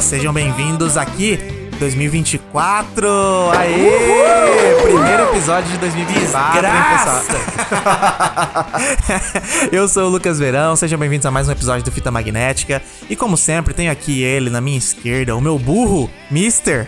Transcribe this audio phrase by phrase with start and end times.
[0.00, 1.38] Sejam bem-vindos aqui
[1.80, 3.08] 2024!
[3.56, 4.82] Aê!
[4.82, 7.40] Primeiro episódio de 2024, hein, pessoal?
[9.72, 12.82] Eu sou o Lucas Verão, sejam bem-vindos a mais um episódio do Fita Magnética.
[13.08, 16.84] E como sempre, tenho aqui ele na minha esquerda, o meu burro, Mister.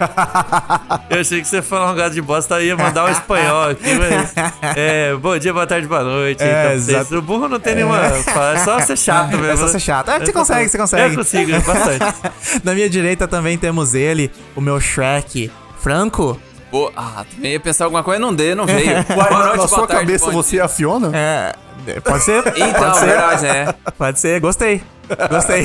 [1.08, 3.94] Eu achei que você ia falar um gato de bosta, ia mandar um espanhol aqui,
[3.94, 4.34] mas.
[4.76, 6.42] É, bom dia, boa tarde, boa noite.
[6.42, 7.18] É, então.
[7.18, 7.98] O burro não tem nenhuma.
[7.98, 9.46] É só ser chato mesmo.
[9.46, 10.02] É só ser chato.
[10.12, 11.14] É, você consegue, você consegue.
[11.14, 12.04] Eu consigo, bastante.
[12.62, 16.38] na minha direita também temos ele, o meu Shrek, Franco.
[16.70, 18.92] Pô, ah, também ia pensar alguma coisa, não dê, não veio.
[18.96, 20.60] Uai, Boa na noite, sua boa tarde, cabeça você dia.
[20.62, 21.10] é a Fiona?
[21.14, 21.54] É,
[22.00, 22.42] pode ser.
[22.56, 23.06] Então, pode ser.
[23.06, 23.74] verdade, é.
[23.98, 24.82] Pode ser, gostei.
[25.28, 25.64] Gostei.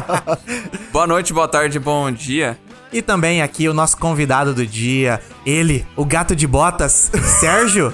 [0.90, 2.56] Boa noite, boa tarde, bom dia.
[2.90, 7.92] e também aqui o nosso convidado do dia, ele, o gato de botas, Sérgio.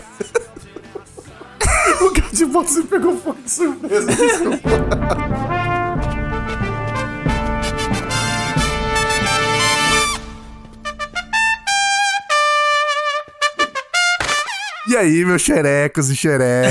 [2.01, 4.07] O gato de botas me pegou de surpresa.
[14.91, 16.69] E aí, meus xerecos e xereca?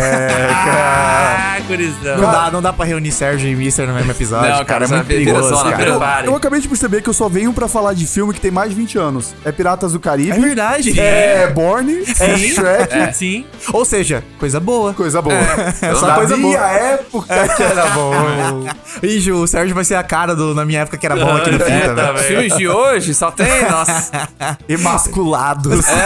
[0.77, 2.17] Ah, gurizão.
[2.17, 4.85] Não dá, não dá pra reunir Sérgio e Mister no mesmo episódio, Não, cara, cara,
[4.85, 6.25] é muito perigoso, zona, cara.
[6.25, 8.51] Eu, eu acabei de perceber que eu só venho pra falar de filme que tem
[8.51, 9.33] mais de 20 anos.
[9.45, 10.31] É Piratas do Caribe.
[10.31, 10.99] É verdade.
[10.99, 13.45] É Borne, é Shrek, Sim.
[13.71, 14.93] Ou seja, coisa boa.
[14.93, 15.35] coisa boa.
[15.81, 16.45] É só coisa boa.
[16.49, 18.65] minha época que era bom.
[19.01, 21.37] Ih, Ju, o Sérgio vai ser a cara do na minha época que era bom
[21.37, 22.13] aqui no Fita, tá velho.
[22.15, 22.23] bem.
[22.23, 24.11] Filmes de hoje só tem, nossa.
[24.67, 25.87] Emasculados.
[25.87, 26.03] É,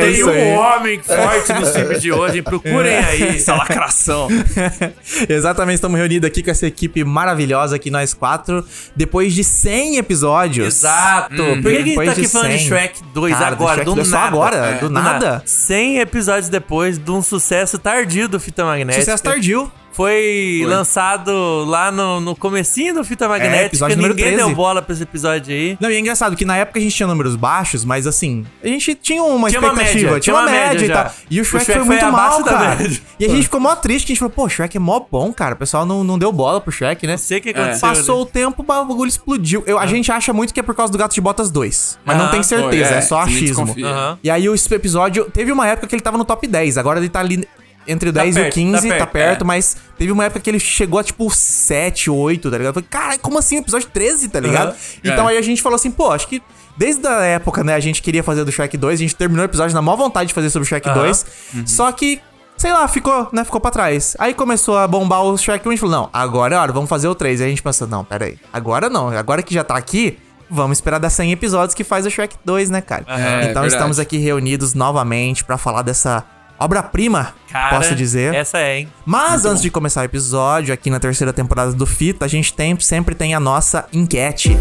[0.00, 0.42] Tem isso aí.
[0.42, 3.22] um homem forte nos filmes de hoje, procurem aí.
[3.36, 4.28] Essa lacração.
[5.28, 8.64] Exatamente, estamos reunidos aqui com essa equipe maravilhosa aqui, nós quatro,
[8.96, 10.66] depois de 100 episódios.
[10.66, 11.36] Exato.
[11.36, 12.68] Por que, que a gente tá aqui de falando de 100?
[12.68, 13.74] Shrek 2 Cara, do agora?
[13.76, 14.26] Shrek Do, 2 só nada.
[14.28, 14.56] agora?
[14.56, 15.42] É, Do nada?
[15.44, 19.04] 100 episódios depois de um sucesso tardio do Fita Magnética.
[19.04, 19.70] Sucesso tardio.
[19.94, 23.62] Foi, lançado lá no, no comecinho do Fita Magnética.
[23.62, 24.46] É, episódio número Ninguém 13.
[24.48, 25.76] deu bola pra esse episódio aí.
[25.80, 28.66] Não, e é engraçado que na época a gente tinha números baixos, mas assim, a
[28.66, 31.04] gente tinha uma Tinha uma expectativa, média, tinha uma média, e já.
[31.04, 31.12] tal.
[31.30, 32.74] E o Shrek, O Shrek foi foi muito mal, cara.
[32.76, 33.00] média.
[33.20, 35.54] E a gente ficou mó triste, a gente falou, pô, Shrek é mó bom, cara.
[35.54, 37.12] O pessoal não, não deu bola pro Shrek, né?
[37.12, 37.80] Não sei o que aconteceu.
[37.88, 39.62] Passou o tempo, o bagulho explodiu.
[39.64, 41.98] Eu, A gente acha muito que é por causa do Gato de Botas 2.
[42.04, 42.32] Mas não Aham.
[42.32, 43.74] tem certeza, Foi, é, só a gente achismo.
[44.22, 47.08] E aí esse episódio, teve uma época que ele tava no top 10, agora ele
[47.08, 47.46] tá ali
[47.86, 49.44] entre o Tá 10 e o perto, 15, tá tá perto, perto, é.
[49.44, 52.70] mas teve uma época que ele chegou a tipo 7, 8, tá ligado?
[52.70, 54.68] Eu falei, cara, como assim, episódio 13, tá ligado?
[54.68, 54.76] Aham.
[55.04, 55.32] Então É.
[55.32, 56.42] aí a gente falou assim, pô, acho que
[56.76, 59.46] desde a época, né, a gente queria fazer do Shrek 2, a gente terminou o
[59.46, 61.02] episódio na maior vontade de fazer sobre o Shrek Aham.
[61.02, 61.26] 2,
[61.66, 62.20] só que
[62.56, 63.42] Sei lá, ficou, né?
[63.44, 64.14] Ficou pra trás.
[64.16, 66.72] Aí começou a bombar o Shrek 1 e a gente falou: não, agora é hora,
[66.72, 67.40] vamos fazer o 3.
[67.40, 68.38] Aí a gente pensou: não, pera aí.
[68.52, 69.08] Agora não.
[69.08, 70.16] Agora que já tá aqui,
[70.48, 73.04] vamos esperar dar 100 episódios que faz o Shrek 2, né, cara?
[73.08, 73.14] É,
[73.50, 73.66] então verdade.
[73.66, 76.24] estamos aqui reunidos novamente pra falar dessa
[76.58, 77.34] obra-prima,
[77.70, 78.34] posso dizer.
[78.34, 78.88] Essa é, hein?
[79.04, 82.78] Mas antes de começar o episódio, aqui na terceira temporada do Fita, a gente tem,
[82.80, 84.56] sempre tem a nossa enquete.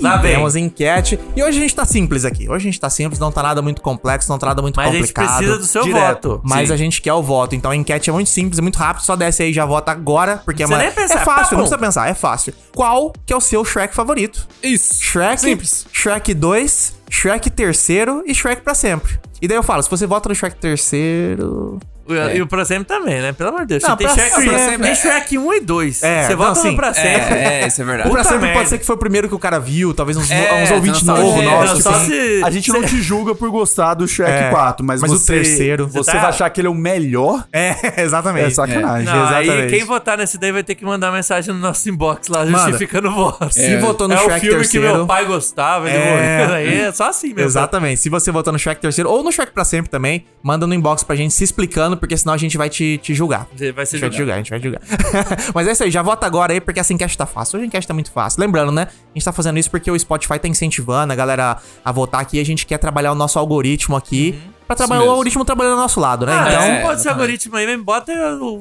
[0.00, 0.34] Lá vem.
[0.34, 1.18] Temos enquete.
[1.34, 2.48] E hoje a gente tá simples aqui.
[2.48, 4.88] Hoje a gente tá simples, não tá nada muito complexo, não tá nada muito Mas
[4.88, 5.36] a gente complicado.
[5.38, 6.28] precisa do seu direto.
[6.30, 6.40] voto.
[6.44, 6.74] Mas Sim.
[6.74, 7.54] a gente quer o voto.
[7.54, 9.04] Então a enquete é muito simples, é muito rápido.
[9.04, 10.82] Só desce aí e já vota agora, porque é, uma...
[10.82, 11.56] é fácil, tá não bom.
[11.56, 12.54] precisa pensar, é fácil.
[12.74, 14.46] Qual que é o seu Shrek favorito?
[14.62, 15.02] Isso.
[15.02, 15.86] Shrek, Simples.
[15.92, 19.18] Shrek 2, Shrek terceiro e Shrek pra sempre.
[19.40, 21.78] E daí eu falo, se você vota no Shrek terceiro...
[22.08, 23.32] O- E o pra sempre também, né?
[23.32, 23.82] Pelo amor de Deus.
[23.82, 24.56] Não, tem pra Shrek, sempre.
[24.56, 26.02] tem- tem Shrek 1 e 2.
[26.02, 26.70] É, Você não, vota sim.
[26.70, 27.10] no pra sempre.
[27.38, 28.10] É, é, isso é O verdade.
[28.10, 30.30] pra Puta sempre pode ser que foi o primeiro que o cara viu, talvez uns,
[30.30, 31.86] É, uns ouvintes novos, É, nossos.
[31.86, 32.42] assim.
[32.44, 35.34] A gente não te julga por gostar do Shrek É, 4, mas, mas o você,
[35.34, 37.44] terceiro- Você tá- vai achar que ele é o melhor?
[37.52, 38.46] É, exatamente.
[38.46, 39.04] É sacanagem.
[39.04, 39.74] Não, aí Exatamente.
[39.76, 43.12] quem votar nesse daí vai ter que mandar mensagem no nosso inbox lá, justificando o
[43.14, 43.52] voto.
[43.52, 44.86] Se votou no é o Shrek filme terceiro...
[44.88, 45.88] que meu pai gostava.
[45.90, 45.92] É.
[45.92, 46.46] É.
[46.54, 47.42] Aí é só assim mesmo.
[47.42, 48.00] Exatamente.
[48.00, 51.02] Se você votou no Shrek terceiro ou no Shrek pra sempre também, manda no inbox
[51.02, 53.46] pra gente se explicando, porque senão a gente vai te, te julgar.
[53.74, 54.82] Vai ser A gente vai te julgar, a gente vai te julgar.
[55.54, 57.56] Mas é isso aí, já vota agora aí, porque essa enquete tá fácil.
[57.56, 58.40] Hoje a enquete tá muito fácil.
[58.40, 58.82] Lembrando, né?
[58.82, 62.40] A gente tá fazendo isso porque o Spotify tá incentivando a galera a votar aqui.
[62.40, 64.38] A gente quer trabalhar o nosso algoritmo aqui.
[64.68, 66.32] Pra trabalhar o algoritmo trabalhando do nosso lado, né?
[66.32, 67.82] Ah, então, então, pode ser algoritmo aí, mesmo.
[67.82, 68.12] Bota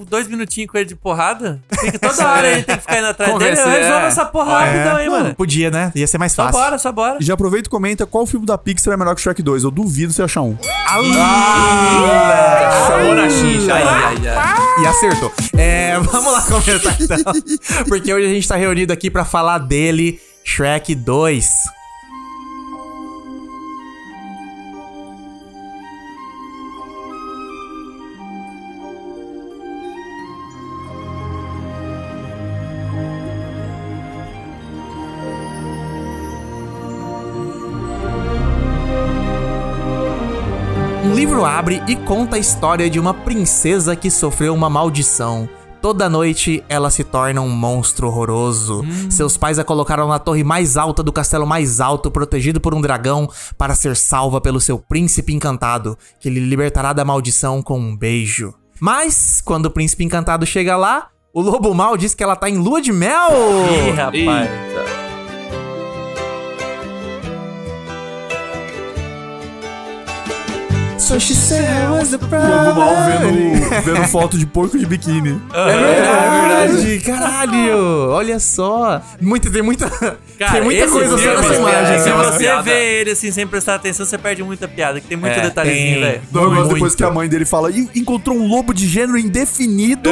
[0.10, 1.62] dois minutinhos com ele de porrada.
[1.80, 3.52] Fica toda hora ele tem que ficar indo atrás dele.
[3.52, 4.08] Convencer, Resolve é.
[4.08, 5.36] essa porra rapidão aí, não, mano.
[5.36, 5.92] podia, né?
[5.94, 6.60] Ia ser mais Só fácil.
[6.62, 7.18] bora, só bora.
[7.20, 9.66] Já aproveita e comenta qual filme da Pixar é melhor que Shrek 2.
[9.66, 10.58] Eu duvido você achar um.
[12.88, 13.74] Chamou na xixa.
[13.74, 14.84] Ai, ai, ai.
[14.84, 15.32] E acertou.
[15.58, 17.34] É, vamos lá comentar então.
[17.88, 21.77] Porque hoje a gente tá reunido aqui pra falar dele, Shrek 2.
[41.38, 45.48] Livro abre e conta a história de uma princesa que sofreu uma maldição.
[45.80, 48.84] Toda noite ela se torna um monstro horroroso.
[49.08, 52.82] Seus pais a colocaram na torre mais alta do castelo mais alto, protegido por um
[52.82, 57.96] dragão, para ser salva pelo seu príncipe encantado, que lhe libertará da maldição com um
[57.96, 58.56] beijo.
[58.80, 62.58] Mas, quando o príncipe encantado chega lá, o lobo mal diz que ela tá em
[62.58, 63.30] lua de mel!
[63.86, 64.87] Ih, rapaz.
[71.08, 75.42] So she said I was the Lobo mal vendo, vendo foto de porco de biquíni.
[75.54, 78.10] É verdade, caralho!
[78.10, 79.02] Olha só!
[79.22, 82.00] Muito, tem muita, tem muita coisa só filme, nessa é, imagem.
[82.00, 85.32] Se você vê ele assim sem prestar atenção, você perde muita piada, que tem muito
[85.32, 86.22] É, detalhezinho, velho.
[86.30, 86.74] Muito.
[86.74, 90.10] depois que a mãe dele fala, "Ih, encontrou um lobo de gênero indefinido.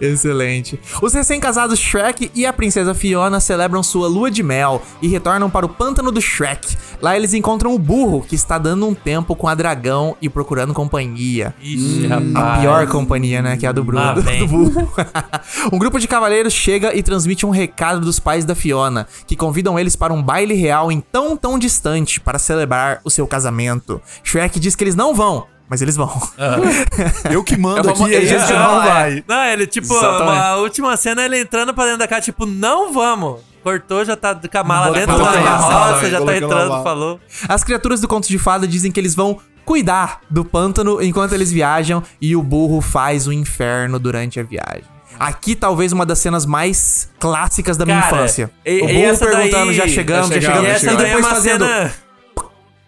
[0.00, 0.80] Excelente.
[1.02, 5.66] Os recém-casados Shrek e a princesa Fiona celebram sua lua de mel e retornam para
[5.66, 6.76] o pântano do Shrek.
[7.02, 10.72] Lá eles encontram o burro, que está dando um tempo com a dragão e procurando
[10.74, 11.54] companhia.
[11.60, 12.60] Ixi, A rapaz.
[12.60, 13.56] pior companhia, né?
[13.56, 14.02] Que é a do Bruno.
[14.04, 14.88] Lá do, do
[15.72, 19.78] um grupo de cavaleiros chega e transmite um recado dos pais da Fiona, que convidam
[19.78, 24.00] eles para um baile real em tão tão distante para celebrar o seu casamento.
[24.24, 26.10] Shrek diz que eles não vão, mas eles vão.
[27.30, 28.86] Eu que mando Eu vou- aqui, a gente Isso, não é.
[28.86, 29.24] vai.
[29.26, 33.40] Não, ele, tipo, a última cena ele entrando pra dentro da casa, tipo, não vamos.
[33.62, 36.82] Cortou, já tá com a mala Bota dentro da carroça, mala, já tá na entrando,
[36.82, 37.20] falou.
[37.48, 41.52] As criaturas do conto de fada dizem que eles vão cuidar do pântano enquanto eles
[41.52, 44.84] viajam e o burro faz o inferno durante a viagem.
[45.20, 48.50] Aqui talvez uma das cenas mais clássicas da minha Cara, infância.
[48.66, 50.70] e- o e burro essa perguntando, daí- já chegamos, já Já chegamos, E chegamos, e
[50.72, 51.64] essa daí é depois uma fazendo...
[51.64, 51.92] cena...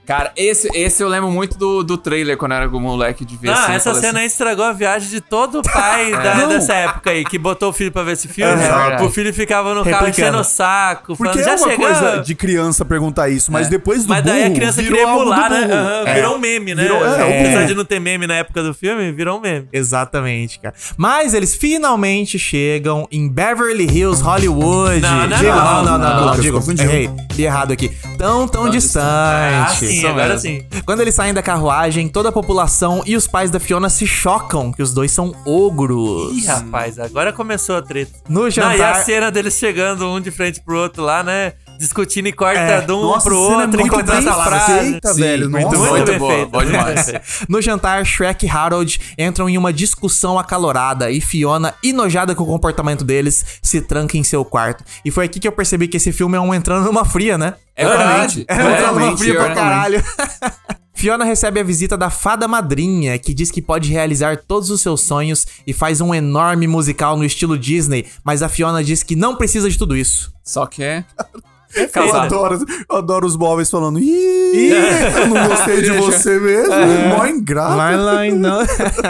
[0.06, 3.48] Cara, esse, esse eu lembro muito do, do trailer quando eu era moleque de ver
[3.48, 7.24] Não, assim, essa cena aí estragou a viagem de todo pai da- dessa época aí,
[7.24, 8.52] que botou o filho pra ver esse filme.
[8.52, 9.04] Exato.
[9.04, 11.86] o filho ficava no carro enchendo o saco, Porque falando, é já uma chegou.
[11.86, 15.12] coisa de criança perguntar isso, mas depois do Mas daí burro, a criança virou queria
[15.14, 15.68] emular, né?
[16.06, 16.14] É.
[16.14, 16.82] Virou um meme, né?
[16.82, 19.68] Virou- é, o Apesar de não ter meme na época do filme, virou um meme.
[19.72, 20.74] Exatamente, cara.
[20.96, 25.00] Mas eles finalmente chegam em Beverly Hills, Hollywood.
[25.00, 25.64] Não, não, Digo, não.
[25.64, 26.84] não, não, não, não, Lucas, digo, confundiu.
[26.84, 27.10] errei.
[27.36, 27.88] Li errado aqui.
[28.18, 29.76] Tão, tão Ah, distante.
[29.78, 29.93] sim, Isso agora mesmo.
[30.38, 30.62] Sim.
[30.84, 34.72] Quando eles saem da carruagem, toda a população e os pais da Fiona se chocam
[34.72, 36.32] que os dois são ogros.
[36.36, 38.12] Ih, rapaz, agora começou a treta.
[38.28, 39.04] No Não, e a jantar.
[39.04, 41.52] cena deles chegando um de frente pro outro lá, né?
[41.78, 44.80] Discutindo e corta É, de um Nossa, pro é outro, muito encontrando bem as frases.
[44.90, 45.50] feita, Sim, velho.
[45.50, 45.76] muito Nossa.
[45.76, 45.90] bom.
[45.90, 47.12] Muito bem boa, boa demais.
[47.48, 52.46] No jantar, Shrek e Harold entram em uma discussão acalorada e Fiona, enojada com o
[52.46, 54.84] comportamento deles, se tranca em seu quarto.
[55.04, 57.54] E foi aqui que eu percebi que esse filme é um entrando numa fria, né?
[57.76, 58.44] É verdade.
[58.48, 60.02] É um entrando numa fria pra caralho.
[60.96, 65.02] Fiona recebe a visita da fada madrinha, que diz que pode realizar todos os seus
[65.02, 69.36] sonhos e faz um enorme musical no estilo Disney, mas a Fiona diz que não
[69.36, 70.32] precisa de tudo isso.
[70.42, 71.04] Só que é.
[71.94, 74.70] Eu adoro, eu adoro os móveis falando, Ih,
[75.16, 76.74] eu não gostei de você mesmo.
[77.08, 77.76] Mó ingrato.
[77.76, 78.60] Vai lá então.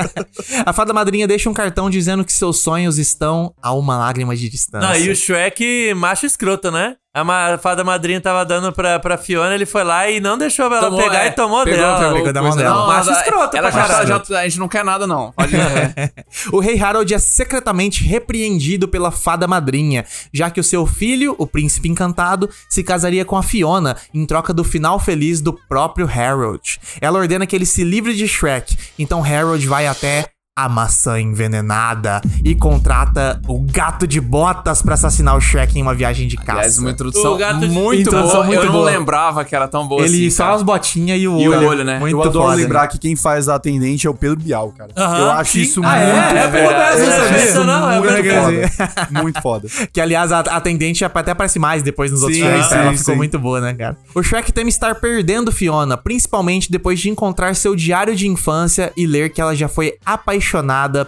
[0.65, 4.49] a fada madrinha deixa um cartão dizendo que seus sonhos estão a uma lágrima de
[4.49, 4.89] distância.
[4.89, 6.97] Não, e o Shrek, macho escroto, né?
[7.17, 10.81] A fada madrinha tava dando pra, pra Fiona, ele foi lá e não deixou ela
[10.81, 11.99] Tomou, pegar é, e tomou pegou, dela.
[12.01, 12.77] Pegou, Pegou da mão coisa dela.
[12.81, 14.05] não, Macho ela- escroto ela pra já, tá-
[14.35, 15.31] já- a gente não quer nada, não.
[15.31, 16.11] Pode é.
[16.53, 21.47] O rei Harold é secretamente repreendido pela fada madrinha, já que o seu filho, o
[21.47, 26.81] príncipe encantado, se casaria com a Fiona em troca do final feliz do próprio Harold.
[27.01, 32.21] Ela ordena que ele se livre de Shrek, então Harold vai até a maçã envenenada
[32.45, 36.53] e contrata o gato de botas pra assassinar o Shrek em uma viagem de caça.
[36.53, 37.37] Aliás, uma introdução
[37.73, 38.45] muito Introdução boa.
[38.45, 38.91] muito eu não boa.
[38.91, 40.31] lembrava que era tão boa Ele assim.
[40.31, 40.55] só cara.
[40.57, 41.67] as botinhas e o E o olho.
[41.67, 41.99] olho, né?
[41.99, 42.55] Muito eu adoro foda.
[42.57, 44.91] lembrar que quem faz a atendente é o Pedro Bial, cara.
[44.97, 45.61] Aham, eu acho sim.
[45.63, 46.39] isso Ah, muito é?
[46.39, 47.45] É sabia.
[47.47, 48.69] isso Não, é muito verdade.
[48.77, 49.09] foda.
[49.23, 49.69] Muito foda.
[49.93, 52.67] Que, aliás, a atendente até aparece mais depois nos outros Sim, filmes.
[52.67, 53.17] sim, Ela ficou sim.
[53.17, 53.97] muito boa, né, cara?
[54.15, 59.05] O Shrek teme estar perdendo Fiona, principalmente depois de encontrar seu diário de infância e
[59.07, 60.44] ler que ela já foi apaixonada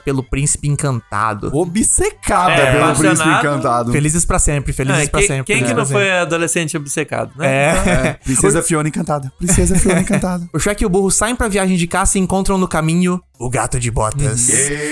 [0.05, 1.51] pelo príncipe encantado.
[1.55, 3.17] Obcecada É, pelo apaixonado.
[3.17, 3.93] príncipe encantado.
[3.93, 5.55] Felizes pra sempre, felizes É, pra quem, sempre.
[5.55, 5.75] quem que né?
[5.75, 7.47] não foi adolescente obcecado, né?
[7.47, 8.13] É.
[8.25, 9.33] Princesa Fiona encantada.
[9.39, 10.49] Princesa Fiona encantada.
[10.53, 13.51] O Shrek e o burro saem pra viagem de caça e encontram no caminho o
[13.51, 14.49] gato de botas.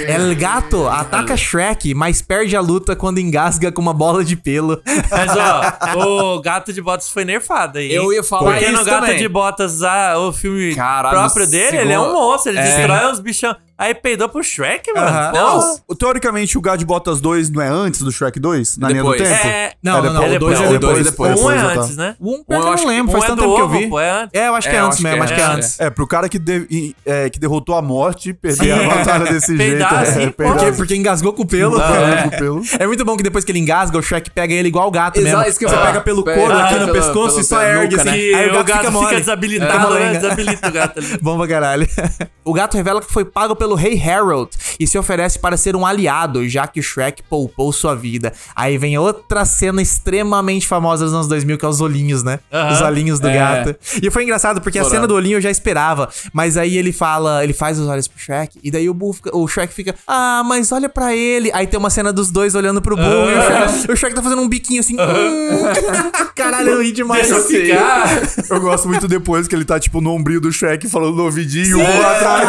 [0.07, 4.81] El gato ataca Shrek, mas perde a luta quando engasga com uma bola de pelo.
[5.11, 7.93] Mas, ó, o Gato de Botas foi nerfado aí.
[7.95, 9.19] Eu ia falar Porque isso no Gato também.
[9.19, 12.63] de Botas, ah, o filme Caralho, próprio dele, ele é um monstro, ele É.
[12.65, 13.57] destrói uns bichão.
[13.77, 15.33] Aí peidou pro Shrek, mano.
[15.33, 18.79] Não, O- Teoricamente, o Gato de Botas 2 não é antes do Shrek 2?
[18.79, 19.29] Na linha do Depois.
[19.29, 19.47] tempo?
[19.49, 20.29] É, Não, não, não.
[20.29, 21.31] depois, O dois é depois, depois.
[21.31, 21.41] o é depois.
[21.45, 22.17] um é Depois, antes, né?
[22.21, 23.87] Um, Um eu acho não lembro, um faz é tanto tempo que eu ovo, vi.
[23.89, 24.41] pô, é antes.
[24.41, 25.81] É, eu acho que É, é antes mesmo, é, acho que é é, antes.
[25.81, 29.85] É, pro cara que, de- é, que derrotou a morte, perder a batalha desse jeito.
[29.85, 31.77] assim, é, peidar Porque, assim, porque engasgou com o pelo.
[31.79, 32.63] o.
[32.79, 35.19] É muito bom que depois que ele engasga, o Shrek pega ele igual o gato
[35.19, 35.51] Exato, mesmo.
[35.51, 35.87] isso que Você falar.
[35.87, 38.05] pega pelo couro aqui no pescoço e só ergue assim.
[38.05, 38.35] né?
[38.35, 40.15] Aí o gato fica, desabilitado, É, né?
[40.15, 41.19] Desabilita o gato ali.
[41.21, 41.87] Bom pra caralho.
[42.47, 45.87] O gato revela que foi pago pelo rei Harold e se oferece para ser um
[45.87, 48.35] aliado, já que o Shrek poupou sua vida.
[48.55, 52.41] Aí vem outra cena extremamente famosa dos anos 2000, que é os olhinhos, né?
[52.53, 52.73] Aham.
[52.75, 53.35] Os olhinhos do É.
[53.39, 53.77] gato.
[54.03, 56.11] E foi engraçado, porque a cena do olhinho eu já esperava.
[56.33, 59.35] Mas aí ele fala, ele faz os olhos pro Shrek, e daí o, burro fica-
[59.35, 61.51] o Shrek fica, ah, mas olha pra ele.
[61.55, 64.23] Aí tem uma cena dos dois olhando pro burro e o Shrek, o Shrek tá
[64.23, 64.95] fazendo um biquinho assim.
[64.95, 65.65] hum.
[66.35, 67.29] Caralho, eu ri demais.
[67.29, 67.67] Deixa eu assim.
[67.67, 68.23] ficar.
[68.51, 71.67] Eu gosto muito depois que ele tá, tipo, no ombrio do Shrek falando no ouvidinho,
[71.67, 71.85] e o Sim.
[72.03, 72.49] atrás.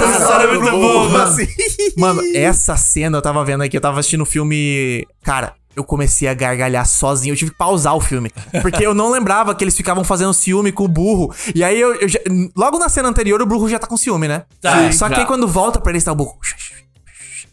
[0.00, 1.22] Nossa, Muito boa.
[1.24, 1.46] assim.
[1.96, 5.06] Mano, essa cena eu tava vendo aqui, eu tava assistindo o filme.
[5.22, 7.32] Cara, eu comecei a gargalhar sozinho.
[7.32, 8.30] Eu tive que pausar o filme.
[8.62, 11.34] Porque eu não lembrava que eles ficavam fazendo ciúme com o burro.
[11.54, 12.20] E aí eu, eu já-
[12.56, 14.44] logo na cena anterior, o burro já tá com ciúme, né?
[14.60, 15.20] Tá, Só que já.
[15.22, 16.36] aí quando volta pra ele, está o burro.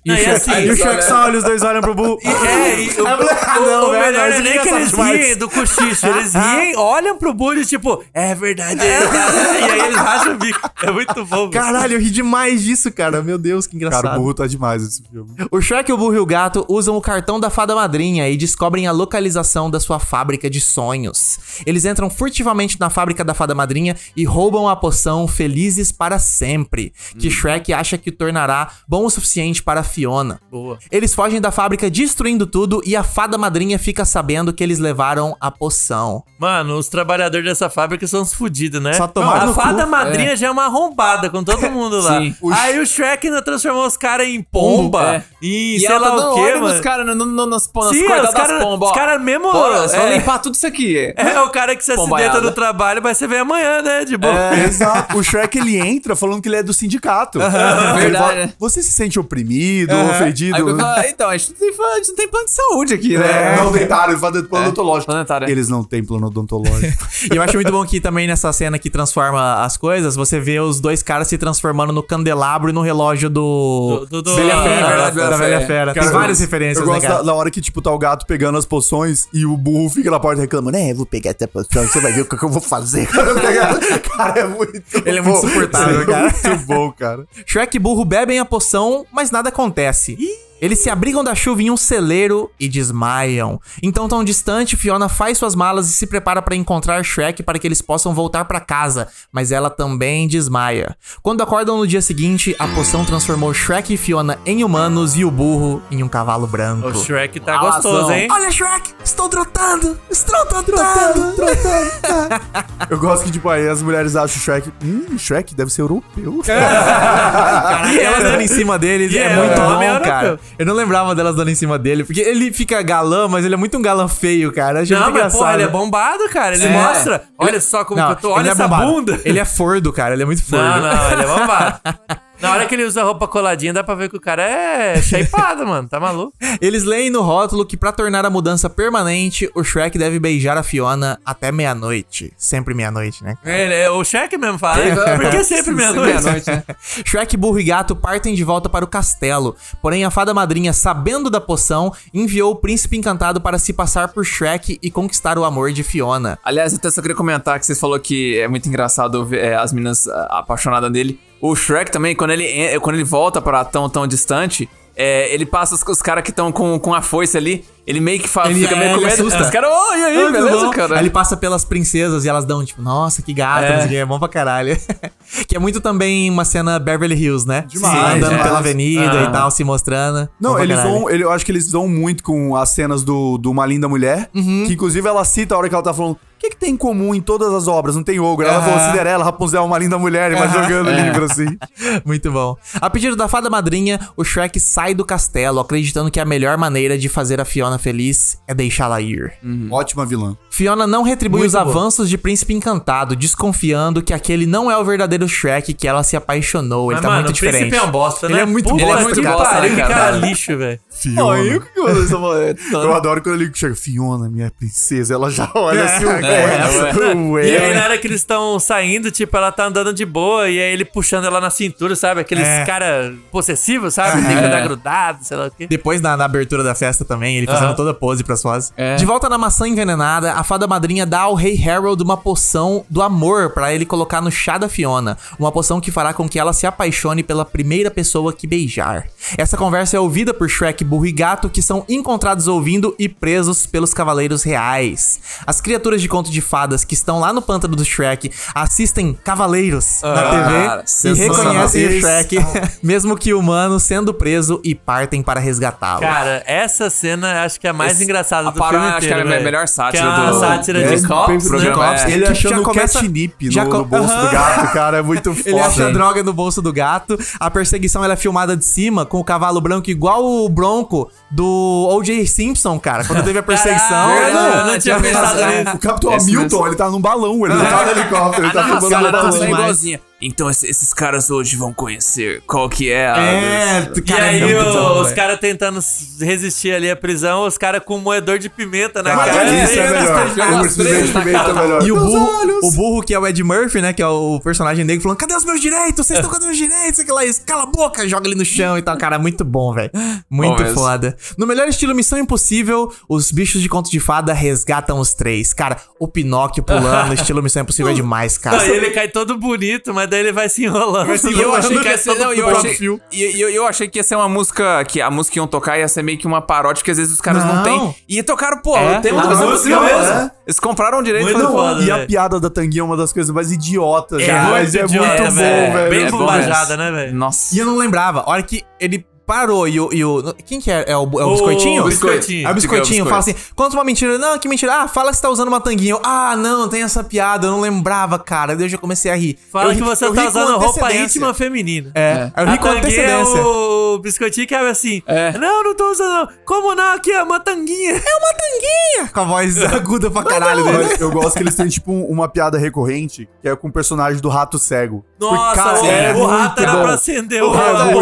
[0.04, 1.82] E, Não, o e Shrek, assim, e o só, Shrek só olha, os dois olham
[1.82, 2.20] pro burro.
[2.52, 4.92] É, e o, Ah, não, o, o velho, melhor não é nem é que eles
[4.94, 6.06] riem do cochicho.
[6.08, 8.82] Eles riem, olham pro bulho e tipo, é verdade.
[8.82, 9.60] É verdade.
[9.60, 10.72] e aí eles racham o bico.
[10.84, 11.50] É muito bom.
[11.50, 11.52] velho.
[11.52, 13.22] Caralho, eu ri demais disso, cara.
[13.22, 14.04] Meu Deus, que engraçado.
[14.04, 15.30] Cara, o burro tá demais esse filme.
[15.52, 18.88] O Shrek, o burro e o gato usam o cartão da fada madrinha e descobrem
[18.88, 21.40] a localização da sua fábrica de sonhos.
[21.66, 26.94] Eles entram furtivamente na fábrica da fada madrinha e roubam a poção Felizes para Sempre,
[27.20, 30.40] que Shrek acha que tornará bom o suficiente para Fiona.
[30.50, 30.80] Boa.
[30.92, 35.36] Eles fogem da fábrica destruindo tudo e a fada madrinha fica sabendo que eles levaram
[35.40, 36.24] a poção.
[36.40, 38.94] Mano, os trabalhadores dessa fábrica são uns fudidos, né?
[38.94, 39.90] Só tomaram a no fada cu.
[39.92, 42.20] madrinha já é uma arrombada com todo mundo lá.
[42.20, 42.36] Sim.
[42.54, 45.16] Aí o Shrek ainda transformou os caras em pomba.
[45.16, 45.24] É.
[45.42, 46.68] E, E sei ela lá tá o quê, mano.
[46.70, 48.90] nos caras, no, no, nas, nas Sim, os das cara- pombas.
[48.90, 48.98] os ó.
[48.98, 50.18] cara mesmo- Bora, só é.
[50.18, 51.14] limpar tudo isso aqui.
[51.18, 54.06] É o cara que se acidenta no trabalho, mas você vê amanhã, né?
[54.06, 54.34] De boa.
[54.56, 55.18] É, exato.
[55.18, 57.40] O Shrek, ele entra falando que ele é do sindicato.
[57.40, 58.54] Verdade, fala, né?
[58.60, 60.56] Você se sente oprimido, ofendido?
[60.56, 62.94] Aí eu falo, então, a gente, não tem, a gente não tem plano de saúde
[62.94, 63.56] aqui, É, né?
[63.58, 65.06] não dentário, ele fala plano odontológico.
[65.06, 65.52] plano dentário, é.
[65.52, 67.08] Eles não têm plano odontológico.
[67.32, 70.60] E eu acho muito bom que também nessa cena que transforma as coisas, você vê
[70.60, 74.00] os dois caras se transformando no candelabro e no relógio do.
[74.02, 74.88] Do- do- do- Velha Ah, Fera.
[74.88, 75.94] verdade, da Velha Velha Fera.
[75.94, 77.16] Tem várias eu- referências, Eu né, gosto cara?
[77.20, 80.10] da, da hora que, tipo, tá o gato pegando as poções e o burro fica
[80.10, 80.76] na porta reclamando.
[80.78, 83.08] É, eu vou pegar essa poção, você vai ver o que, que eu vou fazer.
[84.16, 85.48] Cara, é muito Ele é muito bom.
[85.48, 86.34] insuportável, Ele é cara.
[86.46, 87.26] muito bom, cara.
[87.46, 90.14] Shrek e Burro bebem a poção, mas nada acontece acontece.
[90.14, 90.51] Ih!
[90.62, 93.60] Eles se abrigam da chuva em um celeiro e desmaiam.
[93.82, 97.68] Então, tão distante, Fiona faz suas malas e se prepara para encontrar Shrek para que
[97.68, 100.96] eles possam voltar para casa, mas ela também desmaia.
[101.24, 105.32] Quando acordam no dia seguinte, a poção transformou Shrek e Fiona em humanos e o
[105.32, 106.90] burro em um cavalo branco.
[106.90, 107.92] O Shrek tá Alazão.
[107.92, 108.28] gostoso, hein?
[108.32, 108.94] Olha, Shrek!
[109.04, 110.00] Estou trotando!
[110.12, 111.36] Estou trotando!
[112.90, 114.72] Eu gosto que, tipo, aí as mulheres acham o Shrek.
[114.84, 116.42] Hum, Shrek deve ser europeu.
[116.46, 120.40] Cara, elas dando em cima dele E é, é, muito bom, homem é cara.
[120.60, 123.58] Eu não lembrava delas dando em cima dele, porque ele fica galã, mas ele é
[123.58, 124.82] muito um galã feio, cara.
[124.82, 125.40] Achei Não, muito mas engraçado.
[125.40, 126.56] porra, ele é bombado, cara.
[126.56, 126.70] Ele É.
[126.70, 127.24] mostra.
[127.38, 128.28] Olha só como Não, que eu tô.
[128.30, 128.92] ele Olha é essa bombado.
[128.92, 129.20] bunda.
[129.26, 130.14] Ele é fordo, cara.
[130.14, 130.64] Ele é muito fordo.
[130.64, 131.80] Não, não, ele é bombado.
[132.42, 135.66] Na hora que ele usa roupa coladinha, dá pra ver que o cara é shapeado,
[135.66, 135.88] mano.
[135.88, 136.34] Tá maluco?
[136.60, 140.64] Eles leem no rótulo que pra tornar a mudança permanente, o Shrek deve beijar a
[140.64, 142.34] Fiona até meia-noite.
[142.38, 143.36] Sempre meia-noite, né?
[143.46, 144.78] Ele, é- o Shrek mesmo fala.
[145.18, 146.14] Por que sempre meia-noite?
[146.24, 146.64] meia-noite, né?
[147.06, 149.56] Shrek, Burro e Gato partem de volta para o castelo.
[149.82, 154.26] Porém, a fada madrinha, sabendo da poção, enviou o príncipe encantado para se passar por
[154.26, 156.40] Shrek e conquistar o amor de Fiona.
[156.44, 159.72] Aliás, até só queria comentar que você falou que é muito engraçado ver é, as
[159.72, 161.20] meninas ah, apaixonadas dele.
[161.42, 165.74] O Shrek também, quando ele, quando ele volta pra tão, tão distante, é, ele passa
[165.74, 168.64] os, os caras que estão com, com a foice ali, ele meio que fala, Ele-
[168.64, 169.22] fica meio é, com ele medo.
[169.22, 169.44] assusta.
[169.44, 170.72] Os caras, oi, e aí, Muito beleza, bom.
[170.72, 170.94] cara?
[170.96, 173.88] Aí ele passa pelas princesas e elas dão, tipo, nossa, que gato, É.
[173.88, 174.78] quê, é bom pra caralho.
[175.48, 177.64] Que é muito também uma cena Beverly Hills, né?
[177.66, 178.44] Demais, Sim, andando demais.
[178.44, 179.24] pela avenida Ah.
[179.24, 180.28] e tal, se mostrando.
[180.40, 181.00] Não, eles caralho.
[181.00, 181.10] vão.
[181.10, 184.30] Ele, eu acho que eles vão muito com as cenas do, do Uma Linda Mulher.
[184.36, 184.66] Uhum.
[184.68, 186.14] Que inclusive ela cita a hora que ela tá falando.
[186.14, 187.96] O que, que tem em comum em todas as obras?
[187.96, 188.46] Não tem ogro.
[188.48, 188.66] Ela Aham.
[188.72, 191.46] falou Cinderela, Rapunzel, uma linda mulher, e vai jogando o livro assim.
[192.04, 192.58] Muito bom.
[192.82, 196.98] A pedido da fada madrinha, o Shrek sai do castelo, acreditando que a melhor maneira
[196.98, 199.34] de fazer a Fiona feliz é deixá-la ir.
[199.70, 200.36] Ótima vilã.
[200.50, 201.66] Fiona não retribui Muito os boa.
[201.66, 206.16] avanços de Príncipe Encantado, desconfiando que aquele não é o verdadeiro Shrek que ela se
[206.16, 206.92] apaixonou.
[206.92, 207.84] Ele Mas, tá mano, muito o príncipe diferente.
[207.84, 208.34] é um bosta, né?
[208.36, 209.94] Ele é muito Puta bosta, Ele é muito que bosta, né, que cara?
[209.94, 210.80] cara lixo, velho.
[210.90, 211.62] Fiona.
[211.78, 212.78] O?
[212.78, 215.14] Eu adoro quando ele chega, Fiona, minha princesa.
[215.14, 217.48] Ela já olha assim, É, ué, ué.
[217.50, 220.60] E aí, na hora que eles estão saindo, tipo, ela tá andando de boa, e
[220.60, 222.22] aí ele puxando ela na cintura, sabe?
[222.22, 222.66] Aqueles É.
[222.66, 224.22] cara possessivos, sabe?
[224.26, 225.68] Tem que andar grudado, sei lá o quê.
[225.68, 228.74] Depois na, na abertura da festa também, ele fazendo toda a pose pras fotos.
[228.76, 228.96] É.
[228.96, 233.02] De volta na maçã envenenada, a fada madrinha dá ao rei Harold uma poção do
[233.02, 235.18] amor pra ele colocar no chá da Fiona.
[235.40, 239.06] Uma poção que fará com que ela se apaixone pela primeira pessoa que beijar.
[239.38, 243.66] Essa conversa é ouvida por Shrek, Burro e Gato, que são encontrados ouvindo e presos
[243.66, 245.20] pelos cavaleiros reais.
[245.46, 250.02] As criaturas de conto de fadas que estão lá no pântano do Shrek assistem Cavaleiros
[250.02, 251.44] na cara, TV e sensacional.
[251.44, 252.36] reconhecem o Shrek,
[252.82, 256.02] mesmo que humano, sendo preso e partem para resgatá-lo.
[256.02, 259.06] Cara, essa cena acho que é a mais Esse- engraçada a do filme acho que
[259.08, 261.72] inteiro, era a melhor sátira que é do- sátira É, de cops, né?
[261.72, 265.52] Cops, Ele Que achando começa- catnip no, no bolso do gato, cara, é muito Ele
[265.52, 265.66] foda.
[265.66, 267.18] acha droga no bolso do gato.
[267.40, 271.88] A perseguição ela é filmada de cima com o cavalo branco igual o bronco do
[271.92, 272.26] O.J.
[272.26, 273.04] Simpson, cara.
[273.06, 273.88] Quando teve a perseguição.
[273.90, 275.64] Caralho, Não, eu não tinha pensado é.
[275.64, 275.76] nisso.
[275.76, 276.68] O Capitão Hamilton, mesmo.
[276.68, 279.24] ele tá num balão, ele não tá no helicóptero, ele tá filmando Cara, no tá
[279.24, 279.50] balão.
[279.50, 280.00] igualzinha.
[280.22, 283.18] Então esse- esses caras hoje vão conhecer qual que é a...
[283.18, 285.80] É, E cara, aí, é o- bom, os caras tentando
[286.20, 289.64] resistir ali à prisão, os caras com um moedor de pimenta na Cara, cara.
[289.64, 290.28] isso é E- melhor.
[290.30, 291.84] Joga O as Mercedes três na Pimenta é melhor.
[291.88, 293.94] E o burro, o burro, que é o Ed Murphy, né?
[293.94, 296.06] Que é o personagem negro, falando: cadê os meus direitos?
[296.06, 296.96] Vocês estão com os meus direitos?
[296.96, 297.42] Sei lá, isso.
[297.46, 298.96] Cala a boca, joga ele no chão e tal.
[298.98, 299.90] Cara, muito bom, velho.
[300.30, 300.76] Muito Bom mesmo.
[300.80, 301.16] foda.
[301.38, 305.54] No melhor estilo Missão Impossível, os bichos de conto de fada resgatam os três.
[305.54, 308.58] Cara, o Pinóquio pulando no estilo Missão Impossível é demais, cara.
[308.58, 311.18] Não, e ele cai todo bonito, mas daí ele vai se enrolando.
[311.18, 312.78] se E eu achei que ia ser, não, e eu achei,
[313.12, 315.48] e, e eu, eu achei que ia ser uma música, que a música que iam
[315.48, 317.64] tocar ia ser meio que uma paródia, porque às vezes os caras não, Não.
[317.64, 317.96] têm.
[318.08, 320.14] E tocaram, pô, É, o tema a Missão música Impossível mesmo.
[320.16, 320.32] mesmo.
[320.46, 321.82] Eles compraram direito fazer- foda.
[321.84, 322.08] E a velho.
[322.08, 325.34] piada da tanguinha é uma das coisas mais idiotas, É mas é muito muito bom,
[325.34, 325.90] velho.
[325.90, 327.16] Bem É bom bombajada, né, velho?
[327.16, 327.56] Nossa.
[327.56, 328.22] E eu não lembrava.
[328.22, 329.90] A hora que ele parou e o.
[329.94, 330.84] E o quem que é?
[330.88, 331.84] É o, é o O biscoitinho?
[331.86, 332.48] biscoitinho.
[332.48, 333.06] É o biscoitinho.
[333.06, 334.18] Fala assim: conta uma mentira.
[334.18, 334.74] Não, que mentira.
[334.82, 335.92] Ah, fala que você tá usando uma tanguinha.
[335.94, 337.48] Eu, ah, não, tem essa piada.
[337.48, 338.56] Eu não lembrava, cara.
[338.56, 339.38] Daí eu já comecei a rir.
[339.52, 341.92] Fala Eu que você tá usando roupa íntima feminina.
[341.96, 343.42] É, eu ri A com tanguinha é antecedência.
[343.46, 345.02] o biscoitinho que é assim.
[345.08, 345.32] É.
[345.38, 346.10] Não, não tô usando.
[346.10, 346.28] não.
[346.46, 346.92] Como não?
[346.94, 347.92] Aqui é uma tanguinha.
[347.92, 349.12] É uma tanguinha!
[349.14, 350.96] Com a voz aguda pra caralho Não, dele.
[351.00, 354.22] eu, gosto que eles têm, tipo, um- uma piada recorrente, que é com o personagem
[354.22, 355.06] do Rato Cego.
[355.18, 356.82] Porque, Nossa, cara, o, é o rato era bom.
[356.84, 357.94] pra acender O o rato é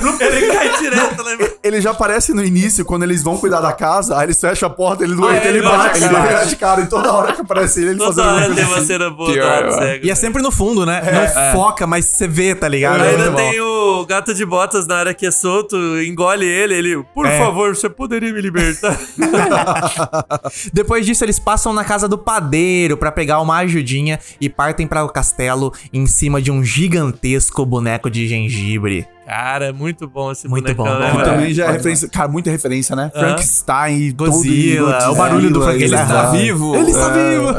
[0.00, 1.36] muito Ele cai direto, né?
[1.62, 4.70] Ele já aparece no início, quando eles vão cuidar da casa, aí eles fecham a
[4.70, 6.56] porta, ele não Ah, ele ele bate, bate, ele bate.
[6.56, 9.10] cara, e toda hora que aparece ele, ele Toda fazendo hora alguma tem uma cena
[9.10, 9.28] boa
[9.62, 10.06] do cego.
[10.06, 11.02] E é sempre no fundo, né?
[11.02, 13.02] não foca, mas você vê, tá ligado?
[13.04, 17.02] É Ainda tem o gato de botas na área que é solto, engole ele, ele,
[17.14, 17.38] por É.
[17.38, 18.98] favor, você poderia me libertar?
[20.72, 25.04] Depois disso, eles passam na casa do padeiro pra pegar uma ajudinha e partem para
[25.04, 29.06] o castelo em cima de um gigantesco boneco de gengibre.
[29.26, 31.24] Cara, é muito bom esse Muito bonecão, bom, né, velho?
[31.24, 33.10] Também já é referência, cara, muita referência, né?
[33.14, 36.06] Frankenstein, e todo- Godzilla, Godzilla, o barulho do ele Frankenstein.
[36.06, 36.32] tá Aham.
[36.32, 36.76] vivo.
[36.76, 37.54] Ele está É, vivo.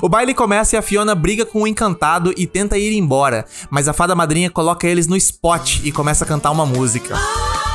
[0.02, 3.88] o baile começa e a Fiona briga com o encantado e tenta ir embora, mas
[3.88, 7.14] a fada madrinha coloca eles no spot e começa a cantar uma música.
[7.14, 7.65] I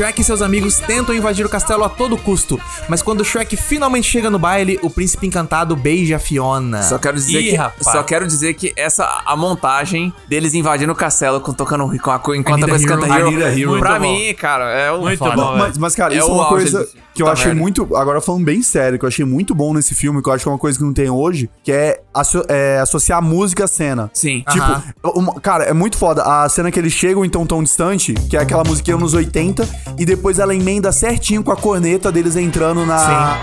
[0.00, 2.58] Shrek e seus amigos tentam invadir o castelo a todo custo,
[2.88, 6.82] mas quando Shrek finalmente chega no baile, o príncipe encantado beija a Fiona.
[6.82, 7.82] Só quero dizer Ih, que rapaz.
[7.84, 12.16] só quero dizer que essa a montagem deles invadindo o castelo com tocando com a,
[12.34, 13.30] enquanto a coisa canta Hero.
[13.42, 13.78] Hero, Hero.
[13.78, 14.10] pra bom.
[14.10, 15.36] mim, cara, é um Muito foda.
[15.36, 17.60] bom, Mas, mas, cara, É isso é uma coisa do- que eu Puta achei merda.
[17.60, 17.96] muito.
[17.96, 20.48] Agora falando bem sério, que eu achei muito bom nesse filme, que eu acho que
[20.48, 23.68] é uma coisa que não tem hoje, que é, asso- é associar a música à
[23.68, 24.10] cena.
[24.14, 24.44] Sim.
[24.48, 24.82] Tipo, Aham.
[25.16, 26.22] uma- cara, é muito foda.
[26.22, 30.04] A cena que eles chegam então tão distante, que é aquela musiquinha nos 80, e
[30.04, 33.38] depois ela emenda certinho com a corneta deles entrando na.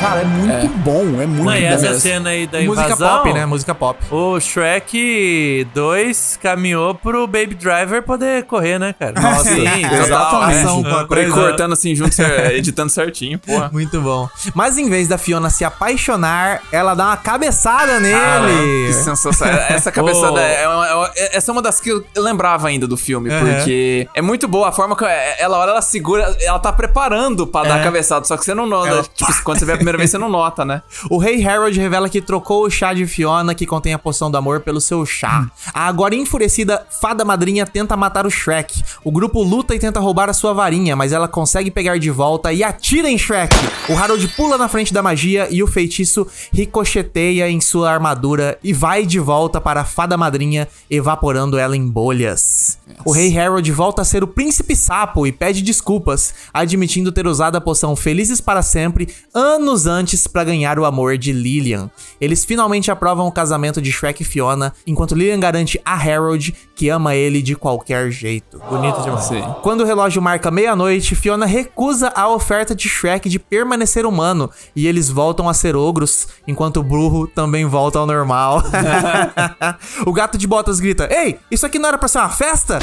[0.00, 1.66] Cara, é muito bom, é muito Não, e bom.
[1.66, 2.00] essa mesmo.
[2.00, 3.18] cena aí da Música invasão...
[3.18, 3.46] pop, né?
[3.46, 3.98] Música pop.
[4.10, 9.12] O Shrek 2 caminhou pro Baby Driver poder correr, né, cara?
[9.20, 10.56] Nossa, Sim, exatamente.
[10.56, 10.60] é.
[10.62, 12.14] Ação Pra ir cortando assim junto,
[12.52, 13.68] editando certinho, porra.
[13.72, 14.28] Muito bom.
[14.54, 18.92] Mas em vez da Fiona se apaixonar, ela dá uma cabeçada Que nele.
[18.94, 19.54] sensacional.
[19.68, 20.38] Essa cabeçada Oh.
[20.38, 23.30] é, uma- é uma- é- essa é uma das que eu lembrava ainda do filme,
[23.30, 23.40] Aham.
[23.54, 25.04] porque é muito boa a forma que
[25.38, 27.80] ela olha, ela segura, ela tá preparando pra dar É.
[27.80, 28.88] a cabeçada, só que você não nota.
[28.88, 30.82] Ela- Tipo, quando você vê a primeira vez, você não nota, né?
[31.08, 34.36] O rei Harold revela que trocou o chá de Fiona, que contém a poção do
[34.36, 35.50] amor, pelo seu chá.
[35.72, 38.82] A agora enfurecida fada madrinha tenta matar o Shrek.
[39.04, 42.52] O grupo luta e tenta roubar a sua varinha, mas ela consegue pegar de volta
[42.52, 43.54] e atira em Shrek.
[43.88, 48.72] O Harold pula na frente da magia e o feitiço ricocheteia em sua armadura e
[48.72, 52.78] vai de volta para a fada madrinha, evaporando ela em bolhas.
[53.04, 57.56] O rei Harold volta a ser o príncipe sapo e pede desculpas, admitindo ter usado
[57.56, 61.90] a poção Felizes para Sempre anos antes para ganhar o amor de Lillian.
[62.20, 66.88] Eles finalmente aprovam o casamento de Shrek e Fiona, enquanto Lillian garante a Harold que
[66.88, 68.60] ama ele de qualquer jeito.
[68.70, 69.24] Bonito demais.
[69.24, 69.42] Sim.
[69.62, 74.86] Quando o relógio marca meia-noite, Fiona recusa a oferta de Shrek de permanecer humano e
[74.86, 78.62] eles voltam a ser ogros, enquanto o burro também volta ao normal.
[80.06, 82.78] o gato de botas grita: Ei, isso aqui não era pra ser uma festa?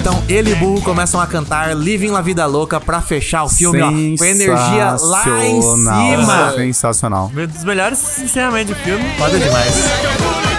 [0.00, 3.80] Então ele e burro começam a cantar Living La Vida Louca pra fechar o filme,
[3.80, 6.52] ó, com energia lá em cima.
[6.56, 7.30] Sensacional.
[7.34, 9.04] Um dos melhores encerramentos de filme.
[9.16, 10.57] Foda demais.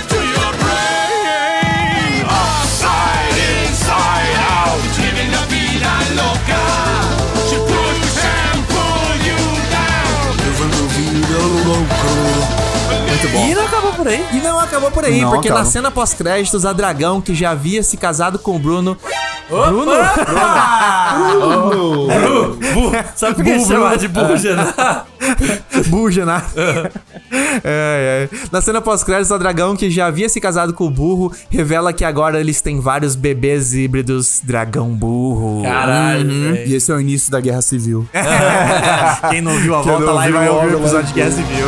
[13.21, 14.25] E não acabou por aí.
[14.34, 15.69] E não acabou por aí, Não porque na acaba.
[15.69, 18.97] cena pós-créditos, a dragão, que já havia se casado com o Bruno.
[19.49, 19.91] Bruno?
[22.73, 23.97] Bu, sabe por que Bu, chamar bu.
[23.97, 24.08] de
[24.55, 24.73] né?
[25.88, 26.41] Buja, né?
[27.63, 28.38] É, é.
[28.51, 32.05] Na cena pós-créditos, a dragão, que já havia se casado com o burro, revela que
[32.05, 35.63] agora eles têm vários bebês híbridos dragão-burro.
[35.63, 36.55] Caralho, Uhum.
[36.55, 38.08] E esse é o início da Guerra Civil.
[39.29, 41.65] Quem não viu a Quem volta lá e vai ouvir o episódio de Guerra Civil.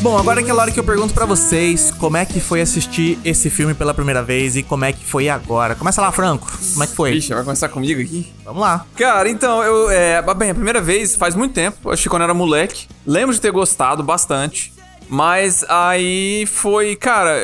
[0.00, 3.18] Bom, agora é aquela hora que eu pergunto pra vocês como é que foi assistir
[3.24, 5.74] esse filme pela primeira vez e como é que foi agora.
[5.74, 6.50] Começa lá, Franco.
[6.72, 7.12] Como é que foi?
[7.12, 8.32] Ixi, vai começar comigo aqui?
[8.44, 8.84] Vamos lá.
[8.96, 9.90] Cara, então, eu.
[9.90, 12.88] É, bem, a primeira vez faz muito tempo, acho que quando eu era moleque.
[13.06, 14.72] Lembro de ter gostado bastante.
[15.08, 17.38] Mas aí foi, cara.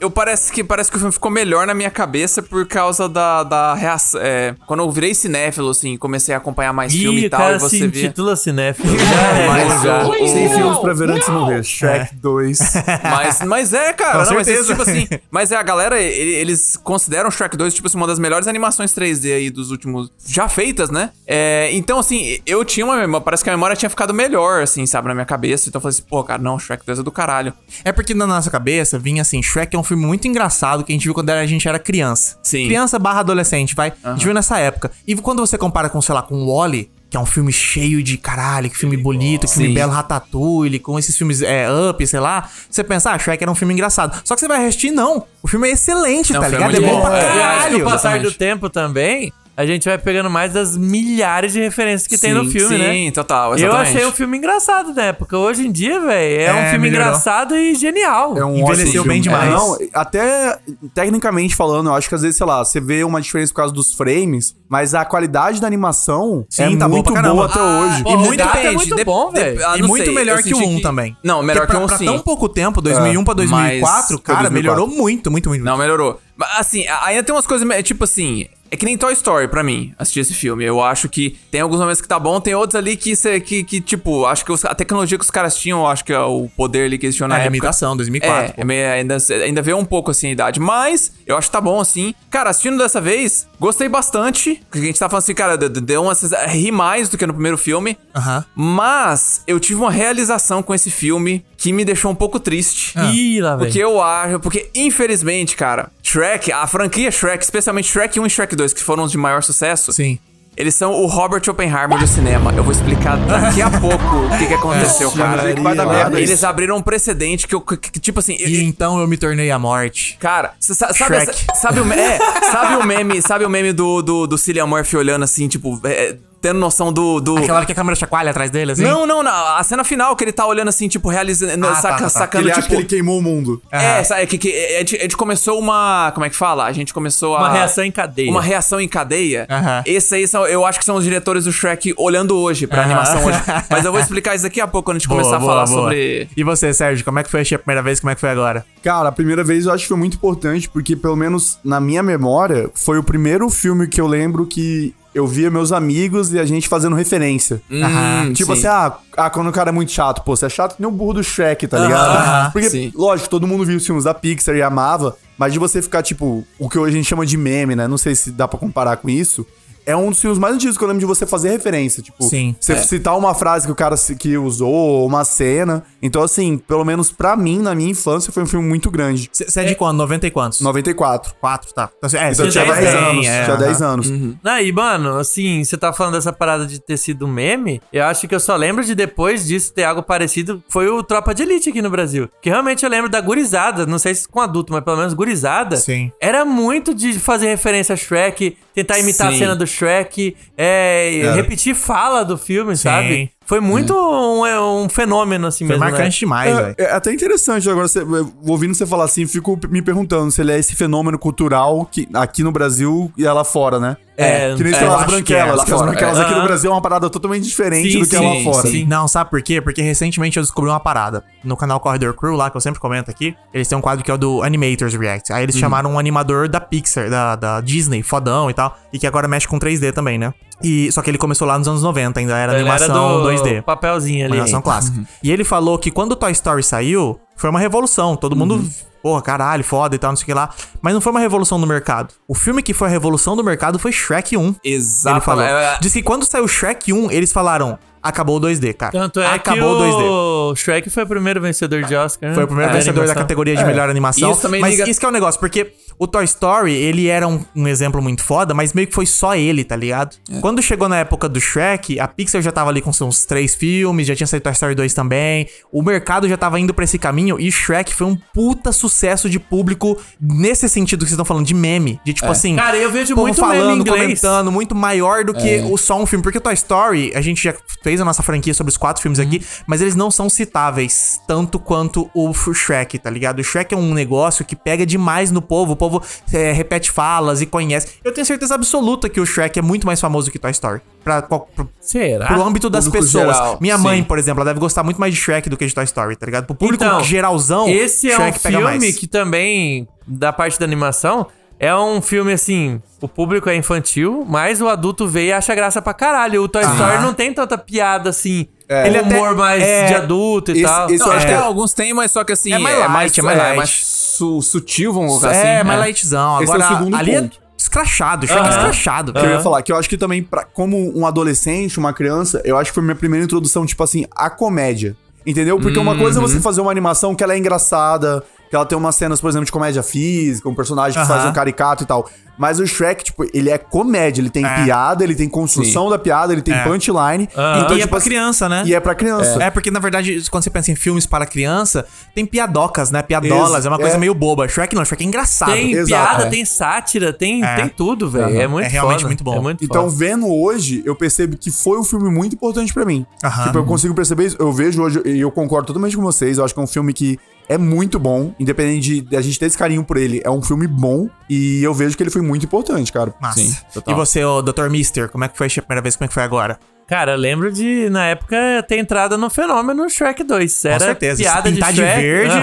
[0.00, 3.42] Eu parece que parece que o filme ficou melhor na minha cabeça por causa da,
[3.42, 4.20] da reação.
[4.22, 7.40] É, quando eu virei cinéfilo, assim, comecei a acompanhar mais filme Ih, e o tal,
[7.40, 8.04] cara e você se via.
[8.06, 8.88] intitula cinéfilo.
[8.98, 9.04] Já
[9.38, 9.46] é.
[9.48, 11.62] Mas, já- Sem filmes pra ver antes de morrer.
[11.64, 12.58] Shrek 2.
[13.02, 14.24] Mas, mas é, cara.
[14.24, 17.86] Com não, mas, tipo assim, mas é a galera, ele- eles consideram Shrek 2, tipo
[17.86, 20.10] assim, uma das melhores animações 3D aí dos últimos.
[20.26, 21.10] Já feitas, né?
[21.26, 23.24] É, então, assim, eu tinha uma memória.
[23.24, 25.68] Parece que a memória tinha ficado melhor, assim, sabe, na minha cabeça.
[25.68, 27.52] Então eu falei assim, pô, cara, não, Shrek 2 é do caralho.
[27.84, 30.94] É porque na nossa cabeça vinha assim, Shrek é um filme muito engraçado que a
[30.94, 32.38] gente viu quando a gente era criança.
[32.42, 32.66] Sim.
[32.66, 33.92] Criança barra adolescente, vai.
[34.02, 34.90] A gente viu nessa época.
[35.06, 38.02] E quando você compara com, sei lá, com o Wally, que é um filme cheio
[38.02, 39.74] de caralho, que filme bonito, que filme Sim.
[39.74, 43.54] belo, Ratatouille, com esses filmes é, Up, sei lá, você pensa, ah, Shrek era um
[43.54, 44.20] filme engraçado.
[44.24, 45.24] Só que você vai assistir, não.
[45.40, 46.76] O filme é excelente, Não, tá é ligado?
[46.76, 47.22] É, muito bom bom, pra é.
[47.22, 47.78] E acho que caralho.
[47.78, 52.18] o passar do tempo também, a gente vai pegando mais das milhares de referências que
[52.18, 52.92] tem no Sim, filme, né?
[52.92, 53.88] sim, total, Eu exatamente.
[53.96, 55.38] achei o filme engraçado na época.
[55.38, 57.06] Hoje em dia, velho, é, É, um filme melhorou.
[57.08, 58.36] engraçado e genial.
[58.36, 59.38] É um Envelheceu ótimo bem filme.
[59.38, 59.48] demais.
[59.48, 60.58] É, não, até
[60.94, 63.72] tecnicamente falando, eu acho que às vezes, sei lá, você vê uma diferença por causa
[63.74, 67.34] dos frames, mas a qualidade da animação Sim, é tá bom muito pra caramba.
[67.34, 68.02] boa até hoje.
[68.02, 69.66] pô, E o muito é muito dep- bom, velho.
[69.66, 71.16] Ah, E muito sei, melhor eu que o senti 1 que- também.
[71.22, 72.04] Não, melhor Porque que o pra, 1 pra sim.
[72.06, 74.52] tão pouco tempo, 2001 pra 2004, Mas- cara, 2004.
[74.52, 75.64] melhorou muito, muito, muito.
[75.64, 76.20] Não, melhorou.
[76.36, 79.62] Mas, Assim, ainda tem umas coisas, é tipo assim, é que nem Toy Story pra
[79.62, 80.64] mim, assistir esse filme.
[80.64, 83.64] Eu acho que tem alguns momentos que tá bom, tem outros ali que, cê- que,
[83.64, 86.18] que tipo, acho que os- a tecnologia que os caras tinham, eu acho que é
[86.20, 87.56] o poder ali que eles tinham na É, época.
[87.56, 88.44] imitação, 2004.
[88.44, 88.60] É, pô.
[88.60, 90.60] é meio- ainda, ainda vê um pouco assim a idade.
[90.60, 92.14] Mas eu acho que tá bom assim.
[92.30, 94.60] Cara, assistindo dessa vez, gostei bastante.
[94.70, 96.14] Porque a gente tá falando assim, cara, deu- deu uma.
[96.48, 97.96] ri mais do que no primeiro filme.
[98.14, 98.44] Aham.
[98.54, 102.92] Mas eu tive uma realização com esse filme que me deixou um pouco triste.
[103.14, 103.66] Ih, lá, velho.
[103.68, 108.54] Porque eu acho, porque infelizmente, cara, Shrek, a franquia Shrek, especialmente Shrek 1 e Shrek
[108.54, 110.18] 2, que foram os de maior sucesso, Sim.
[110.56, 112.52] Eles são o Robert Oppenheimer do cinema.
[112.56, 115.42] Eu vou explicar daqui a pouco o que, que aconteceu, cara.
[115.42, 116.30] Merda isso.
[116.30, 118.36] Eles abriram um precedente que, eu, que- que, tipo assim.
[118.38, 120.16] E então eu me tornei a morte.
[120.20, 122.18] Cara, sabe, essa- sabe, o, é,
[122.52, 126.14] sabe o meme, sabe o meme do, do, do Cillian Murphy olhando assim, tipo, é,
[126.44, 127.20] tendo noção do.
[127.20, 127.38] do...
[127.38, 128.82] Aquela hora que a câmera chacoalha atrás dele, assim?
[128.82, 129.56] Não, não, não.
[129.56, 131.64] A cena final que ele tá olhando assim, tipo, realizando.
[131.66, 132.10] Ah, tá, saca- tá, tá.
[132.10, 132.74] Sacando, Ele acha tipo.
[132.74, 133.62] que ele queimou o mundo.
[133.72, 136.12] É, sabe, é que, que a, gente, a gente começou uma.
[136.12, 136.66] Como é que fala?
[136.66, 137.38] A gente começou a.
[137.38, 138.30] Uma reação em cadeia.
[138.30, 139.46] Uma reação em cadeia.
[139.48, 139.82] Aham.
[139.86, 142.90] Esse aí são, eu acho que são os diretores do Shrek olhando hoje pra Aham.
[142.90, 143.38] animação hoje.
[143.70, 146.28] Mas eu vou explicar isso daqui a pouco quando a gente começar a falar sobre.
[146.36, 148.00] E você, Sérgio, como é que foi a primeira vez?
[148.00, 148.66] Como é que foi agora?
[148.82, 152.02] Cara, a primeira vez eu acho que foi muito importante, porque pelo menos na minha
[152.02, 156.44] memória, foi o primeiro filme que eu lembro que eu via meus amigos e a
[156.44, 157.62] gente fazendo referência.
[157.70, 158.66] Hum, Tipo sim.
[158.66, 160.88] assim, ah, ah, quando o cara é muito chato, pô, você é chato que nem
[160.88, 162.16] o burro do Shrek, tá ligado?
[162.16, 162.92] Aham, Porque, sim.
[162.94, 166.44] lógico, todo mundo viu os filmes da Pixar e amava, mas de você ficar, tipo,
[166.58, 167.86] o que hoje a gente chama de meme, né?
[167.86, 169.46] Não sei se dá pra comparar com isso.
[169.86, 172.02] É um dos filmes mais antigos que eu lembro de você fazer referência.
[172.02, 172.54] Tipo, Sim.
[172.58, 175.82] você citar uma frase que o cara que usou, ou uma cena.
[176.02, 179.28] Então, assim, pelo menos pra mim, na minha infância, foi um filme muito grande.
[179.32, 179.98] Você é de quando?
[179.98, 180.60] 90 e quantos?
[180.60, 181.34] 94.
[181.40, 181.90] 4, tá.
[181.98, 183.26] Então, é, Então tinha já 10 tem, anos.
[183.26, 183.92] é, tinha 10 aham.
[183.92, 184.10] anos.
[184.42, 188.26] Não, e mano, assim, você tá falando dessa parada de ter sido meme, eu acho
[188.26, 191.70] que eu só lembro de depois disso ter algo parecido, foi o Tropa de Elite
[191.70, 192.28] aqui no Brasil.
[192.40, 195.76] Que realmente eu lembro da gurizada, não sei se com adulto, mas pelo menos gurizada.
[195.76, 196.10] Sim.
[196.20, 199.36] Era muito de fazer referência a Shrek, tentar imitar Sim.
[199.36, 203.30] a cena do Shrek, é, repetir fala do filme, sabe?
[203.46, 205.84] Foi muito um, é, um fenômeno assim Foi mesmo.
[205.84, 206.20] marcante né?
[206.20, 206.74] demais, velho.
[206.78, 208.00] É, é até interessante agora, você,
[208.46, 212.42] ouvindo você falar assim, fico me perguntando se ele é esse fenômeno cultural que, aqui
[212.42, 213.96] no Brasil e lá fora, né?
[214.16, 215.64] É, que nem é, sei lá, as é, branquelas.
[215.64, 216.22] que as branquelas é.
[216.22, 216.46] aqui no Aham.
[216.46, 218.68] Brasil é uma parada totalmente diferente Sim, do que é lá sim, fora.
[218.68, 218.84] sim.
[218.86, 219.60] Não, sabe por quê?
[219.60, 221.24] Porque recentemente eu descobri uma parada.
[221.42, 224.10] No canal Corridor Crew, lá, que eu sempre comento aqui, eles têm um quadro que
[224.10, 225.32] é o do Animators React.
[225.32, 225.42] Aí Uhum.
[225.42, 229.26] eles chamaram um animador da Pixar, da, da Disney, fodão e tal, e que agora
[229.26, 230.32] mexe com 3D também, né?
[230.62, 233.28] E, só que ele começou lá nos anos 90, ainda era Ele era animação do
[233.28, 233.62] 2D.
[233.62, 234.34] papelzinho ali.
[234.34, 235.00] Animação clássica.
[235.22, 238.14] E ele falou que quando o Toy Story saiu, foi uma revolução.
[238.16, 238.68] Todo mundo, Uhum.
[239.04, 240.48] Porra, caralho, foda e tal, não sei o que lá.
[240.80, 242.14] Mas não foi uma revolução no mercado.
[242.26, 244.56] O filme que foi a revolução do mercado foi Shrek 1.
[244.64, 245.16] Exato.
[245.16, 245.44] Ele falou.
[245.44, 248.92] É, é, Diz que quando saiu Shrek 1, eles falaram: acabou o 2D, cara.
[248.92, 250.52] Tanto é acabou que o 2D.
[250.52, 252.34] o Shrek foi o primeiro vencedor de Oscar, né?
[252.34, 254.30] Foi o primeiro É, vencedor da categoria de melhor animação.
[254.30, 257.26] Isso também mas liga- isso que é o negócio, porque o Toy Story, ele era
[257.26, 260.16] um, um exemplo muito foda, mas meio que foi só ele, tá ligado?
[260.30, 260.40] É.
[260.40, 264.06] Quando chegou na época do Shrek, a Pixar já tava ali com seus três filmes,
[264.06, 265.46] já tinha saído Toy Story 2 também.
[265.72, 269.38] O mercado já tava indo pra esse caminho e Shrek foi um puta sucesso de
[269.38, 272.00] público nesse sentido que vocês estão falando, de meme.
[272.04, 272.14] De É.
[272.14, 272.56] tipo assim.
[272.56, 276.22] Cara, eu vejo muito falando, comentando, muito maior do que o só um filme.
[276.22, 279.18] Porque o Toy Story, a gente já fez a nossa franquia sobre os quatro filmes
[279.18, 283.40] aqui, mas eles não são citáveis tanto quanto o Shrek, tá ligado?
[283.40, 286.02] O Shrek é um negócio que pega demais no povo, o povo
[286.32, 287.88] é, repete falas e conhece.
[288.04, 290.80] Eu tenho certeza absoluta que o Shrek é muito mais famoso que Toy Story.
[291.02, 292.26] Pra, qual- pro, Será?
[292.26, 293.36] pro âmbito das Público pessoas.
[293.36, 293.82] geral, Minha sim.
[293.82, 296.16] mãe, por exemplo, ela deve gostar muito mais de Shrek do que de Toy Story,
[296.16, 296.46] tá ligado?
[296.46, 298.96] Pro público Então, geralzão, Esse é um Shrek pega filme mais.
[298.96, 301.26] que também, da parte da animação,
[301.58, 302.80] é um filme assim.
[303.00, 306.42] O público é infantil, mas o adulto vê e acha graça pra caralho.
[306.42, 308.46] O Toy Story não tem tanta piada assim.
[308.68, 310.90] Ele Ele humor até- mais é, de adulto e esse- tal.
[310.90, 312.52] esse Não, acho até que é- alguns tem, mas só que assim.
[312.52, 313.84] É mais light, é mais light.
[313.84, 315.46] su- sutil, vamos colocar assim.
[315.46, 316.42] É, mais lightzão.
[316.42, 317.38] Esse é o Agora, segundo ali ponto.
[317.38, 319.12] é escrachado, Shrek é escrachado.
[319.12, 322.40] Que eu ia falar, que eu acho que também, pra, como um adolescente, uma criança,
[322.44, 324.96] eu acho que foi minha primeira introdução, tipo assim, à comédia.
[325.26, 325.58] Entendeu?
[325.58, 328.22] Porque uma coisa é você fazer uma animação que ela é engraçada,
[328.56, 331.30] ela tem umas cenas, por exemplo, de comédia física, um personagem que faz Aham.
[331.30, 332.08] um caricato e tal.
[332.36, 334.64] Mas o Shrek, tipo, ele é comédia, ele tem É.
[334.64, 336.64] piada, ele tem construção da piada, ele tem É.
[336.64, 337.28] punchline.
[337.32, 338.64] e é tipo pra assim, criança, né?
[338.66, 339.40] E é pra criança.
[339.40, 343.02] É, porque na verdade, quando você pensa em filmes para criança, tem piadocas, né?
[343.02, 343.98] Piadolas, Ex- é uma coisa é.
[343.98, 344.48] meio boba.
[344.48, 345.52] Shrek não, Shrek é engraçado.
[345.52, 346.30] Tem Exato, piada, é.
[346.30, 347.54] tem sátira, tem, É.
[347.54, 348.36] tem tudo, velho.
[348.40, 349.08] É muito É realmente foda.
[349.08, 349.36] muito bom.
[349.36, 349.96] É muito Então, foda.
[349.96, 353.06] vendo hoje, eu percebo que foi um filme muito importante pra mim.
[353.22, 353.44] Aham.
[353.44, 354.36] Tipo, eu consigo perceber isso.
[354.40, 356.36] Eu vejo hoje, e eu concordo totalmente com vocês.
[356.38, 357.16] Eu acho que é um filme que
[357.48, 360.20] é muito bom, independente de, de a gente ter esse carinho por ele.
[360.24, 363.14] É um filme bom e eu vejo que ele foi muito importante, cara.
[363.20, 363.40] Massa.
[363.40, 363.94] Sim, total.
[363.94, 364.68] e você, o Dr.
[364.70, 365.96] Mister, como é que foi a primeira vez?
[365.96, 366.58] Como é que foi agora?
[366.86, 368.36] Cara, eu lembro de, na época,
[368.68, 370.64] ter entrado no fenômeno Shrek 2.
[370.66, 372.34] Era certeza, piada de de verde.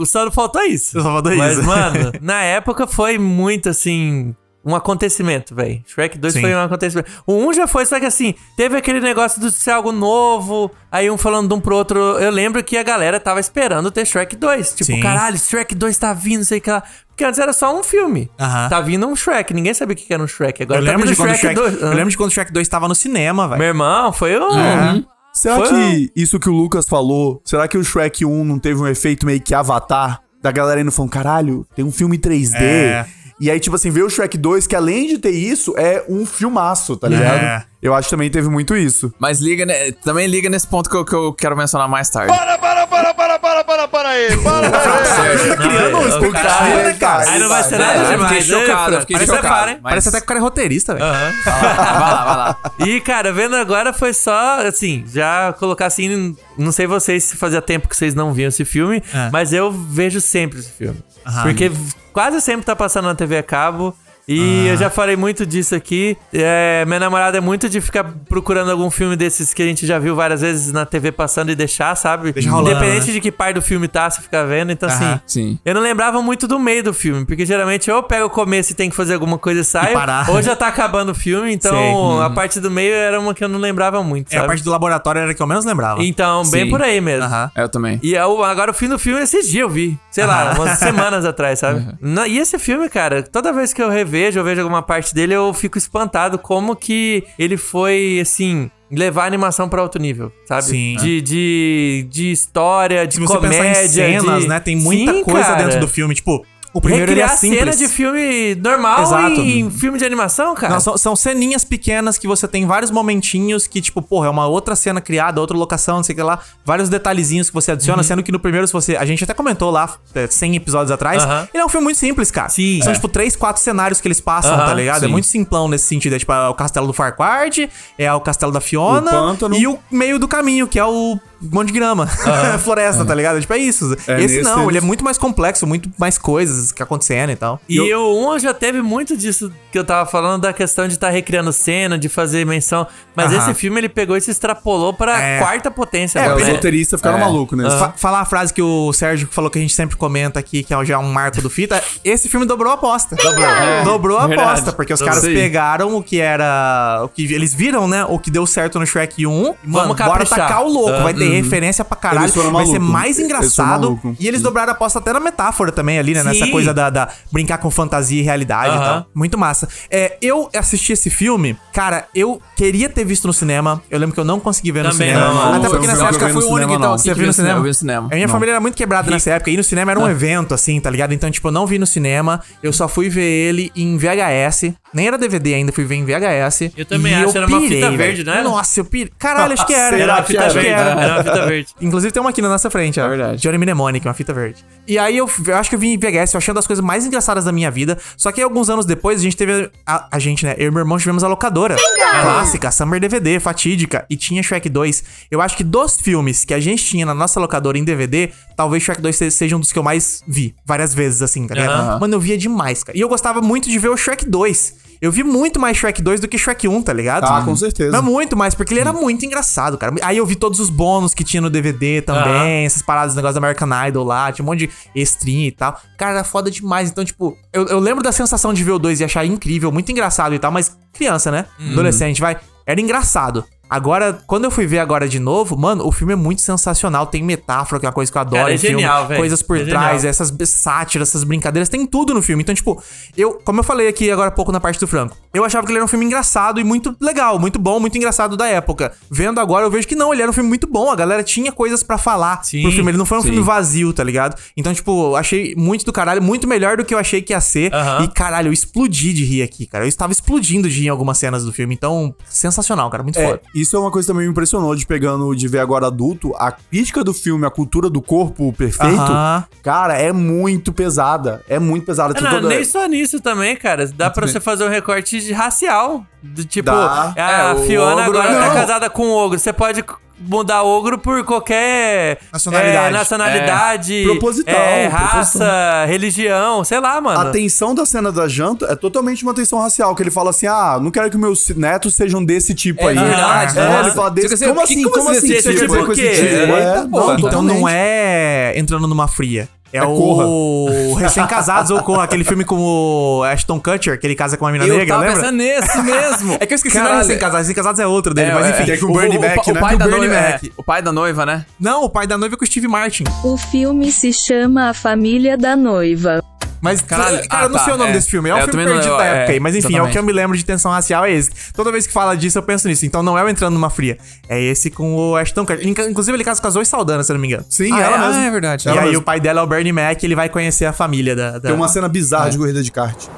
[0.06, 0.92] Só não faltou isso.
[0.92, 1.66] Só faltou Mas, isso.
[1.66, 4.34] mano, na época foi muito assim.
[4.64, 5.82] Um acontecimento, velho.
[5.86, 6.40] Shrek 2 Sim.
[6.40, 7.10] foi um acontecimento.
[7.26, 11.10] O 1 já foi, só que assim, teve aquele negócio de ser algo novo, aí
[11.10, 11.98] um falando de um pro outro.
[11.98, 14.72] Eu lembro que a galera tava esperando ter Shrek 2.
[14.74, 15.00] Tipo, Sim.
[15.00, 16.82] caralho, Shrek 2 tá vindo, não sei o que lá.
[17.08, 18.30] Porque antes era só um filme.
[18.40, 18.68] Aham.
[18.68, 20.62] Tá vindo um Shrek, ninguém sabia o que era um Shrek.
[20.62, 21.82] Agora Eu tá lembro, vindo de quando Shrek Shrek, 2.
[21.82, 23.58] eu lembro de quando o Shrek 2 tava no cinema, velho.
[23.58, 25.04] Meu irmão, foi um.
[25.32, 28.80] Será Foi que isso que o Lucas falou, será que o Shrek 1 não teve
[28.80, 30.20] um efeito meio que avatar?
[30.42, 32.56] Da galera indo falando, caralho, tem um filme 3D.
[32.60, 33.06] É.
[33.42, 36.24] E aí, tipo assim, ver o Shrek 2, que além de ter isso, é um
[36.24, 37.42] filmaço, tá ligado?
[37.42, 37.64] É.
[37.82, 39.12] Eu acho que também teve muito isso.
[39.18, 42.32] Mas liga, né, também liga nesse ponto que eu, que eu quero mencionar mais tarde.
[42.32, 44.36] Para, para, para, para, para, para, para aí.
[44.36, 45.56] Para, para.
[45.56, 47.28] Criando uma expectativa, né, cara?
[47.28, 48.48] Aí não vai ser nada eu fiquei demais.
[48.48, 49.54] né, chocado, eu fiquei Parece chocado.
[49.54, 49.70] para?
[49.72, 51.06] Mas- Parece até que o cara é roteirista, velho.
[51.44, 52.58] vai lá, vai lá.
[52.86, 57.60] E, cara, vendo agora foi só, assim, já colocar assim, não sei vocês se fazia
[57.60, 59.28] tempo que vocês não viam esse filme, É.
[59.32, 61.02] mas eu vejo sempre esse filme.
[61.26, 61.42] Aham.
[61.42, 61.72] Porque
[62.12, 63.94] quase sempre tá passando na TV a cabo.
[64.28, 66.16] E eu já falei muito disso aqui.
[66.32, 69.98] É, minha namorada é muito de ficar procurando algum filme desses que a gente já
[69.98, 72.32] viu várias vezes na TV passando e deixar, sabe?
[72.32, 73.12] Deixa rolando, Independente né?
[73.14, 74.70] de que parte do filme tá, você fica vendo.
[74.72, 75.58] Então, Aham, assim, sim.
[75.64, 78.72] eu não lembrava muito do meio do filme, porque geralmente ou eu pego o começo
[78.72, 79.96] e tem que fazer alguma coisa e saio,
[80.28, 81.72] ou já tá acabando o filme, então
[82.16, 82.22] Sei.
[82.26, 84.46] a parte do meio era uma que eu não lembrava muito, É, a sabe?
[84.48, 86.02] parte do laboratório era a que eu menos lembrava.
[86.02, 86.70] Então, bem Sim.
[86.70, 87.24] por aí mesmo.
[87.24, 87.50] Aham.
[87.56, 87.98] Eu também.
[88.02, 89.98] E eu- agora o fim do filme, esses dias eu vi.
[90.10, 91.86] Sei lá, umas semanas atrás, sabe?
[92.00, 95.32] Na- e esse filme, cara, toda vez que eu revejo, eu vejo alguma parte dele,
[95.34, 100.64] eu fico espantado como que ele foi, assim, levar a animação pra outro nível, sabe?
[100.64, 100.96] Sim.
[100.96, 103.58] De, de, de história, de Se você comédia.
[103.62, 104.60] pensar em cenas, de- né?
[104.60, 105.62] Tem muita Sim, coisa cara.
[105.64, 106.14] dentro do filme.
[106.14, 107.58] Tipo, o primeiro ele é Recriar simples.
[107.60, 109.40] cena de filme normal Exato.
[109.40, 110.72] em filme de animação, cara.
[110.74, 114.46] Não, são, são ceninhas pequenas que você tem vários momentinhos que, tipo, porra, é uma
[114.46, 116.38] outra cena criada, outra locação, não sei o que lá.
[116.64, 118.04] Vários detalhezinhos que você adiciona, Uhum.
[118.04, 118.96] sendo que no primeiro, se você.
[118.96, 121.22] A gente até comentou lá, é, 100 episódios atrás.
[121.22, 121.48] Aham.
[121.52, 122.48] Ele é um filme muito simples, cara.
[122.48, 122.80] Sim.
[122.82, 122.94] São, É.
[122.94, 125.02] tipo, três, quatro cenários que eles passam, Aham, tá ligado?
[125.04, 125.12] É sim.
[125.12, 126.14] muito simplão nesse sentido.
[126.14, 129.78] É tipo, é o castelo do Farquaad, é o castelo da Fiona O e o
[129.90, 131.18] meio do caminho, que é o
[131.50, 132.06] monte de grama.
[132.62, 133.40] Floresta, tá ligado?
[133.40, 133.96] Tipo, é isso.
[134.06, 137.36] É, Esse nesse não, ele é muito mais complexo, muito mais coisas que acontecendo e
[137.36, 137.60] tal.
[137.68, 141.10] E o 1 já teve muito disso que eu tava falando, da questão de estar
[141.10, 142.86] recriando cena, de fazer menção.
[143.16, 143.38] Mas Aham.
[143.50, 145.38] esse filme ele pegou e se extrapolou pra É.
[145.38, 146.18] quarta potência.
[146.18, 146.52] É, agora, os né?
[146.52, 147.20] roteiristas ficaram É.
[147.20, 147.70] malucos, né?
[147.70, 150.72] Fa- falar a frase que o Sérgio falou que a gente sempre comenta aqui, que
[150.74, 151.82] é já um marco do fita.
[152.04, 153.16] Esse filme dobrou a aposta.
[153.16, 153.84] Dobrou.
[153.84, 154.48] Dobrou a Verdade.
[154.50, 155.14] aposta, porque os Dobrou.
[155.14, 155.34] caras Sim.
[155.34, 157.00] pegaram o que era.
[157.04, 158.04] O que eles viram, né?
[158.04, 159.54] O que deu certo no Shrek 1.
[159.64, 160.38] E, Mano, bora caprichar.
[160.38, 161.02] tacar o louco.
[161.02, 161.31] Vai ter Uhum.
[161.32, 162.24] Referência pra caralho.
[162.24, 162.78] Eles Vai ser malucos.
[162.78, 163.80] mais Eles engraçado.
[163.82, 164.16] malucos.
[164.18, 166.22] E eles dobraram a aposta até na metáfora também ali, né?
[166.22, 166.50] Nessa Sim.
[166.50, 168.84] coisa da, da brincar com fantasia e realidade e Aham.
[168.84, 169.06] tal.
[169.14, 169.68] Muito massa.
[169.90, 173.82] É, eu assisti esse filme, cara, eu queria ter visto no cinema.
[173.90, 175.32] Eu lembro que eu não consegui ver no Também cinema.
[175.32, 175.54] não.
[175.54, 176.98] Até porque nessa época eu no o único então, não.
[176.98, 177.58] Você Que viu no cinema?
[177.58, 178.08] Eu vi no cinema.
[178.10, 179.50] A minha família era muito quebrada nessa época.
[179.50, 181.12] E no cinema era um evento, assim, tá ligado?
[181.12, 182.40] Então, tipo, eu não vi no cinema.
[182.62, 184.72] Eu só fui ver ele em VHS.
[184.94, 186.70] Nem era DVD ainda, fui ver em VHS.
[186.76, 188.42] Eu também E acho, era uma fita verde, não era?
[188.42, 189.12] Nossa, eu pirei.
[189.18, 189.98] Caralho, acho que era.
[189.98, 190.52] Era uma que fita era?
[190.52, 190.68] verde.
[190.70, 191.00] Era.
[191.02, 191.68] Era uma fita verde.
[191.80, 193.04] Inclusive tem uma aqui na nossa frente, ó.
[193.06, 193.42] É verdade.
[193.42, 194.64] Johnny Mnemonic, uma fita verde.
[194.86, 196.84] E aí eu, eu acho que eu vim em VHS, eu achei uma das coisas
[196.84, 197.96] mais engraçadas da minha vida.
[198.16, 199.70] Só que aí, alguns anos depois, a gente teve.
[199.86, 200.54] A, a gente, né?
[200.58, 201.76] Eu e meu irmão tivemos a locadora.
[202.22, 204.04] Clássica, Summer DVD, fatídica.
[204.10, 205.04] E tinha Shrek 2.
[205.30, 208.82] Eu acho que dos filmes que a gente tinha na nossa locadora em DVD, talvez
[208.82, 210.54] Shrek 2 se- seja um dos que eu mais vi.
[210.66, 212.00] Várias vezes, assim, tá ligado?
[212.00, 212.96] Mano, eu via demais, cara.
[212.96, 214.74] E eu gostava muito de ver o Shrek 2.
[215.02, 217.24] Eu vi muito mais Shrek 2 do que Shrek 1, tá ligado?
[217.24, 217.90] Ah, com certeza.
[217.90, 219.92] Mas muito mais, porque ele era muito engraçado, cara.
[220.00, 223.44] Aí eu vi todos os bônus que tinha no DVD também, essas paradas, negócio da
[223.44, 225.76] American Idol lá, tinha um monte de extrinha e tal.
[225.98, 226.88] Cara, era foda demais.
[226.88, 229.90] Então, tipo, eu, eu lembro da sensação de ver o 2 e achar incrível, muito
[229.90, 231.46] engraçado e tal, mas criança, né?
[231.72, 232.36] Adolescente, vai.
[232.64, 233.44] Era engraçado.
[233.72, 237.06] Agora, quando eu fui ver agora de novo, mano, o filme é muito sensacional.
[237.06, 238.76] Tem metáfora, que é uma coisa que eu adoro Cara, é filme.
[238.82, 239.18] genial, velho.
[239.20, 240.10] Coisas por É trás, genial.
[240.10, 242.42] essas sátiras, essas brincadeiras, tem tudo no filme.
[242.42, 242.82] Então, tipo,
[243.16, 245.72] eu, como eu falei aqui agora há pouco na parte do Franco, eu achava que
[245.72, 248.92] ele era um filme engraçado e muito legal, muito bom, muito engraçado da época.
[249.10, 250.90] Vendo agora, eu vejo que não, ele era um filme muito bom.
[250.90, 252.90] A galera tinha coisas pra falar Sim, pro filme.
[252.90, 253.28] Ele não foi um sim.
[253.28, 254.36] filme vazio, tá ligado?
[254.54, 257.40] Então, tipo, eu achei muito do caralho, muito melhor do que eu achei que ia
[257.40, 257.72] ser.
[258.04, 259.84] E, caralho, eu explodi de rir aqui, cara.
[259.84, 261.72] Eu estava explodindo de rir em algumas cenas do filme.
[261.74, 263.02] Então, sensacional, cara.
[263.02, 263.40] Muito É, foda.
[263.62, 266.34] Isso é uma coisa que também me impressionou de pegando de ver agora adulto.
[266.36, 269.44] A crítica do filme, a cultura do corpo perfeito, Aham.
[269.62, 271.42] cara, é muito pesada.
[271.48, 272.12] É muito pesada.
[272.20, 273.86] Não, toda- nem só nisso também, cara.
[273.86, 276.04] Dá pra você fazer um recorte de racial.
[276.22, 277.12] Do tipo, Dá.
[277.16, 278.54] a É, o Fiona ogro- agora tá Não.
[278.54, 279.38] casada com um ogro.
[279.38, 279.82] Você pode
[280.26, 282.88] mudar ogro por qualquer Nacionalidade.
[282.88, 284.04] é, nacionalidade, É.
[284.04, 285.16] Proposital, é, proposital.
[285.18, 287.20] raça, religião, sei lá, mano.
[287.20, 290.46] A tensão da cena da janta é totalmente uma tensão racial, que ele fala assim:
[290.46, 292.94] ah, não quero que meus netos sejam desse tipo É aí.
[292.98, 293.80] verdade, É, nossa.
[293.88, 294.28] ele fala desse.
[294.28, 294.82] Tipo assim, como que- assim?
[294.82, 295.50] como Como assim assim?
[295.54, 296.56] tipo tipo?
[296.56, 296.84] É.
[297.18, 299.48] Então não é entrando numa fria.
[299.72, 304.36] É, É o Recém-Casados ou com aquele filme com o Ashton Kutcher, que ele casa
[304.36, 305.20] com uma mina Eu negra, tava lembra?
[305.20, 306.36] pensando nesse mesmo.
[306.42, 307.06] É que eu esqueci não é Caralho.
[307.06, 307.38] Recém-Casados.
[307.46, 308.64] Recém-Casados é outro dele, mas enfim.
[308.64, 309.60] que é com o Bernie Mac, o né?
[309.60, 311.46] pai Com da o noiva, é, o pai da noiva, né?
[311.58, 313.04] Não, o pai da noiva é com o Steve Martin.
[313.24, 316.22] O filme se chama A Família da Noiva.
[316.62, 317.92] Mas, Caralho, cara, ah, eu não tá, sei o nome é.
[317.94, 318.30] desse filme.
[318.30, 319.40] É um É, eu filme perdido da é, época aí.
[319.40, 321.28] Mas enfim, é o que eu me lembro de tensão racial, é esse.
[321.52, 322.86] Toda vez que fala disso, eu penso nisso.
[322.86, 323.98] Então não é o Entrando numa Fria.
[324.28, 325.66] É esse com o Ashton Kutcher.
[325.66, 327.44] Inclusive, ele casa com a Zoe Saldana, se eu não me engano.
[327.48, 327.98] Sim, Ah, ela é?
[327.98, 328.14] mesmo.
[328.14, 328.68] Ah, é verdade.
[328.68, 329.00] E Ela aí mesmo.
[329.00, 331.32] o pai dela é o Bernie Mac, ele vai conhecer a família da...
[331.32, 332.96] da- Tem uma cena bizarra de corrida de kart.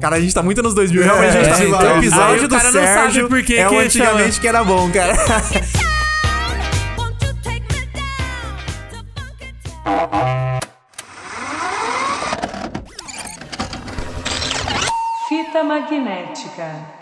[0.00, 1.02] Cara, a gente tá muito nos 2000.
[1.02, 1.98] Realmente, a gente tá é, no então.
[1.98, 3.28] episódio Aí o do cara não sabe Sérgio.
[3.28, 5.14] por que é que antigamente que era bom, cara.
[15.28, 16.94] Fita magnética.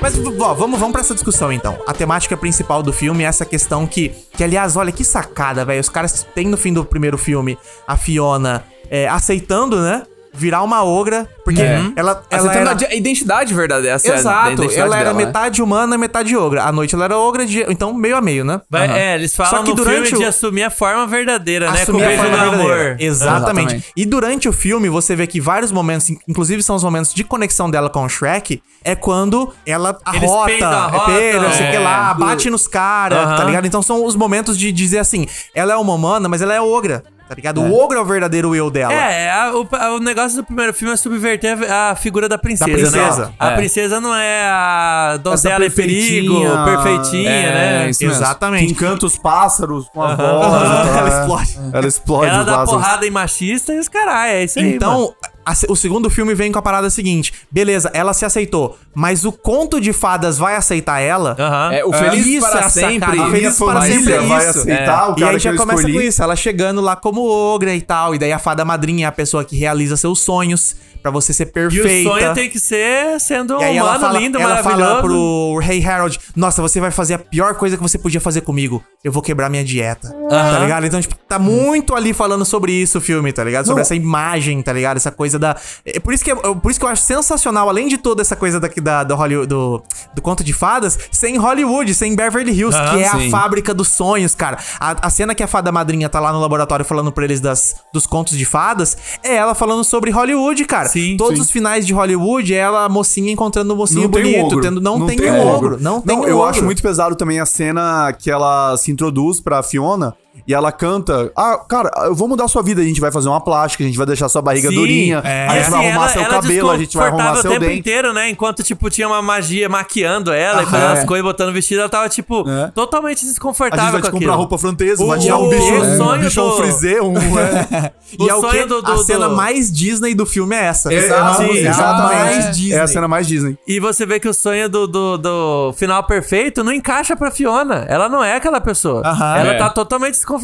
[0.00, 1.78] Mas, vamos, vamos pra essa discussão então.
[1.86, 4.08] A temática principal do filme é essa questão que.
[4.32, 5.80] Que, aliás, olha que sacada, velho.
[5.80, 10.04] Os caras têm no fim do primeiro filme a Fiona é, aceitando, né?
[10.38, 11.28] Virar uma ogra.
[11.44, 11.80] Porque É.
[11.96, 12.88] ela, ela Aceitando era.
[12.88, 13.96] a a identidade verdadeira.
[13.96, 15.24] essa é a Exato, identidade ela era dela, né?
[15.26, 16.64] metade humana metade ogra.
[16.64, 17.64] À noite ela era ogra, de...
[17.70, 18.60] então meio a meio, né?
[18.70, 18.96] Vai- Aham.
[18.96, 21.72] É, eles falam Só que no durante filme de o- assumir a forma verdadeira, né?
[21.72, 22.74] Com o Assumir a beijo forma do verdadeira.
[22.90, 22.96] amor.
[23.00, 23.66] Exatamente.
[23.74, 23.92] Exatamente.
[23.96, 27.24] E durante o filme, você vê que vários momentos, in- inclusive são os momentos de
[27.24, 31.66] conexão dela com o Shrek, é quando ela Eles arrota, peidam, arrotam, peida, não sei
[31.66, 31.80] o que é.
[31.80, 33.36] lá, bate nos caras, Aham.
[33.36, 33.66] tá ligado?
[33.66, 37.02] Então são os momentos de dizer assim, ela é uma humana, mas ela é ogra,
[37.28, 37.60] tá ligado?
[37.60, 38.92] O ogro é o verdadeiro eu dela.
[38.92, 42.38] É, é, a- o, o negócio do primeiro filme é subverter a, a figura da
[42.38, 43.26] princesa, Da princesa.
[43.26, 43.32] né?
[43.38, 43.56] A É.
[43.56, 47.30] princesa não é a donzela em perigo, perfeitinha.
[47.30, 47.52] É,
[47.84, 47.90] né?
[47.90, 48.16] isso mesmo.
[48.18, 48.72] Que Exatamente.
[48.72, 50.18] encanta os pássaros com a voz.
[50.18, 51.20] e tal, Ela é.
[51.20, 51.58] explode.
[51.72, 52.70] Ela explode Ela os dá pássaros.
[52.82, 54.76] porrada em machista e os caralho, é isso aí, mano.
[54.76, 55.14] Então,
[55.44, 59.24] a se- o segundo filme vem com a parada seguinte: beleza, ela se aceitou, mas
[59.24, 61.36] o conto de fadas vai aceitar ela?
[61.38, 61.72] Aham.
[61.72, 63.08] É, o Feliz para é a sempre.
[63.10, 64.58] A minha Felizes para sempre é vai isso.
[64.60, 65.94] aceitar o E cara aí que já começa escolhi.
[65.94, 69.08] com isso, ela chegando lá como ogra e tal, e daí a fada madrinha é
[69.08, 72.08] a pessoa que realiza seus sonhos pra você ser E perfeita.
[72.08, 74.80] o sonho tem que ser sendo um E ela humano fala, lindo, ela maravilhoso.
[74.82, 78.40] fala pro Rei Harold, nossa, você vai fazer a pior coisa que você podia fazer
[78.42, 78.82] comigo.
[79.02, 80.14] Eu vou quebrar minha dieta.
[80.28, 80.86] Tá ligado?
[80.86, 83.64] Então, tipo, tá muito ali falando sobre isso o filme, tá ligado?
[83.66, 83.82] Sobre Não.
[83.82, 84.96] essa imagem, tá ligado?
[84.96, 85.56] Essa coisa da...
[85.84, 88.34] É por isso que, eu- por isso que eu acho sensacional, além de toda essa
[88.36, 89.82] coisa daqui da, do, Hollywood, do,
[90.14, 93.28] do conto de fadas, sem Hollywood, sem Beverly Hills, Aham, que é sim.
[93.28, 94.58] a fábrica dos sonhos, cara.
[94.80, 97.76] A, a cena que a fada madrinha tá lá no laboratório falando pra eles das,
[97.92, 100.87] dos contos de fadas, é ela falando sobre Hollywood, cara.
[100.88, 101.42] Sim, Todos sim.
[101.42, 104.80] os finais de Hollywood é ela, a mocinha, encontrando um mocinho Não bonito, um tendo,
[104.80, 105.76] não, tem, tem um um ogro.
[105.80, 106.48] Não tem um eu ogro.
[106.48, 110.14] acho muito pesado também a cena que ela se introduz pra Fiona
[110.48, 112.80] e ela canta: Ah, cara, eu vou mudar sua vida.
[112.80, 115.46] A gente vai fazer uma plástica, a gente vai deixar sua barriga Sim, durinha, é.
[115.46, 117.42] a E gente vai assim, arrumar ela- seu ela cabelo, a gente vai arrumar desconfortável
[117.42, 117.80] seu o tempo dente.
[117.80, 118.30] inteiro, né?
[118.30, 120.70] Enquanto, tipo, tinha uma magia maquiando ela e Aham.
[120.70, 121.04] fazendo as É.
[121.06, 122.68] coisas, botando vestido, ela tava, tipo, É.
[122.74, 125.80] totalmente A gente desconfortável vai com te comprar roupa francesa, vai tirar um bicho, o
[125.82, 127.12] um sonho bichão do- frisé, um.
[127.38, 127.92] é.
[128.18, 128.68] E O é o sonho que?
[128.68, 130.92] do- do- a do- cena mais Disney do filme é essa.
[130.92, 132.14] Exato, é a exatamente.
[132.14, 132.72] mais Disney.
[132.74, 133.58] É a cena mais Disney.
[133.66, 137.84] E você vê que o sonho do, do, do final perfeito não encaixa pra Fiona.
[137.86, 139.02] Ela não é aquela pessoa.
[139.04, 139.58] Ela É.
[139.58, 140.37] tá totalmente desconfortável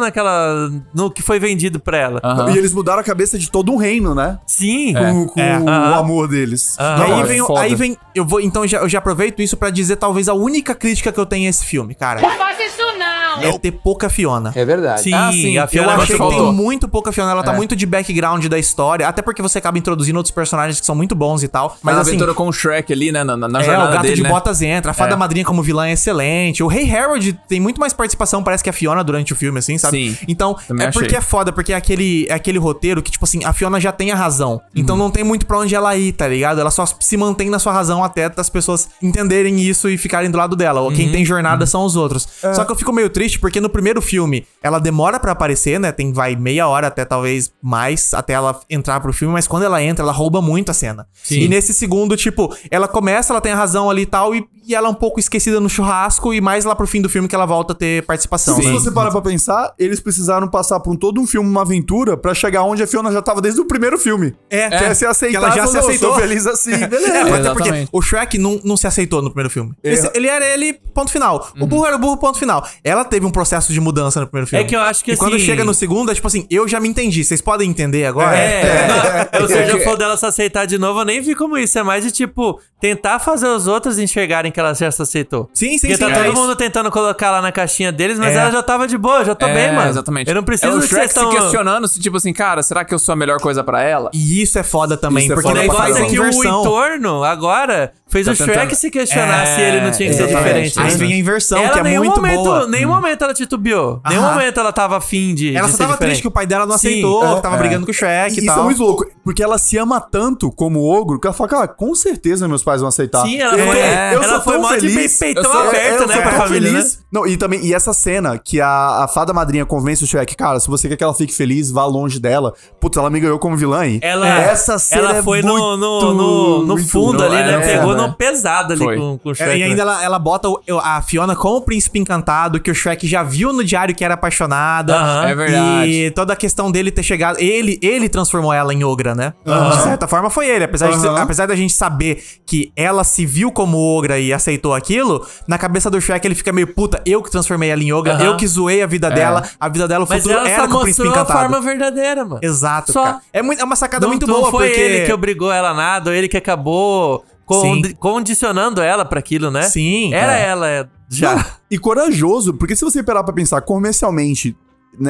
[0.00, 0.70] naquela.
[0.94, 2.20] no que foi vendido pra ela.
[2.52, 4.38] E eles mudaram a cabeça de todo um reino, né?
[4.46, 4.94] Sim.
[4.94, 5.58] Com, com É.
[5.58, 6.76] o amor deles.
[6.78, 7.04] E Aham.
[7.04, 7.60] aí é vem, o- foda.
[7.60, 10.34] aí vem, eu vou, então eu já, eu já aproveito isso pra dizer talvez a
[10.34, 12.20] única crítica que eu tenho a esse filme, cara.
[12.20, 13.16] Não faça isso não!
[13.42, 14.50] É ter pouca Fiona.
[14.54, 15.02] É verdade.
[15.02, 15.58] Sim, Ah, sim.
[15.58, 17.56] a Fiona eu é achei que muito tem muito pouca Fiona, ela tá É.
[17.56, 21.14] muito de background da história, até porque você acaba introduzindo outros personagens que são muito
[21.14, 21.68] bons e tal.
[21.68, 23.22] Mas Mas a assim, aventura com o Shrek ali, né?
[23.24, 24.28] Na, na, na é, jornada o gato dele, de né?
[24.30, 25.16] botas entra, a fada É.
[25.16, 26.62] madrinha como vilã é excelente.
[26.62, 29.78] O Rei Harold tem muito mais participação, parece que a Fiona durante o filme, assim,
[29.78, 30.16] sabe?
[30.16, 31.18] Sim, Então, é porque achei.
[31.18, 34.10] é foda, porque é aquele, é aquele roteiro que, tipo assim, a Fiona já tem
[34.10, 34.60] a razão.
[34.74, 36.60] Então não tem muito pra onde ela ir, tá ligado?
[36.60, 40.38] Ela só se mantém na sua razão até as pessoas entenderem isso e ficarem do
[40.38, 40.80] lado dela.
[40.80, 42.26] Ou quem tem jornada são os outros.
[42.54, 45.92] Só que eu fico meio triste porque no primeiro filme ela demora pra aparecer, né?
[45.92, 49.82] Tem, vai, meia hora até talvez mais até ela entrar pro filme, mas quando ela
[49.82, 51.06] entra, ela rouba muito a cena.
[51.44, 54.74] E nesse segundo, tipo, ela começa, ela tem a razão ali e tal, e, e
[54.74, 57.34] ela é um pouco esquecida no churrasco, e mais lá pro fim do filme que
[57.34, 58.72] ela volta a ter participação, Se né?
[58.72, 62.34] você parar pra pensar, eles precisaram passar por um- todo um filme, uma aventura, pra
[62.34, 64.34] chegar onde a Fiona já tava desde o primeiro filme.
[64.50, 66.10] É, que é se aceitar, que ela já se "Não, aceitou.
[66.12, 67.06] Sou feliz assim, beleza.
[67.16, 69.72] É, até porque o Shrek não, não se aceitou no primeiro filme.
[69.84, 69.92] É.
[69.92, 71.48] Esse- ele era ele, ponto final.
[71.60, 72.66] O burro era o burro, ponto final.
[72.82, 74.64] Ela teve um processo de mudança no primeiro filme.
[74.64, 76.66] É que eu acho que E quando assim- chega no segundo, é tipo assim, eu
[76.66, 77.22] já me entendi.
[77.24, 78.36] Vocês podem entender agora?
[78.36, 81.78] É, ou seja, for dela se aceitar de novo, eu nem vi como isso.
[81.78, 85.50] É mais de tipo, tentar fazer os outros enxergarem que ela já se aceitou.
[85.52, 86.02] Sim, sim, Porque sim.
[86.02, 86.40] tá é todo isso.
[86.40, 88.38] mundo tentando colocar lá na caixinha deles, mas É.
[88.38, 89.90] ela já tava de boa, já tô É, bem, mano.
[89.90, 90.28] Exatamente.
[90.28, 91.30] Eu não preciso é o ser Shrek tão...
[91.30, 94.10] se questionando se, tipo assim, cara, será que eu sou a melhor coisa pra ela?
[94.14, 96.30] E isso é foda também, Isso é porque foda O daí pra faz negócio é
[96.30, 99.90] que o entorno agora fez Tá o Shrek tentando- se questionar É, se ele não
[99.90, 100.44] tinha que ser exatamente.
[100.68, 100.78] diferente.
[100.78, 100.96] Aí né?
[100.96, 102.66] vem a inversão, ela que é nenhum muito momento, boa.
[102.68, 104.00] Nenhum momento ela titubeou.
[104.08, 104.34] Nenhum Aham.
[104.34, 105.54] momento ela tava afim de.
[105.56, 106.10] Ela de só ser tava diferente.
[106.10, 107.58] triste que o pai dela não Sim, aceitou, é, que tava é.
[107.58, 108.60] brigando com o Shrek e Isso tal.
[108.60, 111.94] é muito louco, porque ela se ama tanto como ogro que ela fala, cara, com
[111.94, 113.22] certeza meus pais vão aceitar.
[113.22, 115.18] Sim, ela eu, foi- é, eu ela foi mó de feliz.
[115.18, 117.00] peitão sou, aberto, né, pra família, feliz.
[117.12, 120.60] Não, e também, e essa cena que a, a fada madrinha convence o Shrek, cara,
[120.60, 122.52] se você quer que ela fique feliz, vá longe dela.
[122.80, 123.98] Putz, ela me ganhou como vilã aí.
[124.02, 127.54] Ela, essa cena ela é foi no, no, no, fundo ali, né?
[127.54, 128.06] é, Pegou é.
[128.06, 128.96] no pesado ali Foi.
[128.96, 129.58] com, com o É, Shrek.
[129.58, 133.06] e ainda ela, ela bota o- a Fiona com o príncipe encantado, que o Shrek
[133.06, 134.94] já viu no diário que era apaixonada.
[135.28, 135.90] É verdade.
[135.90, 137.38] E toda a questão dele ter chegado.
[137.38, 139.32] Ele, ele transformou ela em ogra, né?
[139.44, 140.64] De certa forma foi ele.
[140.64, 145.26] Apesar, de, apesar da gente saber que ela se viu como ogra e aceitou aquilo,
[145.48, 148.36] na cabeça do Shrek ele fica meio puta, eu que transformei ela em ogra, eu
[148.36, 150.76] que zoei a vida dela, a vida dela, o Mas futuro ela era só com
[150.76, 151.40] o príncipe mostrou a encantado.
[151.52, 152.40] forma verdadeira, mano.
[152.42, 153.04] Exato, Só.
[153.04, 153.20] cara.
[153.32, 154.80] É, muito, é uma sacada Não, muito não boa, foi porque...
[154.80, 157.24] ele que obrigou ela a nada, ou ele que acabou.
[157.46, 159.62] Condi- condicionando ela pra aquilo, né?
[159.62, 160.46] Sim, Era é.
[160.48, 161.36] ela já.
[161.36, 164.56] Não, e corajoso, porque se você parar pra pensar comercialmente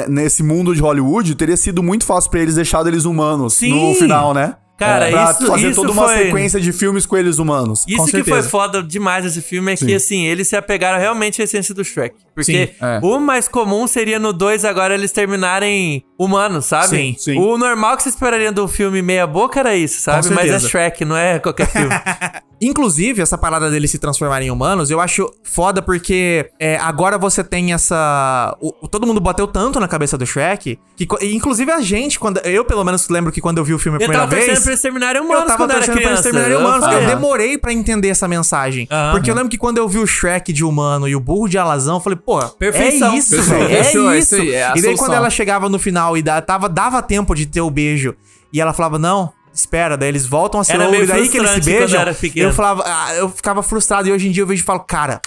[0.09, 3.71] nesse mundo de Hollywood, teria sido muito fácil pra eles deixar eles humanos Sim.
[3.73, 4.57] no final, né?
[4.79, 7.83] Cara, pra isso- fazer isso toda uma foi- sequência de filmes com eles humanos.
[7.89, 11.41] Isso com que foi foda demais desse filme é que, assim, eles se apegaram realmente
[11.41, 12.15] à essência do Shrek.
[12.37, 13.01] Porque Sim, é.
[13.03, 16.89] o mais comum seria no 2 agora eles terminarem humanos, sabe?
[16.89, 17.39] Sim, sim.
[17.39, 20.29] O normal que você esperaria do filme meia boca era isso, sabe?
[20.31, 20.61] Mas é.
[20.61, 21.89] Shrek, não é qualquer filme.
[22.61, 27.45] Inclusive, essa parada deles se transformarem em humanos, eu acho foda porque é, agora você
[27.45, 28.57] tem essa.
[28.63, 32.65] o- todo mundo bateu tanto na cabeça do Shrek que, inclusive a gente, quando eu
[32.65, 34.63] pelo menos lembro que quando eu vi o filme a Eu primeira tava torcendo vez.
[34.63, 36.87] pra eles terminarem humanos eu tava quando eu era torcendo pra eles terminarem humanos.
[36.87, 37.07] Eu Aham.
[37.07, 38.89] demorei pra entender essa mensagem.
[38.91, 39.11] Aham.
[39.13, 41.59] Porque eu lembro que quando eu vi o Shrek de humano e o burro de
[41.59, 43.13] alazão, eu falei, pô, Perfeição.
[43.13, 43.65] é isso, velho.
[43.65, 44.37] É Fechou, é isso.
[44.37, 47.47] isso é e daí quando ela chegava no final e da- tava, dava tempo de
[47.47, 48.15] ter o beijo,
[48.53, 49.33] e ela falava, não.
[49.55, 52.05] Espera, daí eles voltam a ser meio e daí que eles se beijam.
[52.35, 55.23] Eu falava, ah, eu ficava frustrado e hoje em dia eu vejo e falo, cara,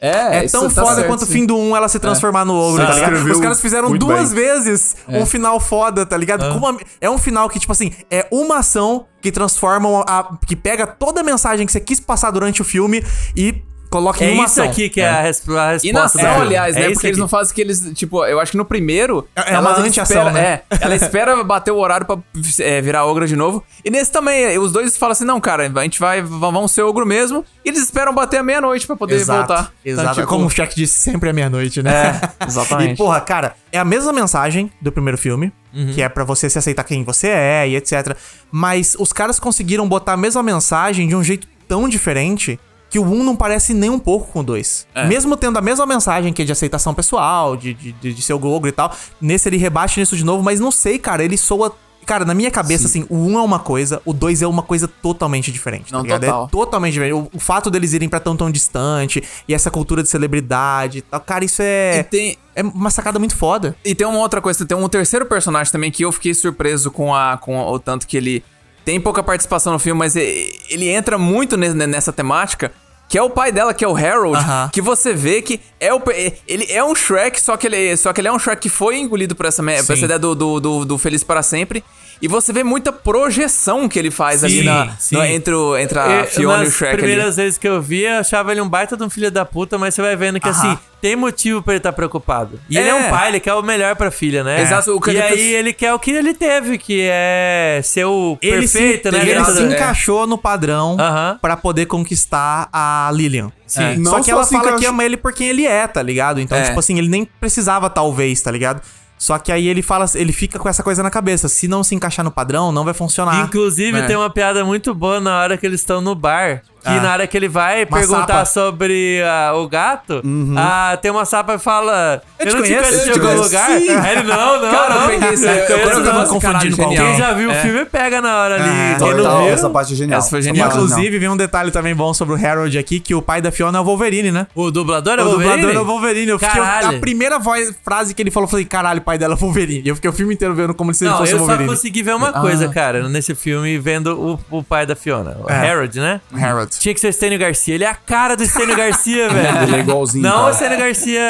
[0.00, 1.32] É, é isso tão tá foda certo, quanto o sim.
[1.32, 3.30] fim do 1 ela se transformar no ogro, tá ligado?
[3.30, 4.44] Os caras fizeram duas bem.
[4.44, 6.50] vezes um final foda, tá ligado?
[6.54, 10.56] Com uma- é um final que, tipo assim, é uma ação que transforma, a, que
[10.56, 13.04] pega toda a mensagem que você quis passar durante o filme
[13.36, 14.70] e coloca É em uma isso ação.
[14.70, 16.40] aqui que é, a, res- a resposta E na ação, filme.
[16.46, 16.84] aliás, É né?
[16.86, 17.20] isso Porque eles aqui.
[17.20, 19.26] não fazem que eles, tipo, eu acho que no primeiro.
[19.36, 20.40] É ela uma espera, anti-ação, né?
[20.44, 22.18] É, ela espera bater o horário pra
[22.60, 23.62] é, virar ogra de novo.
[23.84, 27.06] E nesse também, os dois falam assim: não, cara, a gente vai, vamos ser ogro
[27.06, 27.44] mesmo.
[27.64, 29.72] E eles esperam bater a meia-noite pra poder Exato, voltar.
[29.84, 30.02] Exato.
[30.10, 32.20] Então, tipo, Como o Shaq disse, sempre é meia-noite, né?
[32.40, 32.94] É, exatamente.
[32.94, 35.52] E, porra, cara, é a mesma mensagem do primeiro filme,
[35.94, 38.16] que é pra você se aceitar quem você é e etc.
[38.50, 42.58] Mas os caras conseguiram botar a mesma mensagem de um jeito tão diferente
[42.88, 44.86] que o 1 não parece nem um pouco com o 2.
[45.08, 48.34] Mesmo tendo a mesma mensagem que é de aceitação pessoal, de, de, de, de ser
[48.34, 51.74] ogro e tal, nesse ele rebate nisso de novo, mas não sei, cara, ele soa.
[52.04, 54.86] Cara, na minha cabeça, assim, o 1 é uma coisa, o 2 é uma coisa
[54.86, 55.92] totalmente diferente.
[55.92, 56.44] Não, tá total.
[56.44, 57.14] É totalmente diferente.
[57.14, 61.02] O, o fato deles irem pra tão tão distante e essa cultura de celebridade e
[61.02, 62.04] tal, cara, isso é.
[62.04, 63.74] Tem, É uma sacada muito foda.
[63.84, 67.12] E tem uma outra coisa, tem um terceiro personagem também que eu fiquei surpreso com,
[67.12, 68.44] a, com o tanto que ele
[68.86, 72.72] tem pouca participação no filme, mas ele entra muito ne- nessa temática.
[73.08, 74.68] Que é o pai dela, que é o Harold, Aham.
[74.72, 76.02] que você vê que é o,
[76.48, 78.96] ele é um Shrek, só que ele, só que ele é um Shrek que foi
[78.98, 81.84] engolido por essa, por essa ideia do, do, do, do Feliz para Sempre.
[82.20, 85.14] E você vê muita projeção que ele faz ali Sim, na, sim.
[85.16, 87.02] no- entre, o- entre a Eu- Fiona e o Shrek ali.
[87.02, 89.76] primeiras vezes que eu vi, eu achava ele um baita de um filho da puta,
[89.76, 92.58] mas você vai vendo que, assim, tem motivo pra ele estar preocupado.
[92.70, 92.94] E ele é É.
[92.94, 94.62] um pai, ele quer o melhor pra filha, né?
[94.62, 98.38] Exato, o que E aí ele quer o que ele teve, que é ser o
[98.40, 99.28] Ele perfeito, se, né?
[99.28, 99.74] ele se da- é.
[99.74, 101.38] encaixou no padrão Aham.
[101.40, 103.52] pra poder conquistar a Lilian.
[103.66, 103.82] Sim.
[103.82, 103.96] É.
[103.96, 106.40] Não Só que só ela fala que ama ele por quem ele é, tá ligado?
[106.40, 106.62] Então, É.
[106.62, 108.80] tipo assim, ele nem precisava, talvez, tá ligado?
[109.18, 111.48] Só que aí ele fala, ele fica com essa coisa na cabeça.
[111.48, 113.44] Se não se encaixar no padrão, não vai funcionar.
[113.46, 114.06] Inclusive, É.
[114.06, 116.62] tem uma piada muito boa na hora que eles estão no bar.
[116.86, 117.00] Que Ah.
[117.00, 118.44] na hora que ele vai Uma perguntar sapa.
[118.46, 120.22] sobre ah, o gato,
[120.56, 123.10] ah, tem uma sapa e fala: Eu, te não te conheço, conheço eu de te
[123.18, 123.66] algum conheço." lugar?
[123.80, 123.88] Sim.
[123.90, 125.08] Aí ele, não, não, Cara, eu não.
[125.08, 126.26] peguei isso eu- eu tava não.
[126.28, 126.88] confundindo com.
[126.90, 127.62] Quem já viu o É.
[127.62, 128.64] filme pega na hora ali.
[128.68, 129.48] Ah, Quem não viu?
[129.52, 130.18] essa parte é genial.
[130.18, 130.68] Essa foi genial.
[130.68, 133.78] Inclusive, vi um detalhe também bom sobre o Harold aqui, que o pai da Fiona
[133.78, 134.46] é o Wolverine, né?
[134.54, 135.76] O dublador é o o dublador Wolverine?
[135.76, 136.28] é o Wolverine.
[136.30, 136.96] Eu fiquei, Caralho.
[136.96, 139.82] a primeira voz, frase que ele falou, eu falei, caralho, o pai dela é Wolverine.
[139.84, 141.46] E eu fiquei o filme inteiro vendo como se ele Não, fosse eu o só
[141.46, 141.68] Wolverine.
[141.68, 145.36] consegui ver uma coisa, cara, nesse filme, vendo o, o pai da Fiona.
[145.42, 145.70] O É.
[145.70, 146.20] Harold, né?
[146.38, 146.75] Harold.
[146.78, 147.74] Tinha que ser o Stênio Garcia.
[147.74, 149.62] Ele é a cara do Stênio Garcia, velho.
[149.62, 150.50] Ele é igualzinho, Não cara.
[150.50, 151.20] o Stênio Garcia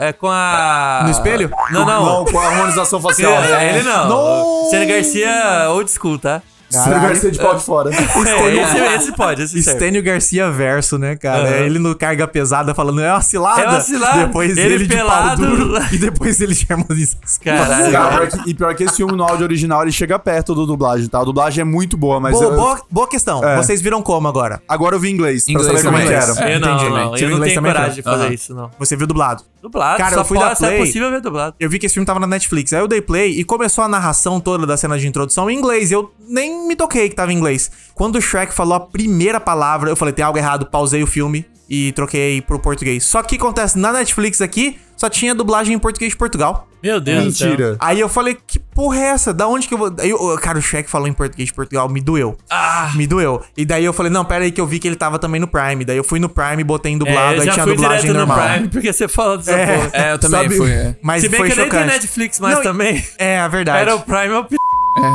[0.00, 1.00] é com a...
[1.04, 1.50] No espelho?
[1.70, 2.04] Não, não.
[2.06, 3.32] Não, com a harmonização facial.
[3.32, 4.08] É, ele não.
[4.08, 4.64] Não.
[4.68, 6.42] Stênio Garcia old school, tá?
[6.78, 7.90] Estênio Garcia de pau de fora.
[7.94, 9.78] É, esse, esse pode, esse serve.
[9.78, 11.42] Estênio Garcia verso, né, cara?
[11.48, 11.56] Aham.
[11.64, 13.60] Ele no carga pesada falando, é uma cilada.
[13.60, 14.26] É uma cilada.
[14.26, 15.40] Depois Ele ele, de pelado.
[15.42, 15.74] pau duro.
[15.92, 17.18] E depois ele de harmonização.
[17.42, 17.92] Caralho.
[17.92, 21.20] Cara, e pior que esse filme no áudio original ele chega perto do dublagem, tá?
[21.20, 22.32] A dublagem é muito boa, mas.
[22.32, 23.42] Boa, eu- boa, boa questão.
[23.44, 23.56] É.
[23.56, 24.60] Vocês viram como agora?
[24.68, 26.44] Agora eu vi inglês, Inglês pra saber como é que também.
[26.44, 26.54] era.
[26.54, 26.90] Eu não, Entendi.
[26.90, 27.16] não.
[27.16, 28.12] Eu não tenho coragem de Fran?
[28.12, 28.70] fazer isso, não.
[28.78, 29.42] Você viu dublado?
[29.64, 30.80] Dublado, Cara, só eu fui da pode, se é Play.
[30.80, 31.56] possível ver dublado.
[31.58, 32.70] Eu vi que esse filme tava na Netflix.
[32.74, 35.90] Aí eu dei play e começou a narração toda da cena de introdução em inglês.
[35.90, 37.70] Eu nem me toquei que tava em inglês.
[37.94, 41.46] Quando o Shrek falou a primeira palavra, eu falei, tem algo errado, pausei o filme
[41.66, 43.04] e troquei pro português.
[43.04, 46.68] Só que acontece, na Netflix aqui, só tinha dublagem em português de Portugal.
[46.84, 47.48] Meu Deus do céu.
[47.48, 47.76] Mentira.
[47.80, 49.32] Aí eu falei, que porra é essa?
[49.32, 49.92] Da onde que eu vou.
[49.98, 52.36] Aí, eu- cara, o Shrek falou em português de Portugal, me doeu.
[52.50, 52.92] Ah.
[52.94, 53.42] Me doeu.
[53.56, 55.48] E daí eu falei, não, pera aí que eu vi que ele tava também no
[55.48, 55.84] Prime.
[55.84, 58.00] Daí eu fui no Prime, botei em dublado, É, eu aí já tinha fui dublagem
[58.02, 58.38] direto normal.
[58.48, 59.90] no Prime, porque você falou dessa porra.
[59.94, 60.56] É, eu também Sabe?
[60.56, 60.70] fui.
[60.70, 60.94] é.
[61.02, 61.92] Mas Se bem foi que nem tem chocante.
[61.94, 63.04] Netflix mais Não, também.
[63.18, 63.78] É, a verdade.
[63.80, 64.56] Era o Prime ou o p...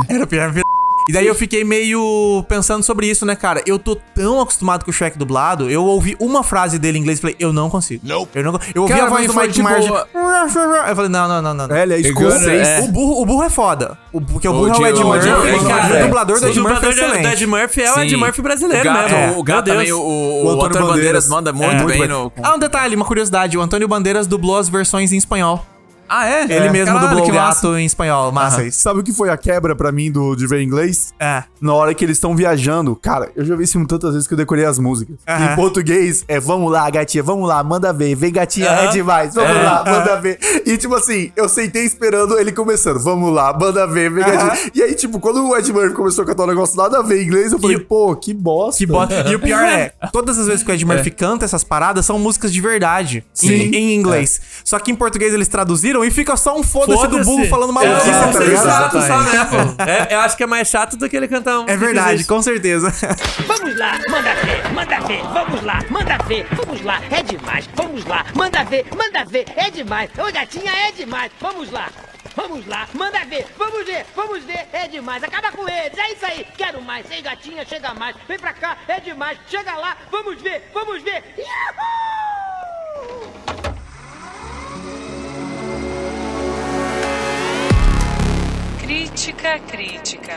[0.09, 0.68] Era o pior vida.
[1.09, 3.63] E daí eu fiquei meio pensando sobre isso, né, cara?
[3.65, 7.17] Eu tô tão acostumado com o Shrek dublado, eu ouvi uma frase dele em inglês
[7.17, 8.03] e falei, eu não consigo.
[8.07, 9.87] Eu, não, eu ouvi Cara, a voz do Mike tipo- Marge.
[9.89, 11.67] Eu falei, não, não, não, não.
[11.67, 11.75] não.
[11.75, 12.67] É, ele é escocês.
[12.67, 12.79] é.
[12.81, 13.97] O, burro, o burro é foda.
[14.13, 15.27] O, porque o burro é o Ed- Ed o Murphy.
[15.27, 17.33] Ed Murphy, e cara, o dublador do O Ed Murphy é dublador do excelente.
[17.33, 18.15] Ed Murphy é o Ed.
[18.17, 19.39] Murphy brasileiro o gato, mesmo.
[19.39, 22.07] O gato Meu também, o, o, O Antônio Bandeiras manda muito É, bem bem.
[22.07, 22.31] no...
[22.43, 23.57] Ah, um detalhe, uma curiosidade.
[23.57, 25.65] O Antônio Bandeiras dublou as versões em espanhol.
[26.09, 26.43] Ah, é?
[26.43, 27.67] Ele mesmo Caralho, dublou que o massa.
[27.67, 28.31] gato em espanhol.
[28.31, 28.79] Massa isso.
[28.81, 31.13] Sabe o que foi a quebra pra mim do, de ver inglês?
[31.19, 31.43] É.
[31.61, 34.33] Na hora que eles estão viajando, cara, eu já vi esse filme tantas vezes que
[34.33, 35.17] eu decorei as músicas.
[35.27, 35.53] Aham.
[35.53, 38.91] Em português é vamos lá, gatinha, vamos lá, manda ver, vem gatinha, é Aham.
[38.91, 40.39] demais, vamos lá, manda ver.
[40.65, 44.71] E tipo assim, eu sentei esperando ele começando, vamos lá, manda ver, vem gatinha.
[44.73, 47.21] E aí, tipo, quando o Ed Murphy começou a cantar um negócio nada a ver
[47.21, 48.77] em inglês, eu falei, E- pô, que bosta.
[48.79, 49.29] Que bota.
[49.29, 52.17] E o pior é, todas as vezes que o Ed Murphy canta essas paradas são
[52.17, 53.23] músicas de verdade.
[53.43, 54.41] Em, em inglês.
[54.63, 58.09] Só que em português eles traduziram e fica só um foda-se do burro falando maluquice,
[58.09, 58.65] é, tá é ligado?
[58.65, 60.07] chato só, né?
[60.09, 61.65] É, eu acho que é mais chato do que ele cantar um.
[61.67, 62.93] É verdade, com certeza.
[63.47, 68.05] Vamos lá, manda ver, manda ver, vamos lá, manda ver, vamos lá, é demais, vamos
[68.05, 71.89] lá, manda ver, manda ver, é demais, ô gatinha, é demais, vamos lá.
[72.35, 76.25] Vamos lá, manda ver, vamos ver, vamos ver, é demais, acaba com eles, é isso
[76.25, 80.41] aí, quero mais, ei gatinha, chega mais, vem pra cá, é demais, chega lá, vamos
[80.41, 82.19] ver, vamos ver, Yahoo!
[88.89, 90.33] Crítica, crítica.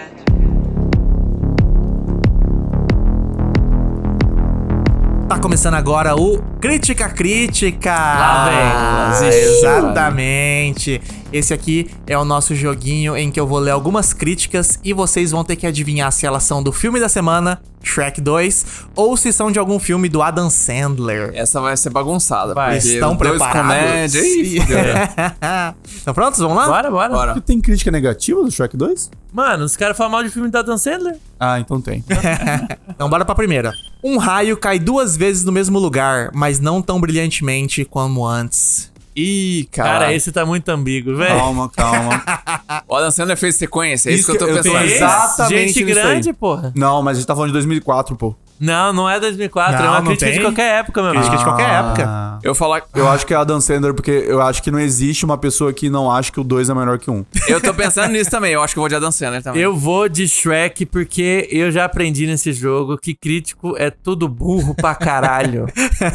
[5.26, 7.90] Tá começando agora o Crítica Crítica.
[7.90, 9.28] Lá vem, lá vem.
[9.30, 11.00] Exatamente.
[11.32, 15.30] Esse aqui é o nosso joguinho em que eu vou ler algumas críticas e vocês
[15.30, 19.32] vão ter que adivinhar se elas são do filme da semana, Shrek 2, ou se
[19.32, 21.30] são de algum filme do Adam Sandler.
[21.34, 22.52] Essa vai ser bagunçada.
[22.52, 22.76] Vai.
[22.76, 23.62] Estão preparados?
[23.62, 24.20] comédia.
[24.20, 24.58] Ih.
[25.96, 26.38] Estão prontos?
[26.38, 26.66] Vamos lá?
[26.66, 27.12] Bora, bora.
[27.12, 27.40] Bora.
[27.40, 29.10] Tem crítica negativa do Shrek 2?
[29.32, 31.16] Mano, os caras falam mal de filme do Adam Sandler.
[31.40, 32.04] Ah, então tem.
[32.90, 33.72] Então bora pra primeira.
[34.04, 38.91] Um raio cai duas vezes no mesmo lugar, mas não tão brilhantemente como antes.
[39.14, 39.90] Ih, cara.
[39.90, 41.36] Cara, esse tá muito ambíguo, velho.
[41.36, 42.22] Calma, calma.
[42.88, 44.84] O Adam Sandler fez sequência, é isso, Isso que eu tô eu pensando.
[44.84, 46.72] Exatamente Gente grande, porra.
[46.74, 48.34] Não, mas a gente tá falando de 2004, pô.
[48.62, 50.38] Não, não é 2004, é Não, uma não crítica tem.
[50.38, 51.42] de qualquer época, meu Crítica amigo.
[51.42, 51.78] de qualquer Ah.
[51.80, 52.38] época.
[52.44, 52.82] Eu falar.
[52.94, 55.90] Eu acho que é Adam Sandler, porque eu acho que não existe uma pessoa que
[55.90, 57.16] não acha que o 2 é melhor que o 1.
[57.16, 57.24] Um.
[57.48, 58.52] Eu tô pensando nisso também.
[58.52, 59.60] Eu acho que eu vou de Adam Sandler também.
[59.60, 64.74] Eu vou de Shrek porque eu já aprendi nesse jogo que crítico é tudo burro
[64.74, 65.66] pra caralho.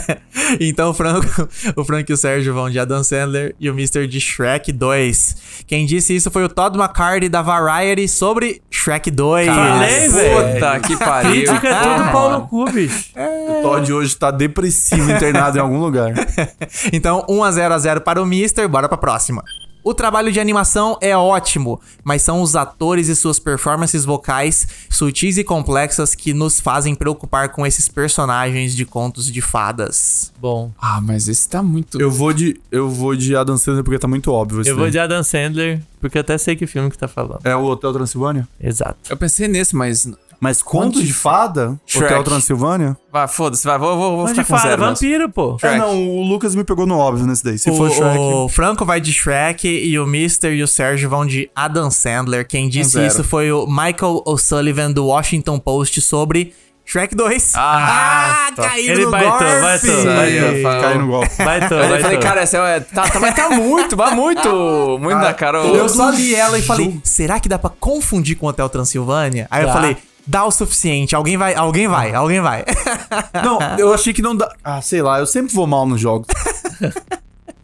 [0.59, 4.07] então o Franco, o Franco e o Sérgio vão de Adam Sandler e o Mr.
[4.07, 5.63] de Shrek 2.
[5.67, 9.47] Quem disse isso foi o Todd McCarthy da Variety sobre Shrek 2.
[9.47, 10.53] Falei, velho.
[10.53, 11.31] Puta que pariu.
[11.31, 13.09] Crítica é tudo pau no cu, bicho.
[13.47, 16.13] O Todd hoje tá depressivo, internado em algum lugar.
[16.93, 18.67] Então 1 a 0 a 0 para o Mr.
[18.67, 19.43] Bora pra próxima.
[19.83, 25.37] O trabalho de animação é ótimo, mas são os atores e suas performances vocais sutis
[25.37, 30.33] e complexas que nos fazem preocupar com esses personagens de contos de fadas.
[30.41, 32.01] Bom, Ah, mas esse tá muito.
[32.01, 34.91] Eu vou de, eu vou de Adam Sandler porque tá muito óbvio eu vou daí.
[34.91, 37.39] de Adam Sandler porque eu até sei que filme que tá falando.
[37.45, 38.45] É o Hotel Transilvânia?
[38.59, 38.97] Exato.
[39.09, 40.05] Eu pensei nesse, mas.
[40.39, 41.79] Mas Conto de Fada?
[41.85, 42.05] Shrek.
[42.13, 42.97] Hotel Transilvânia?
[43.11, 43.77] Vai, foda-se, vai.
[43.79, 44.61] Vou, vou, vou ficar com fala?
[44.69, 44.81] zero.
[44.81, 44.93] mesmo.
[44.95, 45.57] Vampiro, pô.
[45.63, 47.57] É, não, o Lucas me pegou no óbvio nesse daí.
[47.57, 48.17] Se o, for Shrek.
[48.19, 50.49] o Franco vai de Shrek e o Mr.
[50.55, 52.47] e o Sérgio vão de Adam Sandler.
[52.47, 53.07] Quem disse zero.
[53.07, 56.53] isso foi o Michael O'Sullivan do Washington Post sobre
[56.85, 57.53] Shrek 2.
[57.55, 59.45] Ah, Ah, caído Ele no baitou, golpe.
[59.61, 60.63] baitou, baitou.
[60.63, 60.81] Rafael.
[60.81, 61.43] Cai no golpe.
[61.43, 62.19] Baitou, Eu falei, baitou.
[62.19, 65.57] cara, essa é, tá, tá, mas tá muito, vai muito, muito na cara.
[65.65, 69.47] Eu só li ela e falei, será que dá pra confundir com o Hotel Transilvânia?
[69.51, 69.73] Aí eu Dá.
[69.73, 69.97] falei,
[70.27, 72.65] dá o suficiente, alguém vai, alguém vai, alguém vai.
[73.43, 74.53] Não, eu achei que não dá.
[74.63, 76.27] Ah, sei lá, eu sempre vou mal nos jogos.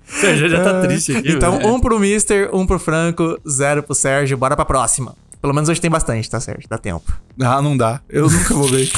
[0.05, 1.73] Você já, já tá triste aqui, então, velho.
[1.73, 4.37] um pro Mr., um pro Franco, zero pro Sérgio.
[4.37, 5.15] Bora pra próxima.
[5.41, 6.69] Pelo menos hoje tem bastante, tá certo?
[6.69, 7.11] Dá tempo.
[7.41, 7.99] Ah, não dá.
[8.07, 8.89] Eu nunca vou ver.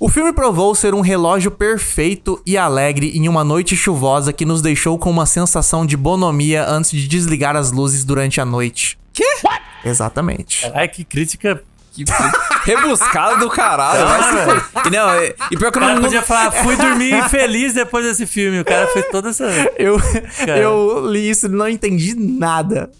[0.00, 4.62] O filme provou ser um relógio perfeito e alegre em uma noite chuvosa que nos
[4.62, 8.98] deixou com uma sensação de bonomia antes de desligar as luzes durante a noite.
[9.20, 9.48] Quê?
[9.84, 10.70] Exatamente.
[10.74, 11.62] Ai, que crítica.
[11.92, 12.04] Que
[12.64, 14.06] rebuscado do caralho.
[14.24, 14.86] fuder.
[14.86, 16.02] e não, e, e pior que eu cara não.
[16.02, 18.60] podia falar, fui dormir feliz depois desse filme.
[18.60, 19.44] O cara fez toda essa.
[19.76, 19.98] Eu,
[20.38, 20.56] Cara.
[20.58, 22.90] eu li isso e não entendi nada.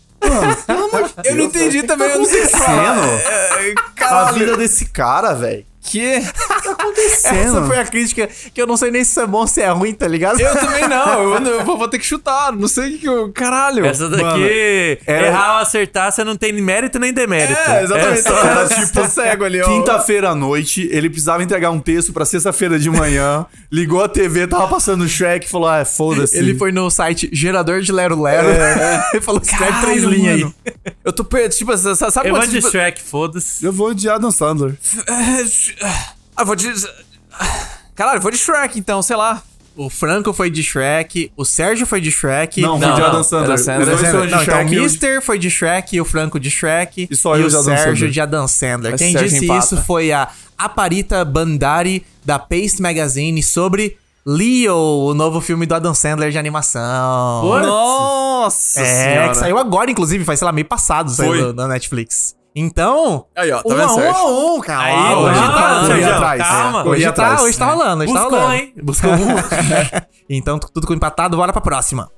[1.25, 2.99] Eu não entendi também, eu não sei o que falar.
[3.07, 5.65] É, A vida desse cara, velho.
[5.83, 6.21] Que?
[6.97, 9.69] Essa foi a crítica que eu não sei nem se é bom ou se é
[9.71, 10.41] ruim, tá ligado?
[10.41, 13.09] Eu também não, eu, eu vou, vou ter que chutar, não sei o que que
[13.09, 13.33] eu...
[13.33, 13.85] Caralho.
[13.87, 14.45] Essa daqui, Mano,
[15.07, 17.59] era- errar ou acertar, você não tem mérito nem demérito.
[17.59, 18.27] É, exatamente.
[18.27, 19.67] É o cara tipo cego ali, ó.
[19.69, 24.47] Quinta-feira à noite, ele precisava entregar um texto pra sexta-feira de manhã, ligou a TV,
[24.47, 26.37] tava passando o Shrek e falou: Ah, foda-se.
[26.37, 28.49] Ele foi no site gerador de Lero Lero
[29.15, 30.55] e falou: escreve três linhas mano.
[30.67, 30.93] aí.
[31.05, 33.65] Eu tô perdido, tipo, sa- sa- sabe Eu vou de tipo, Shrek, foda-se.
[33.65, 34.75] Eu vou de Adam Sandler.
[36.41, 36.73] Ah, vou de...
[37.95, 39.43] Caralho, eu vou de Shrek então, sei lá.
[39.77, 42.61] O Franco foi de Shrek, o Sérgio foi de Shrek.
[42.61, 43.45] Não, Não, foi de Adam Sandler.
[43.53, 43.81] Adam Sandler.
[43.95, 46.01] Os dois foram de Não, então Shrek o e eu de- Mister foi de Shrek,
[46.01, 48.11] o Franco de Shrek E só eu o de Adam Sérgio Sandler.
[48.11, 48.97] de Adam Sandler.
[48.99, 49.65] Quem Sérgio disse empata.
[49.65, 50.29] isso foi a
[50.59, 56.83] Aparita Bandari da Paste Magazine sobre Leo, o novo filme do Adam Sandler de animação.
[57.45, 59.29] Nossa É, senhora.
[59.31, 62.35] que saiu agora, inclusive, faz, sei lá, meio passado saiu na Netflix.
[62.55, 64.83] Então, Aí, ó, tá um vendo, a um a um, cara.
[64.83, 66.43] Aí, Ah, hoje hoje tá, tá, Sérgio, hoje atrás.
[66.43, 66.81] calma.
[66.81, 67.41] Hoje, Hoje tá, atrás.
[67.43, 68.55] hoje tá rolando, hoje tá Buscou, rolando.
[68.55, 68.75] hein?
[68.83, 69.49] Buscou muito.
[70.33, 72.09] Então, tudo com empatado, bora pra próxima.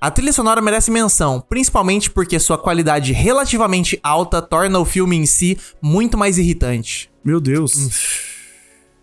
[0.00, 5.26] A trilha sonora merece menção, principalmente porque sua qualidade relativamente alta torna o filme em
[5.26, 7.10] si muito mais irritante.
[7.22, 8.10] Meu Deus.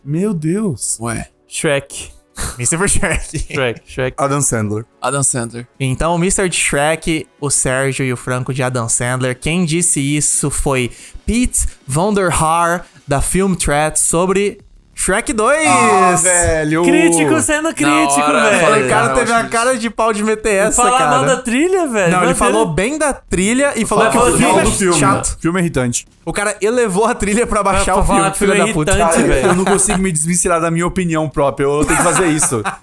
[0.04, 0.98] Meu Deus.
[1.00, 2.10] Ué, Shrek.
[2.58, 2.88] Mr.
[2.88, 3.54] Shrek.
[3.54, 4.16] Shrek, Shrek.
[4.18, 4.86] Adam Sandler.
[5.02, 5.68] Adam Sandler.
[5.80, 6.52] Então, o Mr.
[6.52, 9.38] Shrek, o Sérgio e o Franco de Adam Sandler.
[9.38, 10.92] Quem disse isso foi
[11.26, 14.60] Pete Von der Haar, da Film Threat, sobre
[15.00, 15.68] Shrek 2.
[15.68, 16.82] Ah, velho.
[16.84, 18.66] Crítico sendo crítico, hora, velho.
[18.66, 21.12] falei, O cara Cara, teve a cara de pau de meter essa, Falar cara.
[21.12, 22.12] mal da trilha, velho.
[22.12, 22.40] Não, ele Deus.
[22.40, 25.00] falou bem da trilha e falou que o filme mal é do filme.
[25.00, 25.38] chato.
[25.40, 26.08] Filme é irritante.
[26.26, 28.92] O cara elevou a trilha pra baixar Pra o filme, filho filme da é puta.
[28.92, 29.48] irritante, Cara, velho.
[29.50, 31.66] eu não consigo me desvencilhar da minha opinião própria.
[31.66, 32.64] Eu tenho que fazer isso.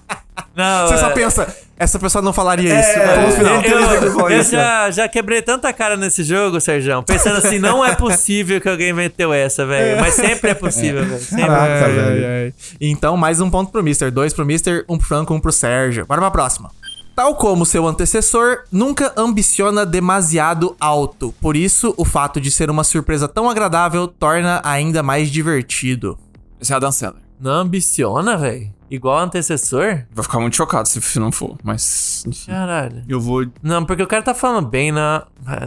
[0.55, 2.99] Não, Você só é- pensa, essa pessoa não falaria É, isso.
[2.99, 3.61] é, final.
[3.61, 8.61] Eu, eu já, já quebrei tanta cara nesse jogo, Sérgio, pensando assim, não é possível
[8.61, 9.99] que alguém meteu essa, velho.
[9.99, 11.19] Mas sempre é possível, velho.
[11.19, 11.45] Sempre.
[11.47, 12.53] Caraca, Ai, velho.
[12.79, 14.09] Então, mais um ponto pro Mister.
[14.11, 16.05] Dois pro Mister, um pro Franco, um pro Sérgio.
[16.05, 16.71] Bora pra próxima.
[17.15, 21.33] Tal como seu antecessor, nunca ambiciona demasiado alto.
[21.41, 26.17] Por isso, o fato de ser uma surpresa tão agradável torna ainda mais divertido.
[26.61, 27.21] Esse é Adam Sandler.
[27.39, 28.73] Não ambiciona, velho.
[28.89, 30.03] Igual o antecessor?
[30.13, 32.23] Vou ficar muito chocado se, se não for, mas...
[32.27, 32.51] Enfim.
[32.51, 33.03] Caralho.
[33.07, 33.45] Eu vou.
[33.61, 35.23] Não, porque o cara tá falando bem na.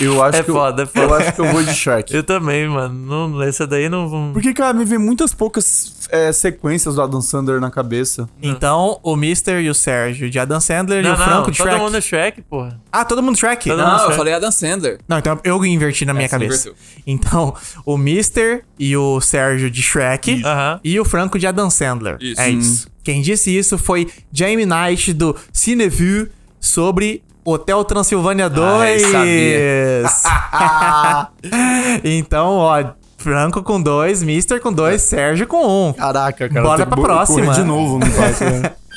[0.00, 1.00] Eu acho É que eu- foda, é foda.
[1.00, 2.14] Eu acho que eu vou de Shrek.
[2.14, 2.94] Eu também, mano.
[3.28, 4.30] Não, essa daí não.
[4.32, 8.28] Porque, cara, me vem muitas poucas é, sequências do Adam Sandler na cabeça.
[8.40, 11.58] Então, o Mister e o Sérgio de Adam Sandler e Não, o Franco não, de
[11.58, 11.80] todo Shrek.
[11.82, 12.80] mundo é Shrek, porra.
[12.92, 13.68] Ah, todo mundo Shrek?
[13.68, 14.16] Todo Não, mundo Não, eu Shrek.
[14.18, 14.98] falei Adam Sandler.
[15.08, 16.68] Não, então eu inverti na minha É, você cabeça.
[16.68, 17.02] inverteu.
[17.04, 17.54] Então,
[17.84, 20.78] o Mister e o Sérgio de Shrek Aham.
[20.84, 22.18] e o Franco de Adam Sandler.
[22.20, 22.40] Isso.
[22.40, 22.88] É isso.
[23.02, 26.28] Quem disse isso foi Jamie Knight do Cineview
[26.60, 29.02] sobre Hotel Transilvânia 2.
[32.04, 32.84] então, ó,
[33.16, 35.92] Franco com dois, Mister com dois, Sérgio com um.
[35.92, 36.62] Caraca, cara.
[36.62, 37.52] Bora pra próxima.
[37.54, 38.72] de novo, não né?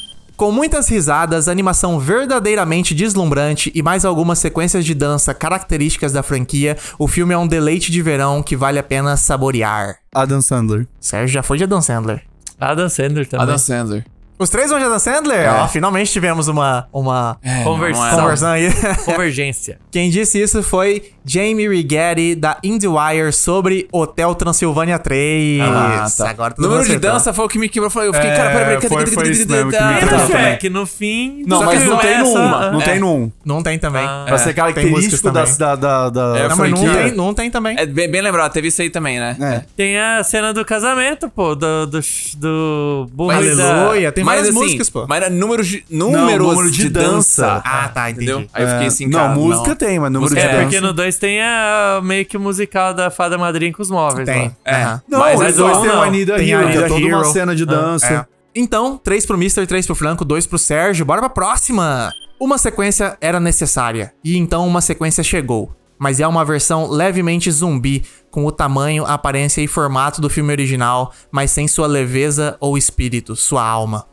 [0.42, 6.76] Com muitas risadas, animação verdadeiramente deslumbrante e mais algumas sequências de dança características da franquia,
[6.98, 9.98] o filme é um deleite de verão que vale a pena saborear.
[10.12, 10.88] Adam Sandler.
[11.00, 12.24] Sérgio já foi de Adam Sandler.
[12.62, 13.44] Adam Sandler também.
[13.44, 14.06] Adam Sandler.
[14.42, 15.54] Os três Adam Sandler?
[15.54, 18.02] Ó, finalmente tivemos uma, uma É, Conversão.
[18.02, 18.22] não, não é, não.
[18.24, 18.70] conversão aí.
[19.06, 19.78] Convergência.
[19.92, 25.62] Quem disse isso foi Jamie Rigetti, da IndieWire, sobre Hotel Transilvânia 3.
[25.62, 26.30] Ah, tá.
[26.32, 27.88] Agora todo Número de dança foi o que me quebrou.
[27.88, 28.90] Eu falei, eu fiquei, É, cara, peraí, peraí.
[28.90, 30.20] foi- foi isso mesmo que me Tem quebrou.
[30.20, 30.44] no também.
[30.46, 31.44] Shrek, no fim.
[31.46, 32.72] Não, mas que não tem começa- numa.
[32.72, 32.84] Não é.
[32.84, 33.32] tem num.
[33.46, 34.04] Não tem também.
[34.04, 37.52] Ah, Pra ser Tem característico da, da, da É, não, mas não tem, não tem
[37.52, 37.76] também.
[37.78, 39.36] É bem, lembrado, teve isso aí também, né?
[39.40, 39.62] É.
[39.78, 42.00] Tem a cena do casamento, pô, do, do,
[42.38, 43.30] do.
[43.30, 45.06] Aleluia, tem várias assim, músicas, pô.
[45.08, 47.42] Mas era números de, números número de de dança.
[47.48, 47.62] dança.
[47.66, 48.32] Ah, tá, entendi.
[48.32, 48.48] Entendeu?
[48.54, 49.76] Aí eu fiquei assim, não, cara, música não.
[49.76, 50.64] tem, mas número Música de É, dança.
[50.64, 54.26] porque no 2 tem a, meio que o musical da Fada Madrinha com os móveis
[54.28, 54.46] Tem.
[54.46, 54.52] lá.
[54.66, 55.00] É.
[55.08, 56.02] Não, Mas- mas mas dois um tem não.
[56.02, 58.14] o I Need a Tem a Hero, que é toda uma cena de dança.
[58.14, 58.26] É.
[58.54, 61.06] Então, três pro Mister, três pro Franco, dois pro Sérgio.
[61.06, 62.12] Bora pra próxima!
[62.40, 65.72] Uma sequência era necessária, e então uma sequência chegou.
[66.00, 71.14] Mas é uma versão levemente zumbi, com o tamanho, aparência e formato do filme original,
[71.32, 74.08] mas sem sua leveza ou espírito, sua alma.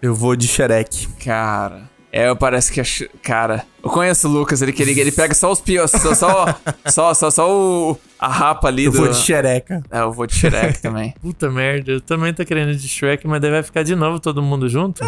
[0.00, 1.08] Eu vou de Shrek.
[1.24, 1.88] Cara.
[2.10, 2.80] É, parece que.
[2.80, 5.90] é ch- Cara, eu conheço o Lucas, ele, que ele, ele pega só os piores.
[5.90, 6.46] Só, só,
[6.86, 7.50] só, só, só
[7.90, 8.98] o, a rapa ali Eu do.
[8.98, 9.82] vou de xereca.
[9.90, 11.14] É, eu vou de Shrek também.
[11.20, 14.40] Puta merda, eu também tô querendo de Shrek, mas daí vai ficar de novo todo
[14.42, 15.04] mundo junto?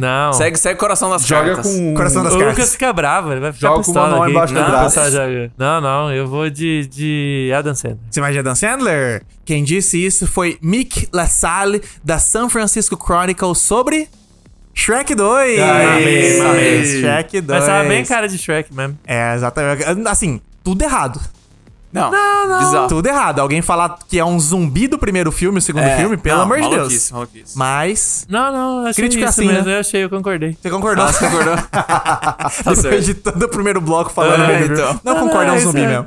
[0.00, 0.32] Não.
[0.32, 1.72] Segue, segue o coração das Joga cartas.
[1.72, 2.56] com Coração das o cartas.
[2.56, 4.32] Lucas fica bravo, ele vai ficar Joga com uma mão aqui.
[4.32, 4.94] embaixo do não, braço.
[4.96, 5.52] tá, joga.
[5.56, 7.98] não, não, eu vou de, de Adam Sandler.
[8.10, 9.22] Você vai de Adam Sandler?
[9.44, 14.08] Quem disse isso foi Mick LaSalle, da San Francisco Chronicle, sobre
[14.74, 15.58] Shrek 2.
[15.60, 16.84] Mamei, mamei.
[16.84, 17.60] Shrek 2.
[17.60, 18.98] Mas tava bem cara de Shrek mesmo.
[19.06, 19.84] É, exatamente.
[20.08, 21.20] Assim, tudo errado.
[21.92, 22.58] Não, Não, não.
[22.58, 22.88] bizarro.
[22.88, 23.38] Tudo errado.
[23.40, 26.42] Alguém falar que é um zumbi do primeiro filme, o segundo É, filme, pelo não,
[26.44, 27.10] amor de Deus.
[27.10, 27.56] maluquice.
[27.56, 28.26] Mas.
[28.28, 29.76] Não, não, achei Crítica isso assim, mesmo, né?
[29.76, 30.56] eu achei, eu concordei.
[30.60, 31.04] Você concordou?
[31.06, 31.56] Ah, você concordou?
[32.58, 33.00] Depois certo.
[33.02, 35.00] de todo o primeiro bloco falando É, então.
[35.02, 36.06] Não Ah, concorda, é um isso zumbi é- mesmo.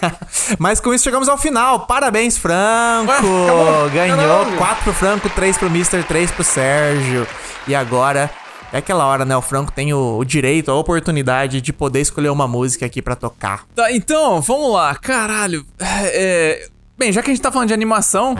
[0.58, 1.80] Mas com isso chegamos ao final.
[1.86, 3.10] Parabéns, Franco!
[3.12, 3.90] acabou.
[3.90, 4.56] Ganhou Caralho.
[4.56, 7.26] 4 pro Franco, 3 pro Mister, 3 pro Sérgio.
[7.68, 8.30] E agora.
[8.72, 9.36] É aquela hora, né?
[9.36, 13.16] O Franco tem o, o direito, a oportunidade de poder escolher uma música aqui pra
[13.16, 13.66] tocar.
[13.74, 14.94] Tá, então, vamos lá.
[14.94, 15.66] Caralho.
[15.78, 18.36] É, bem, já que a gente tá falando de animação,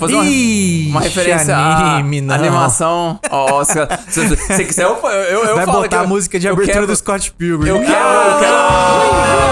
[0.00, 3.20] fazer uma, Ixi, uma referência anime, à animação.
[3.30, 3.74] Ó, se,
[4.08, 6.72] se, se você quiser, eu, eu, eu Vai falo botar eu- a música de abertura
[6.74, 7.68] quero- do Scott Pilgrim.
[7.70, 8.56] Eu quero, eu quero.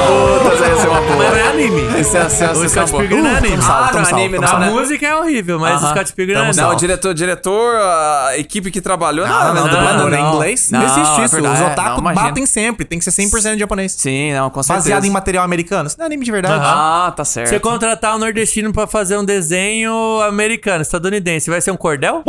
[0.08, 1.00] Puta, essa uma.
[1.00, 1.82] Mas não é anime.
[2.00, 2.92] Esse é, esse é, O esse é Scott.
[3.06, 3.56] Pilgrim não é anime.
[3.58, 5.88] Ah, salvo, não, salvo, anime, não, A música é horrível, mas o.
[5.90, 6.62] Scott Pilgrim não é anime.
[6.62, 9.26] Não, o diretor, diretor, a equipe que trabalhou.
[9.26, 10.70] Não, não, não, em inglês.
[10.70, 11.36] Não, Não, existe é isso.
[11.38, 12.84] Os é, otaku batem sempre.
[12.84, 13.92] Tem que ser 100% japonês.
[13.92, 14.78] Sim, não, com certeza.
[14.88, 15.86] Baseado em material americano.
[15.88, 16.62] Isso não é anime de verdade.
[16.64, 17.48] Ah, tá certo.
[17.50, 19.92] Você contratar um nordestino pra fazer um desenho
[20.38, 22.22] americano, estadunidense, vai ser um cordel?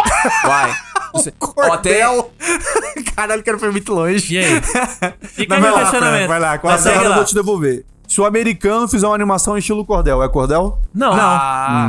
[0.43, 0.73] Vai.
[1.13, 2.31] Você- Ó, até- Cordel.
[3.15, 4.35] Caralho, quero ir muito longe.
[4.35, 4.61] E aí?
[5.33, 5.89] Fica Não, aí vai lá.
[5.89, 7.83] Fran, vai lá, qual a eu vou te devolver.
[8.07, 10.79] Se o americano fizer uma animação em estilo cordel, é cordel?
[10.93, 11.13] Não.
[11.13, 11.87] Ah,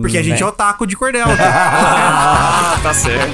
[0.00, 1.26] Porque a gente é otaku de cordel.
[1.28, 3.32] ah, tá certo.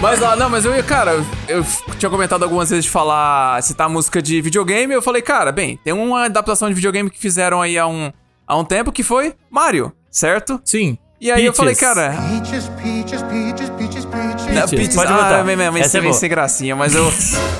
[0.00, 1.64] mas lá, não, mas eu ia, cara, eu, eu
[1.98, 5.92] tinha comentado algumas vezes de falar, citar música de videogame, eu falei, cara, bem, tem
[5.92, 8.10] uma adaptação de videogame que fizeram aí há um,
[8.46, 10.60] há um tempo que foi Mario, certo?
[10.64, 10.98] Sim.
[11.20, 11.78] E aí eu Peaches.
[11.78, 12.10] falei, cara.
[12.28, 14.46] Peaches, peaches, peaches, peaches, peaches.
[14.54, 15.44] Não, Peaches, pode ah, botar.
[15.44, 17.10] mas- mas Essa é sem- sem gracinha, mas eu.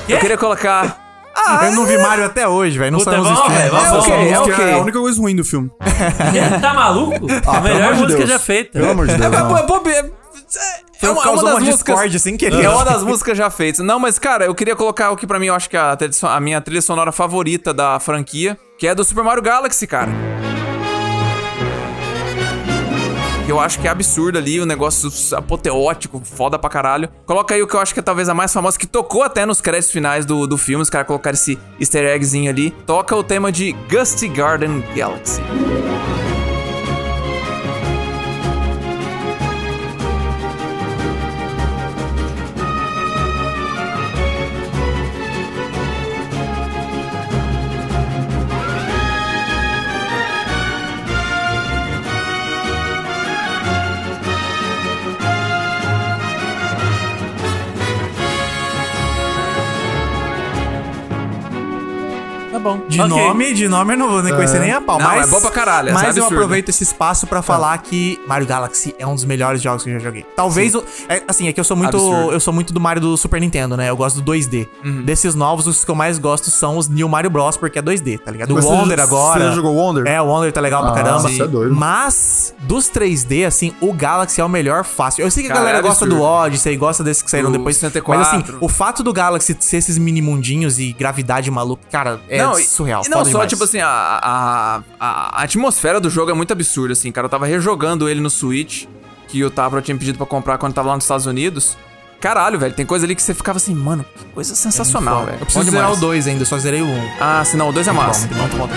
[0.09, 1.03] eu queria colocar.
[1.65, 2.93] eu não vi Mario até hoje, velho.
[2.93, 3.71] Não Puta, sabemos vamos, filmes.
[3.71, 4.65] vamos, É ok, é Que ok.
[4.67, 5.71] é a única coisa ruim do filme.
[6.61, 7.27] Tá maluco?
[7.47, 8.31] a melhor música Deus.
[8.31, 8.73] já feita.
[8.73, 9.57] Pelo amor de Deus, É, não.
[9.57, 9.61] é,
[9.99, 12.63] é, é uma, causou uma das uma discórdia sem querer.
[12.65, 13.81] É uma das músicas já feitas.
[13.85, 15.97] Não, mas cara, eu queria colocar o que pra mim eu acho que é a,
[16.35, 20.11] a minha trilha sonora favorita da franquia, que é do Super Mario Galaxy, cara.
[23.49, 27.09] Eu acho que é absurdo ali, o negócio apoteótico, foda pra caralho.
[27.25, 29.47] Coloca aí o que eu acho que é talvez a mais famosa, que tocou até
[29.47, 32.73] nos créditos finais do, do filme, os caras colocaram esse easter eggzinho ali.
[32.85, 35.41] Toca o tema de Gusty Garden Galaxy.
[62.67, 62.81] Bom.
[62.89, 63.09] De Ok.
[63.17, 64.99] nome, de nome eu não vou nem conhecer nem a pau.
[64.99, 68.21] Não, mas é bom pra caralho, é Mas eu aproveito esse espaço pra falar que
[68.27, 70.25] Mario Galaxy é um dos melhores jogos que eu já joguei.
[70.37, 72.33] Talvez, o, é, assim, é que eu sou muito Absurdo.
[72.33, 73.89] eu sou muito do Mario do Super Nintendo, né?
[73.91, 74.69] Eu gosto do 2D.
[75.05, 78.19] Desses novos, os que eu mais gosto são os New Mario Bros, porque é 2D,
[78.19, 78.51] tá ligado?
[78.51, 79.41] O Mas Wonder agora.
[79.41, 80.07] você já jogou Wonder?
[80.07, 81.21] É, o Wonder tá legal pra Ah, caramba.
[81.21, 81.75] você é doido.
[81.75, 85.23] Mas dos 3D, assim, o Galaxy é o melhor fácil.
[85.25, 86.21] Eu sei que a Cara, galera é gosta absurdo.
[86.21, 87.77] do Odyssey, gosta desses que saíram Do depois.
[87.77, 88.21] 64.
[88.21, 92.39] Mas assim, o fato do Galaxy ser esses mini mundinhos e gravidade maluca, cara, é
[92.39, 93.03] e- surreal.
[93.05, 93.49] E não só, demais.
[93.49, 97.27] tipo assim, a, a, a, atmosfera do jogo é muito absurda, assim, cara.
[97.27, 98.87] Eu tava rejogando ele no Switch,
[99.29, 101.77] que o Tabra tinha pedido pra comprar quando tava lá nos Estados Unidos.
[102.21, 105.39] Caralho, velho, tem coisa ali que você ficava assim, mano, que coisa sensacional, velho.
[105.39, 106.25] Eu preciso Bom zerar o demais.
[106.25, 106.89] 2 ainda, só zerei o 1.
[106.89, 107.11] Um.
[107.21, 108.27] Ah, se não, o 2 é massa.
[108.29, 108.69] Bom, muito bom.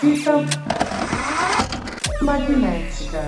[0.00, 0.44] Fita
[2.22, 3.01] magnética.
[3.14, 3.18] I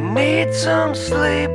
[0.00, 1.48] need some sleep.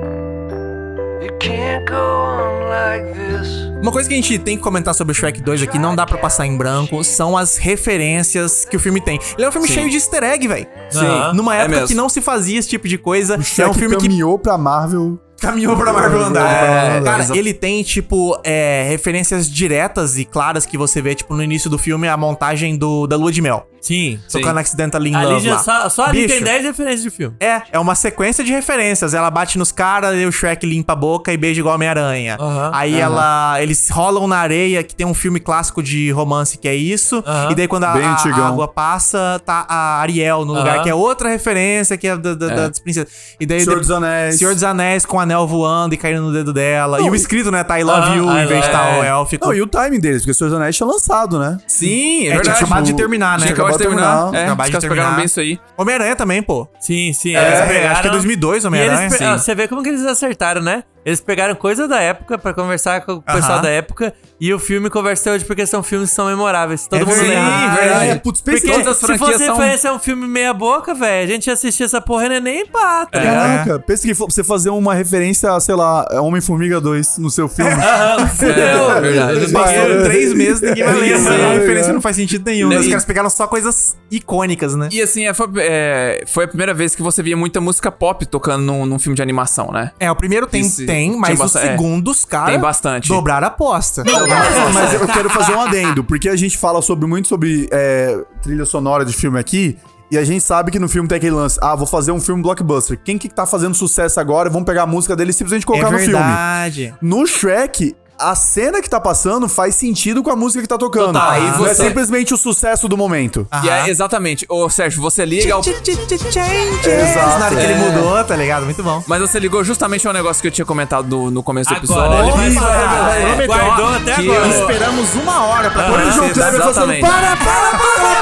[1.22, 3.70] You can't go on like this.
[3.82, 6.05] Uma coisa que a gente tem que comentar sobre o Shrek 2 aqui, não dá
[6.05, 9.19] pra passar em branco, são as referências que o filme tem.
[9.36, 10.67] Ele é um filme cheio de easter egg, velho.
[10.91, 10.99] Sim,
[11.34, 11.88] Numa é época mesmo.
[11.88, 13.34] que não se fazia esse tipo de coisa.
[13.34, 16.97] O é um Shrek filme que caminhou pra Marvel Caminhou pra Marvel andar.
[16.97, 21.41] É, Cara, ele tem, tipo, é, referências diretas e claras que você vê, tipo, no
[21.41, 23.67] início do filme, a montagem do, da lua de mel.
[23.82, 24.19] Sim.
[24.32, 25.59] Tocando Accidentally in Ali Love já, lá.
[25.63, 27.36] só, só ali Bicho, tem 10 referências de filme.
[27.39, 29.13] É, é uma sequência de referências.
[29.13, 32.38] Ela bate nos caras, e o Shrek limpa a boca e beija igual Homem-Aranha.
[32.39, 32.71] Aham.
[32.73, 33.61] Aí ela.
[33.61, 37.23] Eles rolam na areia, que tem um filme clássico de romance que é isso.
[37.25, 37.51] Aham.
[37.51, 41.29] E daí quando a, a- água passa, tá a Ariel no lugar, que é outra
[41.29, 43.11] referência que é da, da, das princesas.
[43.39, 44.38] E daí Senhor de- dos Anéis.
[44.38, 47.01] Senhor dos Anéis com o anel voando e caindo no dedo dela.
[47.01, 47.63] e o escrito, né?
[47.63, 49.07] Tá I love you, em vez de tá o é.
[49.07, 49.45] élfico.
[49.47, 51.57] Não, e o timing deles, porque o Senhor dos Anéis tinha lançado, né?
[51.67, 52.43] Sim, é, É, verdade.
[52.43, 53.47] tinha acabado de terminar, né?
[53.78, 54.32] Tinha acabado de Acabou de terminar.
[54.32, 54.39] terminar.
[54.39, 55.15] É, Acabado os de caras pegaram terminar.
[55.17, 55.59] bem isso aí.
[55.78, 56.67] Homem-Aranha também, pô.
[56.80, 57.36] Sim, sim.
[57.36, 59.01] É, eles acho que é pegaram- 2002 E Homem-Aranha.
[59.01, 59.32] eles pe- Sim.
[59.38, 60.84] Você vê como que eles acertaram, né?
[61.04, 63.62] Eles pegaram coisa da época pra conversar com o pessoal Aham.
[63.64, 66.86] da época e o filme conversa hoje porque são filmes que são memoráveis.
[66.88, 67.32] Todo É mundo verdade.
[67.66, 67.82] lembra.
[67.82, 68.06] verdade.
[68.10, 70.93] É, putz, Porque pensa Todas as se fosse são- referência a um filme meia boca,
[70.93, 73.34] velho, a gente ia assistir essa porra e nem pá, tá ligado?
[73.66, 77.72] Caraca, pensa que você fazer uma referência, sei lá, Homem-Formiga 2 no seu filme.
[78.38, 78.91] Fudeu.
[78.91, 79.32] É, verdade.
[79.38, 81.12] Eles passaram três meses, ninguém vai ler.
[81.14, 81.93] É, referência é.
[81.93, 82.70] não faz sentido nenhum.
[82.70, 84.89] Né, Os e- caras pegaram só coisas icônicas, né?
[84.91, 88.26] E assim, é, foi, é, foi a primeira vez que você via muita música pop
[88.26, 89.91] tocando num, num filme de animação, né?
[89.99, 90.62] É, o primeiro tem,
[90.93, 91.71] tem, mas o bastante- é.
[91.71, 93.07] segundo, os caras Tem bastante.
[93.09, 94.03] dobraram a aposta.
[94.05, 98.19] Mas, mas eu quero fazer um adendo, porque a gente fala sobre muito sobre é,
[98.41, 99.77] trilha sonora de filme aqui.
[100.11, 102.41] E a gente sabe que no filme tem aquele lance, ah, vou fazer um filme
[102.43, 102.99] blockbuster.
[103.01, 104.49] Quem que tá fazendo sucesso agora?
[104.49, 106.13] Vamos pegar a música dele e simplesmente colocar é no filme.
[106.13, 106.93] verdade.
[107.01, 111.13] No Shrek, a cena que tá passando faz sentido com a música que tá tocando.
[111.13, 111.30] Total.
[111.32, 113.47] Aí Não é você- simplesmente o sucesso do momento.
[113.63, 114.45] E é exatamente.
[114.49, 115.61] Ô, Sérgio, você liga ao.
[115.61, 117.39] Exato.
[117.39, 118.65] Na hora que ele mudou, tá ligado?
[118.65, 119.03] Muito bom.
[119.07, 122.19] Mas você ligou justamente ao negócio que eu tinha comentado no, no começo do Agora,
[122.19, 122.53] ele episódio.
[122.53, 123.15] vai falar.
[123.17, 124.47] é, vai, Guardou até que agora.
[124.47, 127.01] eu- Esperamos uma hora pra poder isso o Kleber tá falando, exatamente.
[127.01, 128.22] para, para, para,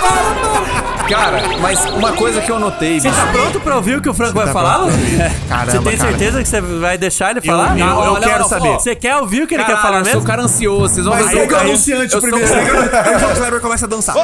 [0.81, 0.88] para.
[1.09, 4.13] Cara, mas uma coisa que eu notei, Você tá pronto pra ouvir o que o
[4.13, 4.79] Franco vai tá falar?
[5.49, 6.09] Caramba, Você tem cara.
[6.11, 7.71] certeza que você vai deixar ele falar?
[7.77, 8.73] eu- Não, eu olha, quero olha, saber.
[8.73, 10.21] Você quer ouvir o que ele quer falar eu sou mesmo?
[10.21, 11.39] um cara ansioso, vocês vão Mas ver.
[11.39, 12.53] aí o anunciante eu sou- primeiro.
[12.53, 14.15] Aí o Kleber começa a dançar.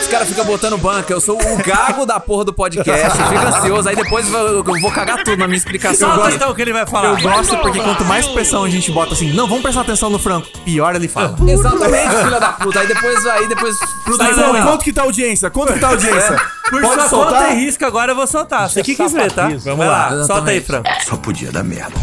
[0.00, 3.88] Os caras ficam botando banca, eu sou o gago da porra do podcast, fica ansioso,
[3.88, 6.14] aí depois eu, eu vou cagar tudo na minha explicação.
[6.14, 7.08] Solta então o que ele vai falar.
[7.08, 10.18] Eu gosto porque quanto mais pressão a gente bota assim, não, vamos prestar atenção no
[10.18, 11.36] Franco, pior ele fala.
[11.46, 12.80] Exatamente, filha da puta.
[12.80, 13.76] Aí depois, aí depois.
[13.78, 15.50] Tá bom, quanto que tá a audiência?
[15.50, 16.36] Quanto que tá a audiência?
[16.70, 17.42] Por Pode sua soltar?
[17.42, 18.68] conta e risco agora eu vou soltar.
[18.68, 19.48] Você que quis ver, tá?
[19.64, 20.24] Vamos lá.
[20.24, 20.88] Solta aí, Franco.
[21.04, 21.94] Só podia dar merda.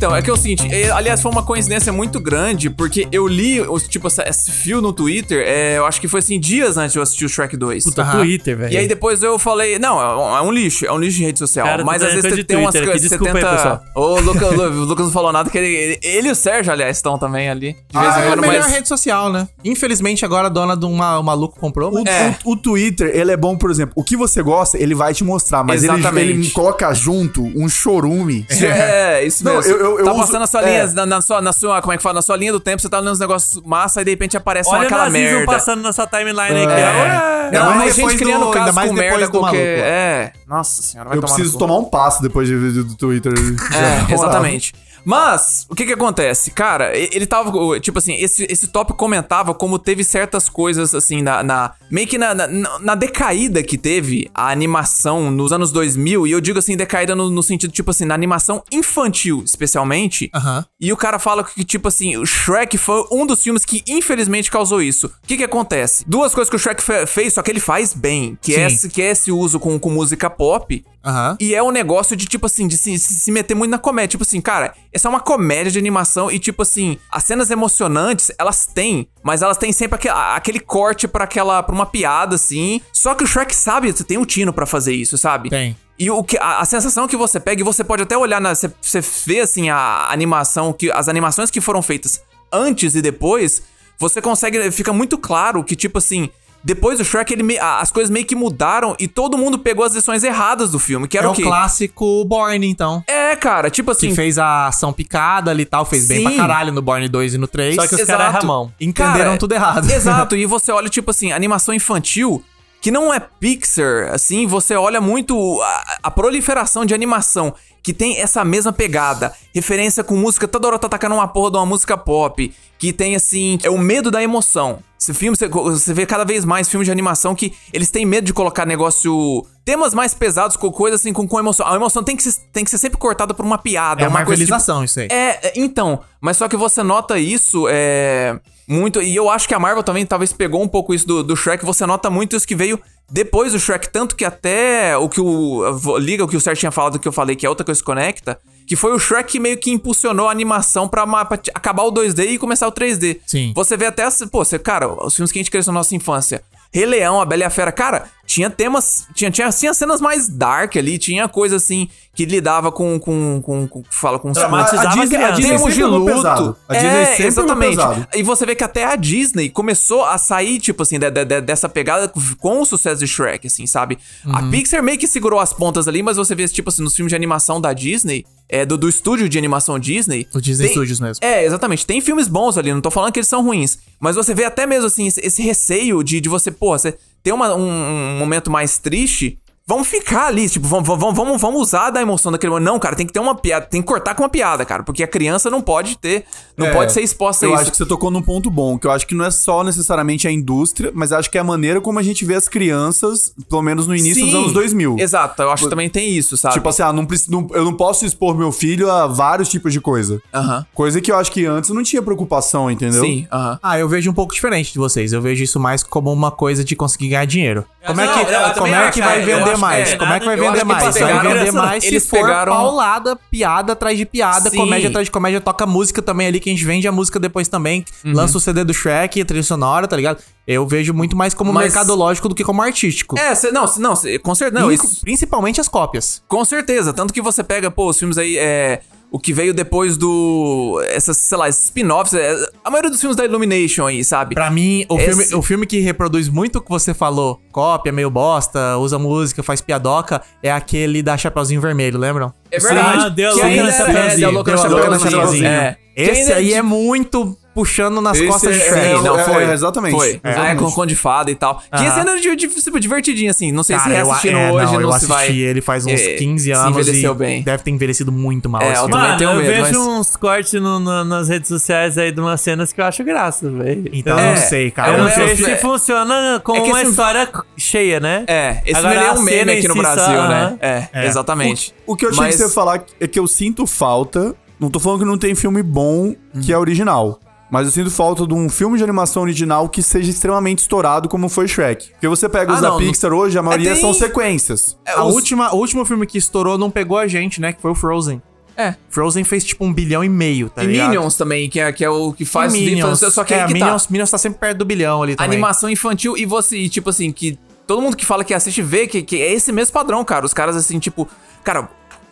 [0.00, 3.28] Então, é que é o seguinte, é, aliás, foi uma coincidência muito grande, porque eu
[3.28, 6.92] li, tipo, essa- esse fio no Twitter, é, eu acho que foi assim, dias antes
[6.94, 7.84] de eu assistir o Shrek 2.
[7.84, 8.72] Puta, Twitter, velho.
[8.72, 11.24] E aí depois eu falei, não, é um, é um lixo, é um lixo de
[11.26, 11.66] rede social.
[11.66, 13.50] Cara, mas às vezes tem umas coisas, aqui, você aí, tenta...
[13.56, 13.82] pessoal.
[13.94, 16.96] O Lucas, o Lucas não falou nada, que ele, ele, ele e o Sérgio, aliás,
[16.96, 17.76] estão também ali.
[17.92, 18.72] De vez Ah, em é a quando, melhor mas...
[18.72, 19.46] rede social, né?
[19.62, 21.90] Infelizmente agora a dona de uma, um maluco comprou.
[21.90, 22.36] O, mas- É.
[22.42, 25.24] o- o Twitter, ele é bom, por exemplo, o que você gosta, ele vai te
[25.24, 26.30] mostrar, mas ele, Exatamente.
[26.30, 28.46] ele coloca junto um chorume.
[28.62, 29.72] É, isso Não, mesmo.
[29.72, 30.86] eu- eu- eu tá uso- passando a sua linha, é.
[30.92, 32.88] na, na sua, na sua, como é que fala, na sua linha do tempo, você
[32.88, 35.46] tá lendo uns negócios massa e de repente aparece Olha aquela merda.
[35.46, 36.66] passando na sua timeline aí.
[36.66, 36.80] que É.
[36.80, 37.50] é.
[37.52, 39.78] Não, mas gente depois criando do- caso mais com merda do qualquer...
[39.78, 39.84] maluco.
[39.88, 43.32] É, nossa senhora, vai Eu tomar preciso tomar um passo depois de ver do Twitter.
[43.32, 44.72] É, exatamente.
[45.04, 46.50] Mas, o que que acontece?
[46.50, 51.42] Cara, ele tava, tipo assim, esse, esse tópico comentava como teve certas coisas, assim, na...
[51.42, 56.30] na- meio que na, na, na decaída que teve a animação nos anos 2000, e
[56.30, 60.30] eu digo assim, decaída no, no sentido, tipo assim, na animação infantil, especialmente.
[60.34, 60.64] Aham.
[60.80, 64.50] E o cara fala que, tipo assim, o Shrek foi um dos filmes que infelizmente
[64.50, 65.06] causou isso.
[65.08, 66.04] O que que acontece?
[66.06, 68.88] Duas coisas que o Shrek fe- fez, só que ele faz bem, que, é esse,
[68.88, 71.36] que é esse uso com, com música pop, Aham.
[71.40, 74.08] e é um negócio de, tipo assim, de se, se, meter muito na comédia.
[74.10, 78.30] Tipo assim, cara, essa é uma comédia de animação e, tipo assim, as cenas emocionantes,
[78.38, 82.80] elas têm, mas elas têm sempre aquele, aquele corte pra aquela, pra uma piada, assim.
[82.92, 85.50] Só que o Shrek sabe, você tem um tino pra fazer isso, sabe?
[85.50, 85.76] Tem.
[85.98, 88.54] E o que, a, a sensação que você pega, e você pode até olhar, na,
[88.54, 92.22] você, você vê, assim, a animação, que as animações que foram feitas
[92.52, 93.62] antes e depois,
[93.98, 96.30] você consegue, fica muito claro que, tipo assim,
[96.62, 100.22] depois do Shrek, ele as coisas meio que mudaram e todo mundo pegou as lições
[100.24, 101.42] erradas do filme, que era É o o quê?
[101.42, 103.02] clássico Born, então.
[103.06, 104.14] É, cara, tipo Que assim.
[104.14, 106.36] fez a ação picada ali e tal, fez bem pra Sim.
[106.36, 107.74] caralho no Born 2 e no 3.
[107.76, 108.18] Só que os Exato.
[108.18, 108.72] caras erram a mão.
[108.80, 109.90] entenderam Cara, tudo errado.
[109.90, 112.42] Exato, e você olha, tipo assim, animação infantil,
[112.80, 118.20] que não é Pixar, assim, você olha muito a, a proliferação de animação, que tem
[118.20, 121.96] essa mesma pegada, referência com música, toda hora tá atacando uma porra de uma música
[121.96, 124.78] pop, que tem, assim, é o medo da emoção.
[124.98, 128.26] Esse filme, você, você vê cada vez mais filmes de animação que eles têm medo
[128.26, 129.46] de colocar negócio.
[129.64, 131.66] Temas mais pesados, com coisa assim, com, com emoção.
[131.66, 134.02] A emoção tem que, ser, tem que ser sempre cortada por uma piada.
[134.02, 135.08] É uma coisa tipo- isso aí.
[135.10, 138.38] é, é, então, mas só que você nota isso é,
[138.70, 139.02] Muito.
[139.02, 141.64] E eu acho que a Marvel também talvez pegou um pouco isso do, do Shrek.
[141.64, 143.90] Você nota muito isso que veio depois do Shrek.
[143.90, 145.98] Tanto que até o que o.
[145.98, 147.82] Liga o que o Sérgio tinha falado que eu falei, que é outra coisa que
[147.82, 148.38] se conecta.
[148.68, 152.28] Que foi o Shrek que meio que impulsionou a animação pra, pra acabar o 2D
[152.28, 153.18] e começar o 3D.
[153.26, 153.52] Sim.
[153.56, 154.06] Você vê até.
[154.30, 156.40] Pô, você, cara, os filmes que a gente cresceu na nossa infância.
[156.72, 159.06] Rei Leão, A Bela e a Fera, cara, tinha temas.
[159.14, 162.98] Tinha, tinha, tinha cenas mais dark ali, tinha coisa assim que lidava com.
[163.00, 164.94] com, com, com fala, com a a.
[164.94, 165.18] Disney
[165.48, 166.56] termos de luto.
[166.68, 168.08] A Disney é, sempre pegou exatamente.
[168.14, 171.40] E você vê que até a Disney começou a sair, tipo assim, de- de- de-
[171.40, 173.98] dessa pegada com o sucesso de Shrek, assim, sabe?
[174.24, 174.50] A Uhum.
[174.50, 177.16] Pixar meio que segurou as pontas ali, mas você vê, tipo assim, nos filmes de
[177.16, 180.26] animação da Disney, é, do, do estúdio de animação Disney.
[180.34, 181.24] O Disney tem- Studios mesmo.
[181.24, 181.84] É, exatamente.
[181.86, 183.78] Tem filmes bons ali, não tô falando que eles são ruins.
[183.98, 187.32] Mas você vê até mesmo, assim, esse, esse receio de, de você, pô, você ter
[187.32, 187.68] uma- um,
[188.14, 189.38] um momento mais triste.
[189.70, 192.66] Vamos ficar ali, tipo, vamos, vamos, vamos, vamos usar da emoção daquele momento.
[192.66, 195.00] Não, cara, tem que ter uma piada, tem que cortar com uma piada, cara, porque
[195.00, 196.24] a criança não pode ter,
[196.56, 197.62] não É, pode ser exposta a Eu isso.
[197.62, 200.26] acho que você tocou num ponto bom, que eu acho que não é só necessariamente
[200.26, 203.62] a indústria, mas acho que é a maneira como a gente vê as crianças, pelo
[203.62, 204.96] menos no início dos Sim, anos 2000.
[204.98, 206.54] Exato, eu acho que também tem isso, sabe?
[206.54, 209.80] Tipo assim, ah, não, não- eu não posso expor meu filho a vários tipos de
[209.80, 210.20] coisa.
[210.34, 210.66] Aham.
[210.74, 213.04] Coisa que eu acho que antes não tinha preocupação, entendeu?
[213.04, 213.58] Sim, aham.
[213.62, 215.12] Ah, eu vejo um pouco diferente de vocês.
[215.12, 217.64] Eu vejo isso mais como uma coisa de conseguir ganhar dinheiro.
[217.86, 219.92] Como é Não, que, eu também como é que acho, vai eu vender mais?
[219.92, 220.94] é, como é que vai vender mais?
[220.98, 224.56] Vai vender mais se for pegaram- paulada, piada atrás de piada, Sim.
[224.56, 227.48] comédia atrás de comédia, toca música também ali, que a gente vende a música depois
[227.48, 228.12] também, Uhum.
[228.14, 230.22] lança o CD do Shrek, trilha sonora, tá ligado?
[230.46, 233.18] Eu vejo muito mais como Mas- mercadológico do que como artístico.
[233.18, 234.60] É, cê- não, cê- não, cê- com certeza.
[234.64, 236.22] Não, isso- Principalmente as cópias.
[236.26, 236.92] Com certeza.
[236.92, 238.80] Tanto que você pega, pô, os filmes aí, é.
[239.12, 240.80] O que veio depois do.
[240.90, 242.14] Essas, sei lá, spin-offs.
[242.14, 242.32] é,
[242.64, 244.36] a maioria dos filmes da Illumination aí, sabe?
[244.36, 247.90] Pra mim, o, Esse- filme, o filme que reproduz muito o que você falou, cópia,
[247.90, 252.32] meio bosta, usa música, faz piadoca, é aquele da Chapeuzinho Vermelho, lembram?
[252.52, 253.04] É verdade.
[253.04, 253.98] Ah, deu louca é- Chapeuzinho.
[253.98, 255.46] é, deu louca na Deu a louca na Chapeuzinho.
[255.46, 255.76] É.
[255.96, 258.78] Esse ainda- aí é muito puxando nas Esse costas de Shrek.
[258.78, 259.44] é- Sim, não, é- foi.
[259.44, 259.94] é, exatamente.
[259.96, 260.10] Foi.
[260.12, 260.74] É, Ah, é com exatamente.
[260.74, 261.56] Conde de Fada e tal.
[261.58, 263.52] Que esse ainda é de- de- tipo, divertidinho, assim.
[263.52, 265.28] Não sei se Cara, eu, reassistindo é, hoje, não, não, eu se assisti vai...
[265.30, 267.42] ele faz uns é, 15 se anos envelheceu e bem.
[267.42, 268.62] deve ter envelhecido muito mal.
[268.62, 271.48] É, esse eu Mano, tenho eu medo, vejo mas- uns cortes no- no- nas redes
[271.48, 273.90] sociais aí de umas cenas que eu acho graça, velho.
[273.92, 274.92] Então É, eu não sei, cara.
[274.92, 278.24] Eu não não sei se se- funciona com É uma esse- história cheia, né?
[278.26, 280.58] É, esse Agora, filme é a um meme cena aqui no si Brasil, só, né?
[280.60, 281.74] É, exatamente.
[281.86, 284.34] O que eu achei Mas- que você ia falar é que eu sinto falta.
[284.58, 287.18] Não tô falando que não tem filme bom que é original.
[287.50, 291.28] Mas eu sinto falta de um filme de animação original que seja extremamente estourado, como
[291.28, 291.90] foi Shrek.
[291.90, 294.78] Porque você pega os Ah, da não, Pixar hoje, a maioria tem- são sequências.
[294.86, 297.52] É, A os- última, o último filme que estourou não pegou a gente, né?
[297.52, 298.22] Que foi o Frozen.
[298.56, 298.74] É.
[298.90, 300.90] Frozen fez tipo um bilhão e meio, tá E ligado?
[300.90, 302.54] Minions também, que é, que é o que faz...
[302.54, 302.98] E Minions.
[303.00, 303.88] Só que é, aí que Minions, tá.
[303.90, 305.32] Minions tá sempre perto do bilhão ali também.
[305.32, 308.86] Animação infantil e você, e, tipo assim, que todo mundo que fala que assiste vê
[308.86, 310.26] que, que é esse mesmo padrão, cara.
[310.26, 311.08] Os caras, assim, tipo.
[311.42, 311.70] Cara,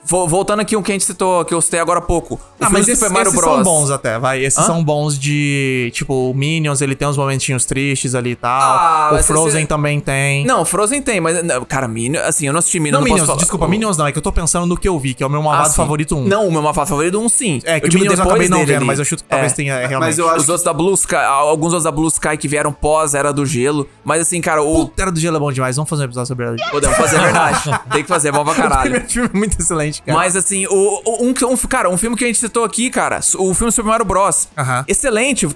[0.09, 2.35] voltando aqui um que a gente citou, que eu citei agora há pouco.
[2.37, 3.55] O Ah, mas esses, Super Mario esses Bros.
[3.55, 4.43] são bons até, vai.
[4.43, 4.63] Esses Hã?
[4.63, 5.91] são bons de.
[5.95, 8.51] Tipo, o Minions, ele tem uns momentinhos tristes ali e tal.
[8.61, 10.45] Ah, o Frozen esse- também tem.
[10.47, 11.37] Não, Frozen tem, mas.
[11.69, 12.25] Cara, Minions.
[12.25, 14.23] Assim, eu não assisti Minions, Não, não, Minions, desculpa, O- Minions não, é que eu
[14.23, 15.75] tô pensando no que eu vi, que é o meu Ah, malvado sim.
[15.77, 16.25] favorito 1.
[16.25, 17.61] Não, o meu malvado favorito um sim.
[17.65, 18.85] É, que Eu o Minions eu acabei não vendo, ali.
[18.87, 19.55] mas eu chuto que talvez É.
[19.57, 20.01] tenha realmente.
[20.01, 22.73] Mas eu acho Os outros da Blue Sky, alguns outros da Blue Sky que vieram
[22.73, 23.87] pós Era do Gelo.
[24.05, 24.87] Mas assim, cara, o.
[24.87, 26.71] Puta, Era do Gelo é bom demais, vamos fazer um episódio sobre Era do Gelo.
[26.71, 27.81] Podemos fazer, é verdade.
[27.93, 29.05] Tem que fazer, é bom pra O caralho.
[29.09, 30.19] filme é muito excelente, cara.
[30.19, 33.21] Mas assim, o, o- um, um- cara, um filme que a gente citou aqui, cara,
[33.39, 34.49] o filme Super Mario Bros.
[34.89, 35.47] Excelente.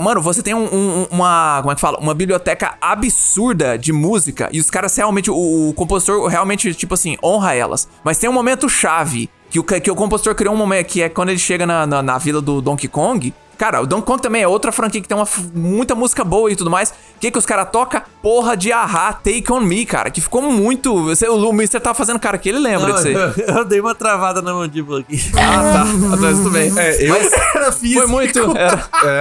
[0.00, 1.58] Mano, você tem um- um- uma.
[1.60, 1.98] Como é que fala?
[1.98, 4.48] Uma biblioteca absurda de música.
[4.52, 5.30] E os caras realmente.
[5.30, 7.88] O, o compositor realmente, tipo assim, honra elas.
[8.04, 9.28] Mas tem um momento chave.
[9.50, 12.00] Que o, que o compositor criou um momento que é quando ele chega na, na,
[12.02, 13.34] na vila do Donkey Kong.
[13.60, 16.50] Cara, o Donkey Kong também é outra franquia que tem uma, f- muita música boa
[16.50, 16.88] e tudo mais.
[16.88, 18.00] O que, que os caras tocam?
[18.22, 20.10] Porra de Ahá, Take On Me, cara.
[20.10, 21.04] Que ficou muito.
[21.04, 21.78] Você, o, o Mr.
[21.78, 23.12] tava fazendo cara que ele lembra disso aí.
[23.14, 25.20] eu, eu dei uma travada na mandíbula aqui.
[25.36, 26.14] Ah, tá.
[26.14, 26.72] Atrás tudo bem.
[26.78, 28.56] É, eu- Mas Era foi muito.
[28.56, 29.20] Era, é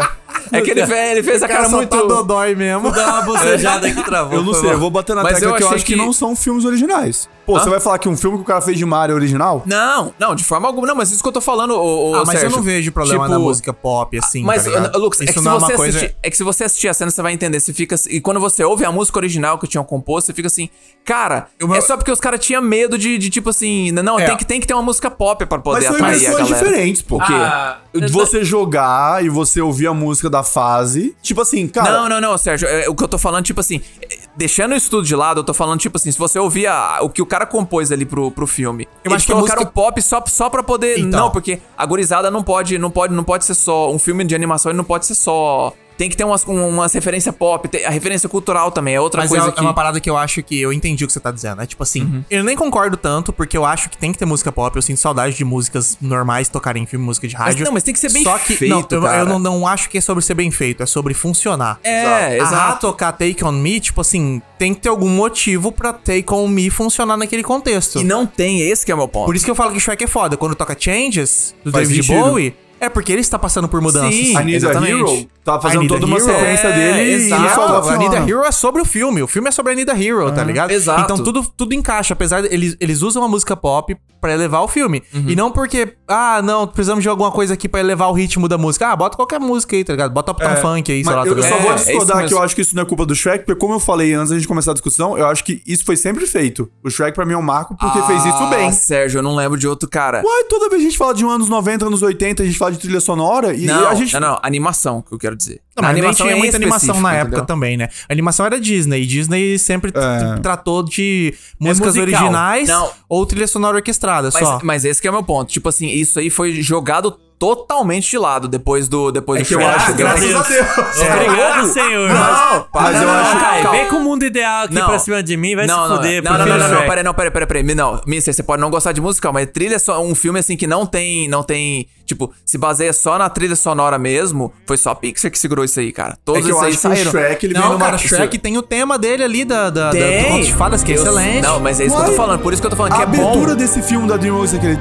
[0.61, 1.89] que ele, fez- ele fez a cara só muito.
[1.89, 2.91] tá dodói mesmo.
[2.91, 4.33] Dá uma bocejada que travou.
[4.37, 5.93] Eu não sei, eu vou bater na Mas tecla eu que eu acho que...
[5.93, 7.27] que- não são filmes originais.
[7.45, 7.63] Pô, Hã?
[7.63, 9.63] você vai falar que um filme que o cara fez de Mario é original?
[9.65, 10.85] Não, não, de forma alguma.
[10.85, 12.57] Não, mas isso que eu tô falando, ô, ô, Ah, mas eu Sérgio.
[12.57, 14.43] não vejo problema Tipo, na música pop, assim.
[14.43, 14.91] Mas, tá?
[14.95, 15.97] Lucas, é que, Isso se não é você uma coisa.
[15.97, 17.59] assistir, é que se você assistir a cena, você vai entender.
[17.59, 17.95] Você fica.
[18.07, 20.69] E quando você ouve a música original que tinham composto, você fica assim,
[21.03, 23.89] cara, Eu- é só porque os caras tinham medo de, de, tipo assim.
[23.93, 24.27] Não, É.
[24.27, 26.43] tem, que, tem que ter uma música pop pra poder Mas atrair a galera.
[26.45, 27.15] diferentes, pô.
[27.15, 31.15] O Ah, Você jogar e você ouvir a música da fase.
[31.21, 31.91] Tipo assim, cara.
[31.91, 32.67] Não, não, não, Sérgio.
[32.67, 35.43] é, o que eu tô falando, tipo assim, é, deixando isso tudo de lado, eu
[35.43, 38.29] tô falando, tipo assim, se você ouvir a- o que o cara compôs ali pro,
[38.29, 38.87] pro filme.
[39.03, 40.99] Eu acho que colocaram música- pop só, só pra poder.
[40.99, 41.19] Então.
[41.19, 43.91] Não, porque a gorizada não pode, não pode, não pode ser só.
[43.91, 45.73] Um filme de animação, ele não pode ser só.
[45.99, 49.29] Tem que ter umas, um- umas referências pop, a referência cultural também é outra Mas
[49.29, 49.59] coisa é, que...
[49.59, 51.61] é uma parada que eu acho que eu entendi o que você tá dizendo.
[51.61, 54.49] É tipo assim, eu nem concordo tanto, porque eu acho que tem que ter música
[54.49, 54.73] pop.
[54.73, 57.65] Eu sinto saudade de músicas normais tocarem em filme, música de rádio.
[57.65, 59.17] não, mas tem que ser bem Só que, feito, não, eu, cara.
[59.19, 61.77] eu não, não acho que é sobre ser bem feito, é sobre funcionar.
[61.83, 62.79] É, A exato.
[62.87, 66.69] tocar Take On Me, tipo assim, tem que ter algum motivo pra Take On Me
[66.69, 67.99] funcionar naquele contexto.
[67.99, 69.25] E não tem, esse que é o meu ponto.
[69.25, 70.37] Por isso que eu falo que Shrek é foda.
[70.37, 72.23] Quando toca Changes, do Faz David sentido.
[72.25, 74.15] Bowie, é porque ele está passando por mudanças.
[74.15, 74.93] Sim, A Need a exatamente.
[74.93, 76.25] Hero tá fazendo toda uma Hero.
[76.25, 77.87] sequência É, dele exato.
[77.87, 77.89] e.
[77.93, 79.21] Anita Hero é sobre o filme.
[79.21, 80.71] O filme é sobre a Anita Hero, tá ligado?
[80.71, 81.01] Exato.
[81.01, 82.13] Então tudo, tudo encaixa.
[82.13, 85.01] Apesar de eles, eles usam a música pop pra elevar o filme.
[85.13, 85.25] Uhum.
[85.29, 88.57] E não porque, ah, não, precisamos de alguma coisa aqui pra elevar o ritmo da
[88.57, 88.87] música.
[88.89, 90.11] Ah, bota qualquer música aí, tá ligado?
[90.11, 91.21] Bota Uptown Funk aí, sei lá.
[91.21, 91.49] tá eu, eu ligado?
[91.51, 92.37] só vou É, é discordar que mesmo.
[92.37, 94.35] eu acho que isso não é culpa do Shrek, porque como eu falei antes da
[94.35, 96.69] gente começar a discussão, eu acho que isso foi sempre feito.
[96.83, 98.67] O Shrek pra mim é um marco porque fez isso bem.
[98.67, 100.21] Ah, Sérgio, eu não lembro de outro cara.
[100.25, 102.71] Uai, toda vez a gente fala de um anos 90, anos 80, a gente fala
[102.73, 104.13] de trilha sonora e Não, a gente...
[104.13, 105.59] não, não, animação que eu quero dizer.
[105.81, 107.45] Não, mas nem animação tinha é muita animação na época entendeu?
[107.45, 107.89] também, né?
[108.07, 109.01] A animação era Disney.
[109.01, 110.39] E Disney sempre É.
[110.41, 112.21] tratou de músicas musical.
[112.23, 112.89] originais Não.
[113.07, 114.59] ou trilha sonora orquestrada Mas, só.
[114.63, 115.51] mas esse que é o meu ponto.
[115.51, 119.55] Tipo assim, isso aí foi jogado totalmente de lado depois do, depois É do que
[119.55, 120.67] eu acho, graças a Deus.
[121.13, 122.09] Obrigado, senhor.
[122.09, 123.39] Não, Mas eu acho...
[123.39, 123.77] Caio, calma.
[123.79, 124.87] vem com o mundo ideal aqui Não.
[124.87, 126.21] pra cima de mim, vai não, se não, fuder.
[126.21, 126.89] Não, não, não, prefiro não, não, Shrek.
[126.89, 127.75] peraí, não, peraí, peraí, peraí.
[127.75, 130.57] Não, Mister, você pode não gostar de musical, mas trilha é só um filme assim
[130.57, 134.89] que não tem, não tem, tipo, se baseia só na trilha sonora mesmo, foi só
[134.89, 136.17] a Pixar que segurou isso aí, cara.
[136.27, 137.85] É Que que eu acho que o Shrek, ele vem Não, numa...
[137.85, 140.23] cara, Shrek tem o tema dele ali da, da, da, do Tem.
[140.25, 141.41] Conto de Fadas, que é Eu- excelente.
[141.41, 142.95] Não, mas é isso que eu tô falando, por isso que eu tô falando A
[142.97, 143.29] que é bom.
[143.29, 144.77] abertura desse filme da DreamWorks é aquele...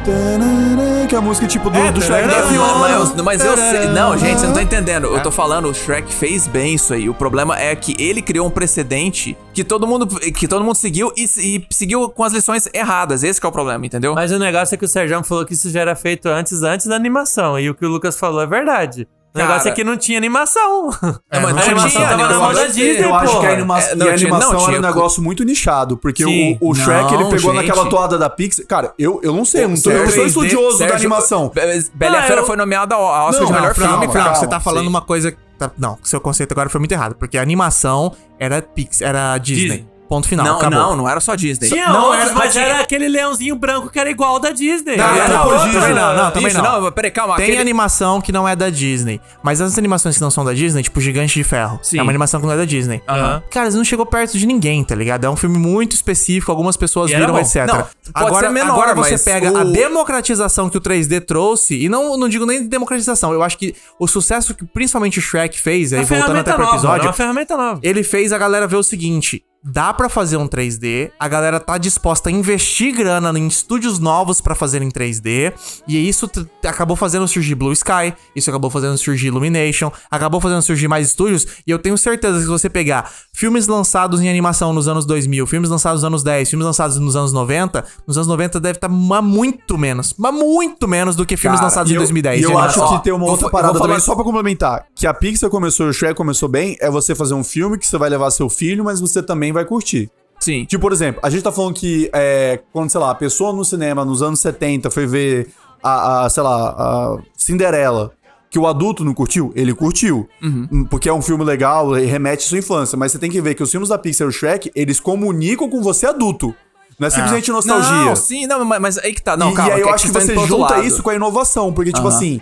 [1.08, 2.74] Que é a música tipo do, É, do Shrek da tanana, Fiona.
[2.78, 3.86] Mas, eu- mas eu sei.
[3.88, 5.06] Não, gente, você não tá entendendo.
[5.08, 5.16] É.
[5.18, 7.08] Eu tô falando, o Shrek fez bem isso aí.
[7.08, 11.10] O problema é que ele criou um precedente que todo mundo, que todo mundo seguiu
[11.16, 13.22] e, e seguiu com as lições erradas.
[13.22, 14.14] Esse que é o problema, entendeu?
[14.14, 16.86] Mas o negócio é que o Sérgio falou que isso já era feito antes, antes
[16.86, 17.58] da animação.
[17.58, 19.08] E o que o Lucas falou é verdade.
[19.34, 19.48] O Cara.
[19.50, 20.90] negócio é que não tinha animação.
[21.30, 23.78] É, mas a animação tava na Eu mão da Disney, Eu acho que a anima
[23.80, 26.58] É, não, e a tinha- animação não, tinha- era um negócio muito nichado, porque Sim.
[26.60, 27.66] o, o Shrek, ele Não, pegou gente.
[27.66, 28.66] naquela toada da Pixar.
[28.66, 30.96] Cara, eu, eu não sei, eu não sou, eu não sou 3D, estudioso da Sérgio,
[30.96, 31.48] animação.
[31.54, 31.60] Be-
[31.94, 33.90] Bela a Ah, Fera eu- foi nomeada ao ao Oscar Não, de melhor não, filme,
[33.90, 34.24] calma, cara.
[34.24, 34.88] Não, você calma, tá falando sim.
[34.88, 35.36] uma coisa.
[35.58, 39.62] tá- não, seu conceito agora foi muito errado, porque a animação era Pix, era Disney.
[39.68, 39.88] Disney.
[40.08, 40.46] Ponto final.
[40.46, 40.78] Não, acabou.
[40.78, 41.68] não, não era só Disney.
[41.68, 44.50] Tinha Não, outros, era- mas tinha- era aquele leãozinho branco que era igual ao da
[44.50, 44.96] Disney.
[44.96, 46.80] Não, Era não, outro, também não, não, também Isso, não.
[46.80, 47.36] não, peraí, calma.
[47.36, 49.20] Tem aquele- animação que não é da Disney.
[49.42, 51.98] Mas as animações que não são da Disney, tipo Gigante de Ferro, Sim.
[51.98, 53.02] é uma animação que não é da Disney.
[53.06, 53.42] Aham.
[53.50, 55.24] Cara, não chegou perto de ninguém, tá ligado?
[55.24, 57.66] É um filme muito específico, algumas pessoas E viram, etc.
[57.66, 61.74] Não, pode agora, ser menor, agora você pega o- a democratização que o 3D trouxe,
[61.82, 65.22] e não, não digo nem de democratização, eu acho que o sucesso que principalmente o
[65.22, 67.80] Shrek fez, aí Uma voltando até pro nova, episódio, uma ferramenta nova.
[67.82, 71.76] ele fez a galera ver o seguinte: dá pra fazer um 3D, a galera tá
[71.78, 75.52] disposta a investir grana em estúdios novos pra fazer em 3D,
[75.86, 76.30] e isso
[76.64, 81.46] acabou fazendo surgir Blue Sky, isso acabou fazendo surgir Illumination, acabou fazendo surgir mais estúdios,
[81.66, 85.46] e eu tenho certeza que se você pegar filmes lançados em animação nos anos 2000,
[85.46, 88.88] filmes lançados nos anos 10, filmes lançados nos anos 90, nos anos 90 deve estar
[88.88, 92.40] muito menos, mas muito menos do que filmes Cara, lançados E em eu- 2010.
[92.40, 94.86] E eu acho que tem uma Vou outra eu parada vou também, só pra complementar.
[94.94, 97.86] Que a Pixar começou e o Shrek começou bem, é você fazer um filme que
[97.86, 100.10] você vai levar seu filho, mas você também vai curtir.
[100.38, 100.64] Sim.
[100.64, 103.64] Tipo, por exemplo, a gente tá falando que é, quando, sei lá, a pessoa no
[103.64, 105.48] cinema nos anos 70 foi ver
[105.82, 108.12] a, a, sei lá, a Cinderela,
[108.50, 110.28] que o adulto não curtiu, ele curtiu.
[110.42, 112.96] Hum, Porque é um filme legal, e remete à sua infância.
[112.96, 115.68] Mas você tem que ver que os filmes da Pixar e o Shrek, eles comunicam
[115.68, 116.54] com você adulto.
[116.98, 118.06] Não é simplesmente nostalgia.
[118.06, 119.36] Não, sim, não, mas, mas aí que tá.
[119.36, 119.70] Não, e, calma.
[119.70, 120.84] e aí eu que acho que você junta lado.
[120.84, 122.40] isso com a inovação, porque, tipo assim,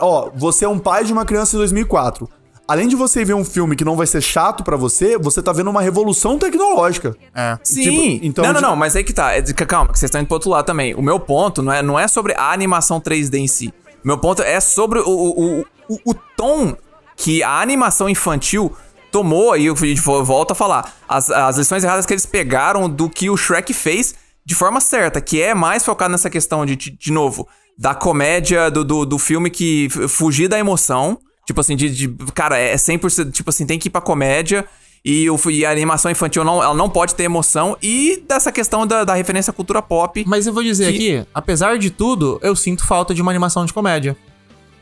[0.00, 2.28] ó, você é um pai de uma criança em 2004.
[2.68, 5.52] Além de você ver um filme que não vai ser chato pra você, você tá
[5.52, 7.16] vendo uma revolução tecnológica.
[7.34, 7.56] É.
[7.62, 7.82] Sim.
[7.82, 9.34] Tipo, então, não, não, tipo- não, mas aí que tá.
[9.34, 10.94] É calma, que vocês estão indo pro outro lado também.
[10.94, 13.72] O meu ponto não é, não é sobre a animação 3D em si.
[14.04, 16.76] O meu ponto é sobre o, o, o, o tom
[17.16, 18.74] que a animação infantil
[19.10, 19.74] tomou, e eu
[20.24, 24.14] volto a falar, as, as lições erradas que eles pegaram do que o Shrek fez
[24.44, 27.48] de forma certa, que é mais focado nessa questão de, de, de novo,
[27.78, 31.18] da comédia, do, do, do filme que fugir da emoção.
[31.46, 33.30] Tipo assim, de, de- Cara, é 100%.
[33.32, 34.64] Tipo assim, tem que ir pra comédia.
[35.04, 37.76] E, o, e a animação infantil não, ela não pode ter emoção.
[37.80, 40.24] E dessa questão da, da referência à cultura pop.
[40.26, 43.64] Mas eu vou dizer Que- aqui, apesar de tudo, eu sinto falta de uma animação
[43.64, 44.16] de comédia.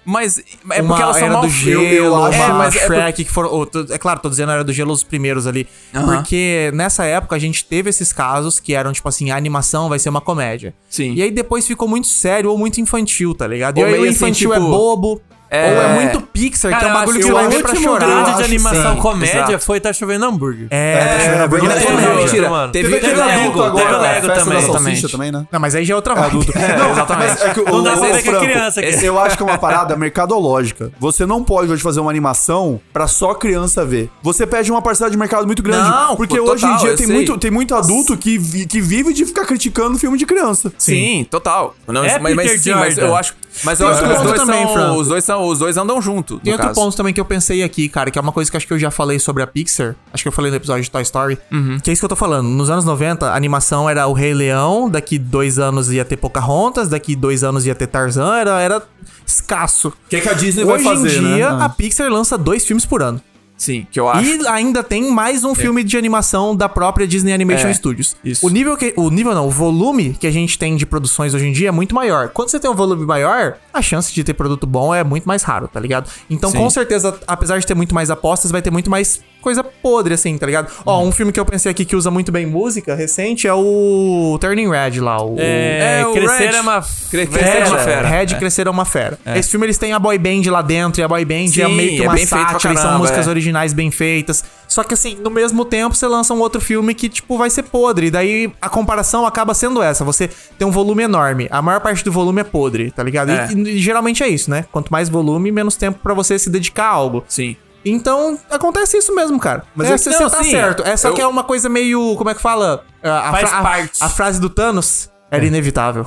[0.06, 0.38] Mas
[0.70, 1.50] é uma porque elas são Era mal do.
[1.50, 3.52] Gelo, eu acho- uma É, mas é por- Shrek, que foram...
[3.54, 5.66] oh, tô- É claro, tô dizendo Era do Gelo os primeiros ali.
[5.94, 6.16] Aham.
[6.16, 9.98] Porque nessa época a gente teve esses casos que eram, tipo assim, a animação vai
[9.98, 10.74] ser uma comédia.
[10.90, 11.14] Sim.
[11.14, 13.78] E aí depois ficou muito sério ou muito infantil, tá ligado?
[13.78, 15.20] E Ou aí o assim, infantil é tipo- bobo.
[15.54, 15.74] É.
[15.74, 18.06] Ou é muito Pixar, que é um bagulho que vai ver pra o chorar.
[18.06, 19.58] grande de animação Sim, comédia exato.
[19.60, 20.66] foi Tá Chovendo Hambúrguer.
[20.70, 21.68] É, tá chovendo é hambúrguer.
[21.68, 21.84] verdade.
[21.92, 22.50] Não, Não, não, mentira.
[22.50, 22.72] mano.
[22.72, 24.60] Teve, Teve teve Lego, adulto agora, teve Lego festa também.
[24.60, 25.46] da salsicha também, né?
[25.52, 26.34] Não, mas aí já é outra vibe.
[26.78, 27.42] Não, Exatamente.
[27.42, 29.04] é que o, Não dá pra ver que é criança aqui.
[29.04, 30.90] Eu acho que é uma parada mercadológica.
[30.98, 34.10] Você não pode hoje fazer uma animação pra só criança ver.
[34.22, 35.88] Você perde uma parcela de mercado muito grande.
[35.88, 37.14] Não, porque pô, hoje em total, dia eu tem sei.
[37.14, 40.72] muito, tem muito adulto que, vi- que vive de ficar criticando filme de criança.
[40.78, 41.74] Sim, total.
[41.86, 44.66] Não, É mas, sim, mas eu acho, mas eu acho que os dois, ponto também,
[44.66, 46.80] são, os dois são, os dois andam junto, Tem outro caso.
[46.80, 48.78] ponto também que eu pensei aqui, cara, que é uma coisa que acho que eu
[48.78, 49.94] já falei sobre a Pixar.
[50.12, 51.38] Acho que eu falei no episódio de Toy Story.
[51.52, 51.78] Uhum.
[51.82, 52.46] Que é isso que eu tô falando.
[52.48, 56.88] Nos anos 90, a animação era o Rei Leão, daqui dois anos ia ter Pocahontas,
[56.88, 58.82] daqui dois anos ia ter Tarzan, era, era
[59.26, 59.88] escasso.
[59.88, 61.64] O que, que a Disney Hoje vai fazer, em dia, né?
[61.64, 63.20] a Pixar lança dois filmes por ano.
[63.56, 64.28] Sim, que eu acho.
[64.28, 68.16] E ainda tem mais um filme de animação da própria Disney Animation É, Studios.
[68.24, 68.44] isso.
[68.46, 68.92] O nível que.
[68.96, 71.70] O nível não, o volume que a gente tem de produções hoje em dia é
[71.70, 72.28] muito maior.
[72.30, 75.42] Quando você tem um volume maior, a chance de ter produto bom é muito mais
[75.44, 76.10] raro, tá ligado?
[76.28, 76.58] Então, Sim.
[76.58, 80.36] com certeza, apesar de ter muito mais apostas, vai ter muito mais coisa podre, assim,
[80.38, 80.68] tá ligado?
[80.84, 81.08] Ó, Uhum.
[81.08, 84.68] um filme que eu pensei aqui que usa muito bem música recente é o Turning
[84.70, 85.22] Red lá.
[85.22, 86.56] O, É, É, o crescer Red.
[86.56, 86.80] é uma
[87.10, 87.26] Cre-.
[87.26, 88.08] Crescer é uma fera.
[88.08, 89.18] Red Crescer é uma fera.
[89.36, 91.74] Esse filme eles têm a boy band lá dentro, e a boy band é Sim,
[91.74, 93.30] meio que é uma pra sátira, são músicas é.
[93.30, 94.42] originais bem feitas.
[94.66, 97.62] Só que assim, no mesmo tempo você lança um outro filme que, tipo, vai ser
[97.64, 98.06] podre.
[98.06, 100.04] E daí a comparação acaba sendo essa.
[100.04, 101.46] Você tem um volume enorme.
[101.50, 103.30] A maior parte do volume é podre, tá ligado?
[103.30, 103.48] E- É.
[103.52, 104.64] E, geralmente é isso, né?
[104.72, 107.24] Quanto mais volume, menos tempo pra você se dedicar a algo.
[107.28, 107.56] Sim.
[107.84, 109.64] Então, acontece isso mesmo, cara.
[109.74, 110.82] Mas é, é- você não, tá sim, certo.
[110.86, 112.14] É só eu- que é uma coisa meio.
[112.16, 112.84] Como é que fala?
[113.02, 113.98] A, a Faz fra- a- parte.
[114.02, 116.06] a frase do Thanos era inevitável.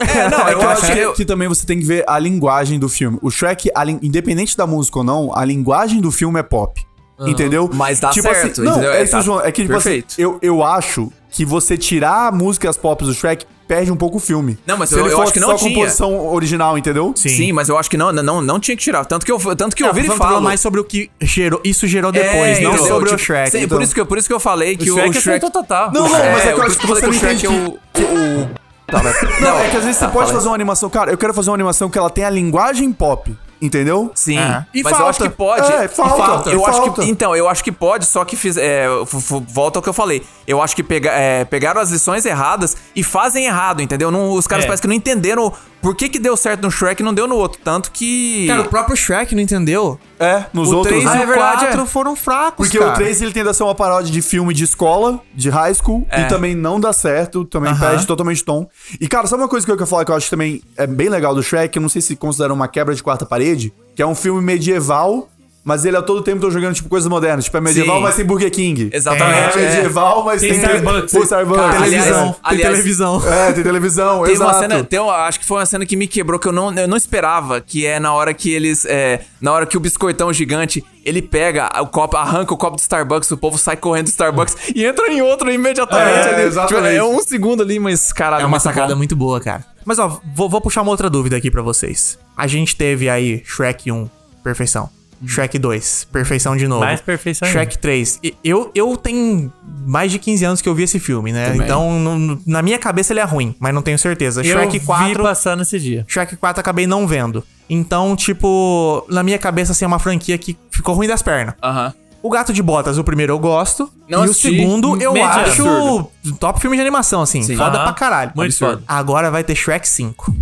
[0.00, 0.94] É, não, É eu que eu acho que...
[0.94, 3.18] que, que também você tem que ver a linguagem do filme.
[3.20, 6.80] O Shrek, a independente da música ou não, a linguagem do filme é pop.
[7.20, 7.68] Entendeu?
[7.74, 8.92] Mas dá certo, não, entendeu?
[8.92, 10.14] É, É, isso, tá João, é que, tipo assim, perfeito.
[10.20, 14.58] eu, eu acho que você tirar músicas pop do Shrek perde um pouco o filme.
[14.66, 15.74] Não, mas Se eu- ele eu acho que não só tinha.
[15.74, 17.12] composição original, entendeu?
[17.14, 17.52] Sim.
[17.52, 19.04] mas eu acho que não, não, não tinha que tirar.
[19.04, 20.44] Tanto que eu, tanto que eu Não, vi ele tô falando falo.
[20.44, 22.86] mais sobre o que gerou, isso gerou É, depois, não entendeu?
[22.88, 23.50] sobre o Tipo, Shrek.
[23.50, 23.76] sim, então.
[23.78, 25.28] por, isso que, eu- por isso que eu falei que o, Shrek o Shrek...
[25.28, 25.92] aceitou total.
[25.92, 27.68] Não, não, mas é que eu acho que eu você que o Shrek é entende
[27.68, 27.78] o...
[27.92, 28.48] que o...
[28.86, 29.12] Tá, vai.
[29.42, 30.34] Não, é que às vezes tá, você pode fala aí.
[30.36, 33.36] fazer uma animação, cara, eu quero fazer uma animação que ela tenha a linguagem pop,
[33.60, 34.10] entendeu?
[34.14, 34.64] Sim, É.
[34.74, 35.10] E mas eu falta.
[35.10, 35.72] acho que pode.
[35.72, 37.02] É, E falta, Eu acho falta.
[37.02, 39.88] que, então, eu acho que pode, só que fiz, é, f- f- volta ao que
[39.88, 40.22] eu falei.
[40.46, 44.10] Eu acho que pega, é, pegaram as lições erradas e fazem errado, entendeu?
[44.10, 44.66] Não, os caras É.
[44.68, 47.36] parecem que não entenderam por que, que deu certo no Shrek e não deu no
[47.36, 47.60] outro.
[47.62, 48.46] Tanto que.
[48.46, 49.98] Cara, o próprio Shrek não entendeu.
[50.18, 51.02] É, nos o outros.
[51.02, 51.18] 3 né?
[51.18, 51.86] e é o verdade, 4 é.
[51.86, 52.90] foram fracos, Porque cara.
[52.90, 56.06] o 3 ele tende a ser uma paródia de filme de escola, de high school,
[56.10, 56.22] É.
[56.22, 57.80] e também não dá certo, também Aham.
[57.90, 58.68] perde totalmente tom.
[59.00, 60.86] E, cara, sabe uma coisa que eu quero falar que eu acho que também é
[60.86, 61.76] bem legal do Shrek?
[61.76, 65.28] Eu não sei se considera uma quebra de quarta parede, que é um filme medieval.
[65.68, 67.44] Mas ele a todo tempo tá jogando, tipo, coisas modernas.
[67.44, 68.02] Tipo, é medieval, Sim.
[68.02, 68.88] mas tem Burger King.
[68.90, 69.74] Exatamente, É, é.
[69.76, 70.58] medieval, mas Tem tem...
[70.60, 71.12] Starbucks.
[71.12, 71.60] Pô, Starbucks.
[71.62, 72.14] Cara, televisão.
[72.16, 73.22] aliás- Tem aliás- televisão.
[73.28, 74.50] É, tem televisão, Tem exato.
[74.50, 76.72] uma cena, tem uma- acho que foi uma cena que me quebrou, que eu não,
[76.72, 80.32] eu não esperava, que é na hora que eles, é, na hora que o biscoitão
[80.32, 84.08] gigante, ele pega o copo, arranca o copo do Starbucks, o povo sai correndo do
[84.10, 86.42] Starbucks e entra em outro imediatamente É, ali.
[86.44, 86.94] exatamente.
[86.94, 88.96] Tipo, é um segundo ali, mas caralho, É uma sacada bom.
[88.98, 89.62] muito boa, cara.
[89.84, 92.18] Mas ó, vou, vou puxar uma outra dúvida aqui pra vocês.
[92.34, 94.08] A gente teve aí Shrek 1,
[94.42, 94.88] perfeição.
[95.26, 96.84] Shrek 2, perfeição de novo.
[96.84, 98.18] Mais perfeição Shrek 3.
[98.22, 99.52] E- Eu, eu tenho
[99.86, 101.46] mais de 15 anos que eu vi esse filme, né?
[101.50, 101.62] Também.
[101.62, 104.40] Então, no- na minha cabeça ele é ruim, mas não tenho certeza.
[104.42, 105.22] Eu Shrek vi 4.
[105.22, 106.04] passando esse dia.
[106.08, 107.42] Shrek 4 acabei não vendo.
[107.68, 111.54] Então, tipo, na minha cabeça, assim, é uma franquia que ficou ruim das pernas.
[111.62, 111.92] Aham.
[112.20, 113.88] O Gato de Botas, o primeiro eu gosto.
[114.08, 114.48] Não e assisti.
[114.48, 115.40] o segundo eu Mediano.
[115.42, 117.42] acho top filme de animação, assim.
[117.42, 117.56] Sim.
[117.56, 117.84] Foda Aham.
[117.84, 118.32] pra caralho.
[118.34, 118.72] Muito Absurdo.
[118.78, 118.84] foda.
[118.88, 120.34] Agora vai ter Shrek 5.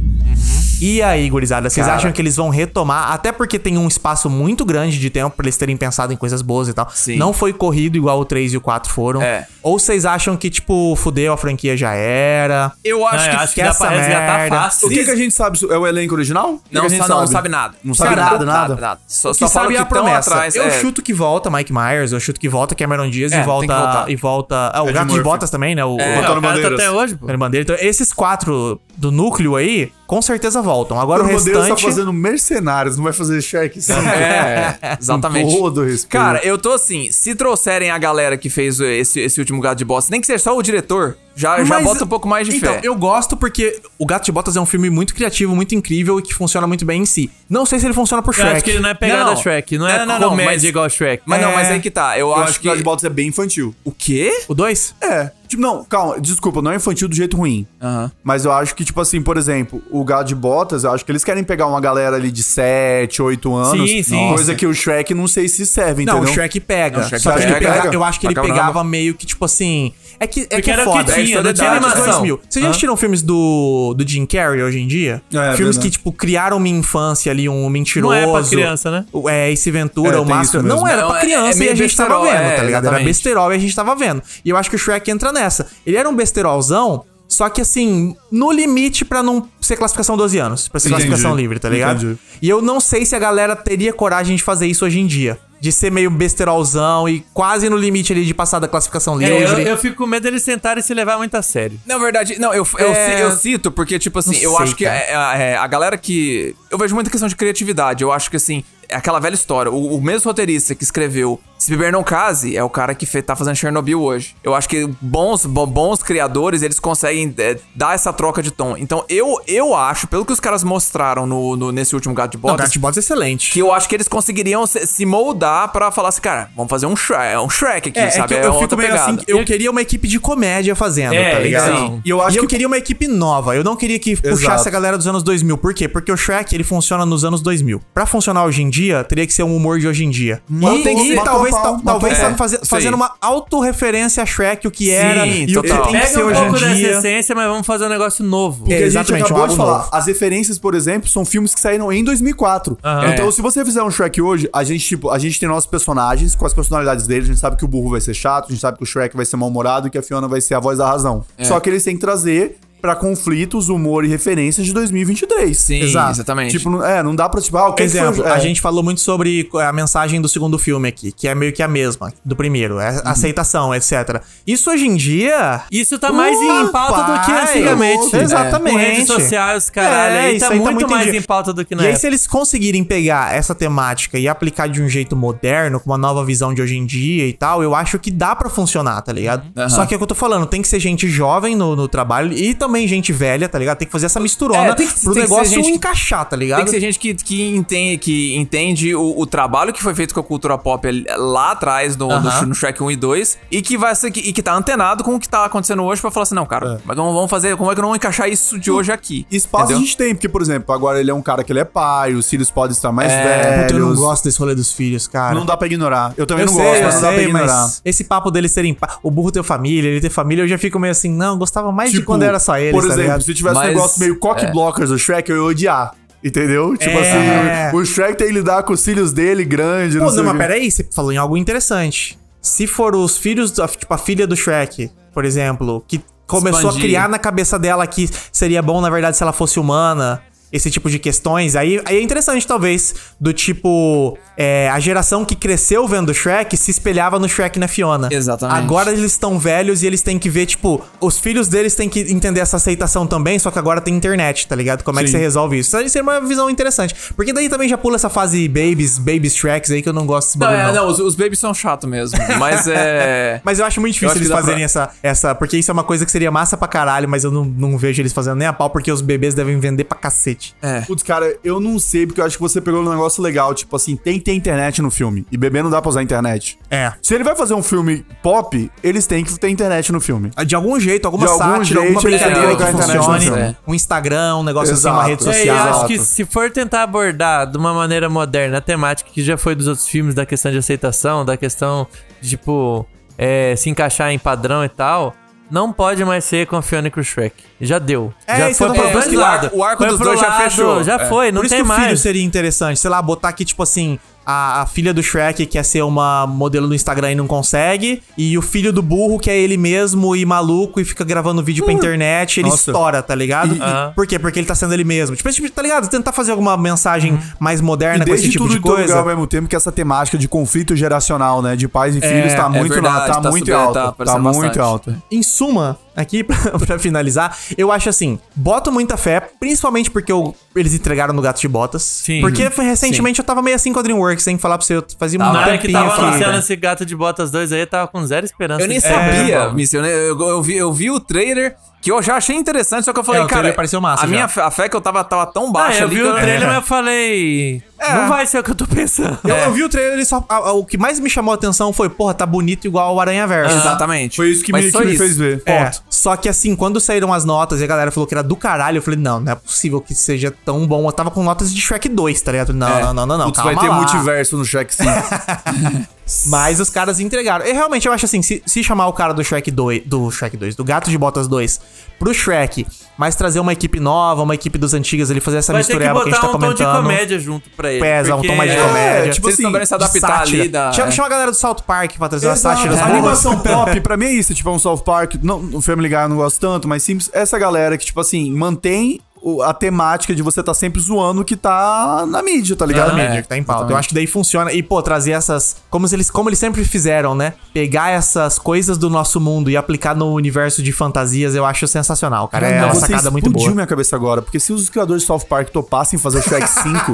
[0.80, 1.98] E aí, gurizada, vocês Cara.
[1.98, 3.12] acham que eles vão retomar?
[3.12, 6.42] Até porque tem um espaço muito grande de tempo pra eles terem pensado em coisas
[6.42, 6.90] boas e tal.
[6.94, 7.16] Sim.
[7.16, 9.22] Não foi corrido igual o 3 e o 4 foram.
[9.22, 9.46] É.
[9.66, 12.70] Ou vocês acham que, tipo, fudeu a franquia já era?
[12.84, 14.86] Eu acho Não, que, acho que que dá pra essa resgatar merda- fácil.
[14.86, 15.58] O que, que a gente sabe?
[15.68, 16.50] É o elenco original?
[16.52, 17.74] O que não, que a gente sa- não, não sabe nada.
[17.82, 18.76] Não sabe nada, nada?
[18.76, 19.00] nada.
[19.08, 20.30] Só, O que só sabe que é a promessa.
[20.30, 20.54] atrás.
[20.54, 20.70] eu é.
[20.80, 24.04] chuto que volta Mike Myers, eu chuto que volta Cameron Diaz É, e volta.
[24.06, 24.12] que.
[24.12, 24.70] E volta.
[24.72, 25.20] Ah, o Ed Gato de.
[25.20, 25.84] Botas também, né?
[25.84, 26.16] O, É.
[26.16, 27.26] o o cara tá até hoje, pô.
[27.36, 27.62] Bandeira.
[27.64, 30.98] Então, esses quatro do núcleo aí, com certeza voltam.
[31.00, 31.82] Agora o O Bandeira restante.
[31.82, 33.42] tá fazendo mercenários, não vai fazer
[33.80, 34.06] sabe?
[34.06, 35.52] É, exatamente.
[35.54, 36.08] Com todo respeito.
[36.08, 39.84] Cara, eu tô assim, se trouxerem a galera que fez esse, esse último gato de
[39.84, 42.72] bosta, nem que seja só o diretor, já, já bota um pouco mais de então,
[42.74, 42.80] fé.
[42.82, 46.22] eu gosto porque O Gato de Botas é um filme muito criativo, muito incrível e
[46.22, 47.30] que funciona muito bem em si.
[47.48, 48.54] Não sei se ele funciona por Eu Shrek.
[48.56, 49.40] acho que ele não é pegada Não, não.
[49.42, 51.22] Shrek, não é Não, não, não, comédia mas- igual Shrek.
[51.26, 51.54] Mas não, É.
[51.54, 52.18] mas aí que tá.
[52.18, 53.74] Eu, eu acho, acho que o de Botas é bem infantil.
[53.84, 54.32] O quê?
[54.48, 54.94] O 2?
[55.00, 55.30] É.
[55.46, 57.64] Tipo, não, calma, desculpa, não é infantil do jeito ruim.
[57.80, 58.10] Aham.
[58.24, 61.12] Mas eu acho que, tipo assim, por exemplo, o Gato de Botas, eu acho que
[61.12, 63.88] eles querem pegar uma galera ali de 7, 8 anos.
[63.88, 64.28] Sim, sim.
[64.30, 66.30] Coisa que o Shrek não sei se serve, Não, entendeu?
[66.32, 66.98] o Shrek pega.
[66.98, 67.72] Não, o Shrek Só que ele pega.
[67.82, 69.92] pega- eu acho que ele pegava meio que, tipo assim.
[70.18, 71.12] É que é, que é era o que foda.
[71.12, 72.04] tinha, é não tinha animação.
[72.06, 72.40] 2000.
[72.48, 75.22] Vocês já assistiram filmes do, do Jim Carrey hoje em dia?
[75.32, 75.80] É, filmes verdade.
[75.80, 78.14] que, tipo, criaram minha infância ali, um mentiroso.
[78.14, 79.04] Não é pra criança, né?
[79.12, 80.62] O- É, Ace Ventura, É, o Máscara.
[80.62, 82.86] Não era pra é- criança é e meio a gente tava vendo, é, tá ligado?
[82.86, 84.22] Era besterol e a gente tava vendo.
[84.44, 85.66] E eu acho que o Shrek entra nessa.
[85.86, 90.68] Ele era um besterolzão, só que assim, no limite pra não ser classificação 12 anos,
[90.68, 91.02] pra ser Entendi.
[91.06, 91.96] classificação livre, tá ligado?
[92.04, 92.18] Entendi.
[92.40, 95.38] E eu não sei se a galera teria coragem de fazer isso hoje em dia.
[95.60, 99.38] De ser meio besterolzão e quase no limite ali de passar da classificação É, eu,
[99.40, 99.66] livre.
[99.68, 101.80] eu fico com medo deles sentarem e se levar muito a sério.
[101.86, 103.22] Na verdade, não, eu, eu, É.
[103.22, 104.96] eu cito porque, tipo assim, Não eu sei, acho que cara.
[104.98, 106.54] é, é, a galera que.
[106.70, 108.02] Eu vejo muita questão de criatividade.
[108.04, 109.70] Eu acho que, assim, é aquela velha história.
[109.70, 113.22] O, o mesmo roteirista que escreveu Se Beber Não Case é o cara que fe-
[113.22, 114.34] tá fazendo Chernobyl hoje.
[114.44, 118.76] Eu acho que bons, bo- bons criadores, eles conseguem é, dar essa troca de tom.
[118.76, 122.36] Então, eu, eu acho, pelo que os caras mostraram no, no- nesse último Gato de
[122.36, 123.50] Não, Botas, Gato de Botas é excelente.
[123.52, 126.86] que eu acho que eles conseguiriam se, se moldar pra falar assim, cara, vamos fazer
[126.86, 128.28] um Shrek, um Shrek aqui, É, é sabe?
[128.28, 129.12] que eu, eu fico meio pegada.
[129.12, 131.70] assim, eu queria uma equipe de comédia fazendo, É, tá ligado?
[131.72, 132.02] então.
[132.04, 133.56] E eu acho e eu que- queria uma equipe nova.
[133.56, 135.56] Eu não queria que puxasse a galera dos anos 2000.
[135.58, 135.88] Por quê?
[135.88, 137.80] Porque o Shrek, ele funciona nos anos 2000.
[137.94, 140.40] Pra funcionar hoje em dia, teria que ser um humor de hoje em dia.
[140.48, 144.90] Matou- e matou talvez, pau, tal- talvez É, fazendo uma autorreferência a Shrek, o que
[144.90, 146.98] era Sim, e o que tem que Pega ser um hoje pouco em dessa dia.
[146.98, 148.58] essência, mas vamos fazer um negócio novo.
[148.60, 149.88] Porque É, a gente exatamente, acabou um de falar, novo.
[149.92, 152.76] as referências, por exemplo, são filmes que saíram em 2004.
[153.12, 153.32] Então, É.
[153.32, 156.44] se você fizer um Shrek hoje, a gente, tipo, a gente tem nossos personagens com
[156.46, 158.76] as personalidades deles, a gente sabe que o burro vai ser chato, a gente sabe
[158.78, 160.86] que o Shrek vai ser mal-humorado e que a Fiona vai ser a voz da
[160.88, 161.24] razão.
[161.38, 161.44] É.
[161.44, 165.58] Só que eles têm que trazer pra conflitos, humor e referências de 2023.
[165.58, 166.12] Sim, Exato.
[166.12, 166.56] exatamente.
[166.56, 168.32] Tipo, é, não dá pra, tipo, ah, o que que foi Exemplo, o- é.
[168.32, 171.62] a gente falou muito sobre a mensagem do segundo filme aqui, que é meio que
[171.64, 174.22] a mesma do primeiro, é aceitação, etc.
[174.46, 175.62] Isso hoje em dia.
[175.70, 178.16] Isso tá mais em pauta do que antigamente.
[178.16, 178.72] Exatamente.
[178.72, 181.22] Com redes sociais, caralho, É, aí isso tá aí tá muito muito mais em em
[181.22, 182.00] pauta do que na E aí, época.
[182.00, 186.24] se eles conseguirem pegar essa temática e aplicar de um jeito moderno, com uma nova
[186.24, 189.44] visão de hoje em dia e tal, eu acho que dá pra funcionar, tá ligado?
[189.56, 189.68] Aham.
[189.68, 191.88] Só que é o que eu tô falando, tem que ser gente jovem no, no
[191.88, 193.78] trabalho e também gente velha, tá ligado?
[193.78, 196.24] Tem que fazer essa misturona É, tem que- pro tem que ser negócio gente encaixar,
[196.28, 196.56] tá ligado?
[196.58, 200.12] Tem que ser gente que, que entende, que entende o, o trabalho que foi feito
[200.12, 200.86] com a cultura pop
[201.16, 202.46] lá atrás, no, no, Aham.
[202.46, 205.14] no Shrek 1 e 2, e que vai ser, que- e que tá antenado com
[205.14, 207.70] o que tá acontecendo hoje pra falar assim, não, cara, mas vamos, vamos fazer, como
[207.70, 209.26] é que não vamos encaixar isso de hoje aqui?
[209.30, 209.78] Espaço entendeu?
[209.78, 212.14] a gente tem, porque, por exemplo, agora ele é um cara que ele é pai,
[212.14, 213.62] os filhos podem estar mais velhos.
[213.66, 215.34] Puta, eu não gosto desse rolê dos filhos, cara.
[215.34, 216.12] Não dá pra ignorar.
[216.16, 217.46] Eu também Eu não sei, gosto, eu mas não dá pra sei, ignorar.
[217.46, 220.78] mas esse papo deles serem o burro ter família, ele ter família, eu já fico
[220.78, 223.02] meio assim, não, eu gostava mais de Tipo, quando era só eles, Por tá exemplo,
[223.02, 223.22] ligado?
[223.22, 224.50] se tivesse Mas- um negócio meio cock é.
[224.50, 225.94] blockers do Shrek, eu ia odiar.
[226.24, 226.76] Entendeu?
[226.76, 227.68] Tipo É.
[227.68, 230.32] assim, o Shrek tem que lidar com os filhos dele grande, Pô, não sei não,
[230.32, 232.18] o mas peraí, você falou em algo interessante.
[232.40, 236.78] Se for os filhos, da- tipo a filha do Shrek, por exemplo, que começou Expandir.
[236.80, 240.20] a criar na cabeça dela que seria bom, na verdade, se ela fosse humana,
[240.56, 245.34] esse tipo de questões, aí, aí é interessante, talvez, do tipo, é, a geração que
[245.34, 248.08] cresceu vendo Shrek se espelhava no Shrek na Fiona.
[248.10, 248.58] Exatamente.
[248.58, 252.00] Agora eles estão velhos e eles têm que ver, tipo, os filhos deles têm que
[252.00, 254.82] entender essa aceitação também, só que agora tem internet, tá ligado?
[254.82, 255.16] Como é que Sim.
[255.16, 255.68] você resolve isso?
[255.70, 256.94] Isso aí seria uma visão interessante.
[257.14, 260.28] Porque daí também já pula essa fase babies, babies Shreks aí que eu não gosto
[260.28, 260.86] desse Não, bagulho, é, não.
[260.86, 263.40] não, os, os babies são chatos mesmo, mas é...
[263.44, 265.34] Mas eu acho muito difícil acho eles fazerem essa, essa.
[265.34, 268.02] Porque isso é uma coisa que seria massa pra caralho, mas eu não, não vejo
[268.02, 270.45] eles fazendo nem a pau, porque os bebês devem vender pra cacete.
[270.62, 270.80] É.
[270.82, 273.54] Putz, cara, eu não sei, porque eu acho que você pegou um negócio legal.
[273.54, 275.26] Tipo assim, tem que ter internet no filme.
[275.30, 276.58] E bebê não dá pra usar internet.
[276.70, 276.92] É.
[277.02, 280.30] Se ele vai fazer um filme pop, eles têm que ter internet no filme.
[280.46, 283.20] De algum jeito, alguma De algum sátira, jeito, alguma que brincadeira que internet funcione.
[283.20, 283.56] filme.
[283.66, 285.24] Um Instagram, um negócio assim, uma Exato.
[285.24, 285.56] rede É, É, e social.
[285.56, 285.86] eu acho Exato.
[285.88, 289.66] que se for tentar abordar de uma maneira moderna a temática que já foi dos
[289.66, 291.86] outros filmes, da questão de aceitação, da questão
[292.20, 292.86] de, tipo,
[293.18, 295.14] é, se encaixar em padrão e tal,
[295.50, 297.34] não pode mais ser com a Fiona e com o Shrek.
[297.60, 298.12] Já deu.
[298.26, 299.44] É, já foi falando dois lados.
[299.46, 300.84] arco- o arco Foi dos pro dois já fechou.
[300.84, 301.08] Já É.
[301.08, 302.00] foi, não Por isso tem que o filho mais.
[302.00, 302.80] seria interessante.
[302.80, 306.66] Sei lá, botar aqui, tipo assim, a, a filha do Shrek quer ser uma modelo
[306.66, 308.02] no Instagram e não consegue.
[308.18, 311.64] E o filho do burro que é ele mesmo e maluco e fica gravando vídeo
[311.64, 312.40] pra internet.
[312.40, 312.70] Ele Nossa.
[312.72, 313.54] estoura, tá ligado?
[313.54, 314.18] E- Por quê?
[314.18, 315.14] Porque ele tá sendo ele mesmo.
[315.14, 315.88] Tipo, esse tipo, tá ligado?
[315.88, 318.98] Tentar fazer alguma mensagem mais moderna com esse tipo de todo lugar coisa.
[318.98, 321.54] ao mesmo tempo que essa temática de conflito geracional, né?
[321.54, 323.92] De pais e filhos, tá muito, verdade, na- tá tá muito alta.
[323.92, 324.58] tá Tá, muito bastante.
[324.58, 324.96] alta.
[325.10, 330.36] Em suma, aqui pra, pra finalizar, eu acho assim, boto muita fé, principalmente porque eu-
[330.54, 331.82] eles entregaram no Gato de Botas.
[331.82, 332.20] Sim.
[332.20, 334.38] Porque foi, recentemente eu tava meio assim com a DreamWorks, hein?
[334.38, 336.84] Falar pra você, eu fazia Na um hora que tempinho tava que- anunciando esse gato
[336.86, 338.62] de botas 2 aí, eu tava com zero esperança.
[338.62, 341.56] Eu nem sabia, É, eu, nem- eu, eu vi, eu vi o trailer
[341.86, 344.02] que eu já achei interessante, só que eu falei, É, o cara, trailer pareceu massa
[344.04, 344.10] a já.
[344.12, 346.06] minha fé- a fé que eu tava, tava tão Ah, baixa eu ali vi o
[346.06, 347.62] eu- trailer, mas eu falei.
[347.78, 349.18] Não vai ser o que eu tô pensando.
[349.22, 350.24] Eu, eu vi o trailer e só.
[350.28, 353.00] a- a- o que mais me chamou a atenção foi, porra, tá bonito igual o
[353.00, 353.54] Aranha Verso.
[353.56, 354.16] Exatamente.
[354.16, 355.02] Foi isso que me, que me isso.
[355.02, 355.42] fez ver.
[355.46, 358.34] É, só que assim, quando saíram as notas e a galera falou que era do
[358.34, 360.86] caralho, eu falei, não, não é possível que seja tão bom.
[360.88, 362.52] Eu tava com notas de Shrek 2, tá ligado?
[362.54, 362.82] Não, É.
[362.82, 363.24] não, não, não, não.
[363.26, 363.76] Putz, calma vai ter lá.
[363.76, 364.90] multiverso no Shrek 5.
[366.26, 367.44] Mas os caras entregaram.
[367.44, 370.36] E realmente eu acho assim, se, se chamar o cara do Shrek 2, do Shrek
[370.36, 371.60] 2, do Gato de Botas 2
[371.98, 372.64] pro Shrek,
[372.96, 376.02] mas trazer uma equipe nova, uma equipe dos antigas, ele fazer essa Vai que mistureba
[376.04, 376.76] que, a gente tá um tom de comentando.
[376.82, 377.80] comédia junto pra ele.
[377.80, 379.12] Pesa, um tom mais de É, comédia.
[379.12, 380.42] tipo assim, se adaptar sátira.
[380.42, 380.92] ali da- Chama, é.
[380.92, 382.56] chama a galera do South Park pra trazer uma Exato.
[382.62, 382.80] sátira.
[382.82, 384.32] A animação pop, pra mim é isso.
[384.34, 385.14] Tipo, é um South Park.
[385.22, 387.10] Não, o Family Guy eu não gosto tanto, mas simples.
[387.12, 389.00] Essa galera que, tipo assim, mantém
[389.42, 392.90] a temática de você tá sempre zoando o que tá na mídia, tá ligado?
[392.92, 393.72] Ligado, mídia, que tá em pauta.
[393.72, 394.52] Eu acho que daí funciona.
[394.52, 395.56] E, pô, trazer essas.
[395.70, 397.32] Como eles, como eles sempre fizeram, né?
[397.52, 402.28] Pegar essas coisas do nosso mundo e aplicar no universo de fantasias, eu acho sensacional,
[402.28, 402.46] cara.
[402.46, 403.50] É Não, uma você sacada muito boa.
[403.50, 406.92] minha cabeça agora, porque se os criadores de South Park topassem fazer o Shrek 5,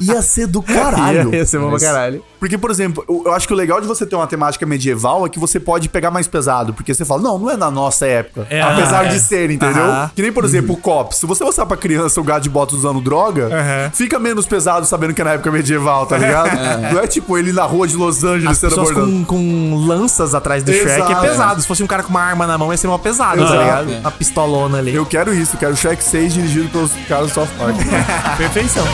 [0.00, 1.34] ia ser do caralho.
[1.34, 2.22] Ia ser bom pra caralho.
[2.38, 5.24] Porque, por exemplo, eu eu acho que o legal de você ter uma temática medieval
[5.26, 8.06] é que você pode pegar mais pesado, porque você fala, não, não é na nossa
[8.06, 8.46] época.
[8.50, 9.08] É, apesar é.
[9.08, 9.82] de ser, entendeu?
[9.82, 10.10] Aham.
[10.14, 11.18] Que nem, por exemplo, o Cops.
[11.18, 13.90] Se você mostrar pra criança o gato de bota usando droga, Aham.
[13.92, 16.50] fica menos pesado sabendo que é na época medieval, tá ligado?
[16.92, 19.12] Não é tipo ele na rua de Los Angeles As sendo pessoas abordado.
[19.12, 21.20] com, com lanças atrás do Shrek é Exato.
[21.20, 21.60] pesado.
[21.60, 23.52] Se fosse um cara com uma arma na mão, ia ser mó pesado, Exato.
[23.52, 23.92] tá ligado?
[23.92, 23.98] É.
[23.98, 24.94] Uma pistolona ali.
[24.94, 27.76] Eu quero isso, eu quero o Shrek 6 dirigido pelos caras do South Park.
[28.38, 28.84] Perfeição.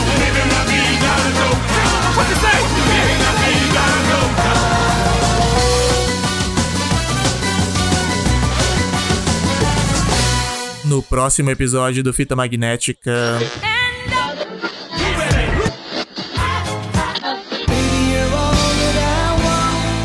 [10.91, 13.39] No próximo episódio do Fita Magnética.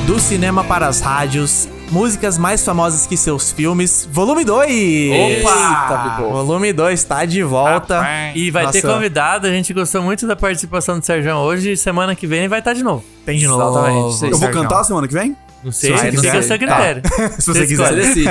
[0.07, 5.41] Do cinema para as rádios, músicas mais famosas que seus filmes, volume 2!
[5.43, 6.19] Opa!
[6.21, 8.07] Volume 2 tá de volta.
[8.37, 8.95] E vai ter Nossa.
[8.95, 11.73] convidado, a gente gostou muito da participação do Sérgio hoje.
[11.73, 13.05] e Semana que vem vai estar de novo.
[13.25, 13.77] Tem de novo.
[13.77, 13.97] Exatamente.
[13.97, 14.53] Eu vou Sérgio.
[14.53, 15.37] cantar semana que vem?
[15.65, 16.37] Não sei, você fica quiser.
[16.39, 17.03] a seu critério.
[17.41, 17.89] Se você quiser.
[17.89, 18.31] Você decide.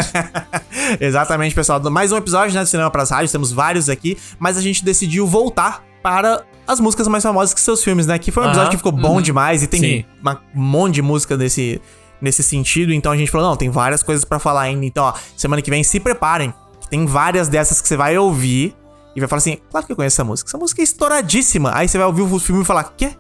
[0.99, 1.81] Exatamente, pessoal.
[1.91, 3.31] Mais um episódio né, do Cinema para as Rádios.
[3.31, 7.83] Temos vários aqui, mas a gente decidiu voltar para as músicas mais famosas que seus
[7.83, 8.17] filmes, né?
[8.17, 11.35] Que foi um episódio que ficou bom demais e tem uma- um monte de música
[11.35, 11.81] nesse,
[12.21, 12.93] nesse sentido.
[12.93, 14.85] Então a gente falou: não, tem várias coisas pra falar ainda.
[14.85, 16.53] Então, ó, semana que vem se preparem.
[16.81, 18.75] que Tem várias dessas que você vai ouvir
[19.15, 20.49] e vai falar assim: claro que eu conheço essa música.
[20.49, 21.71] Essa música é estouradíssima.
[21.75, 23.11] Aí você vai ouvir o filme e falar: quê?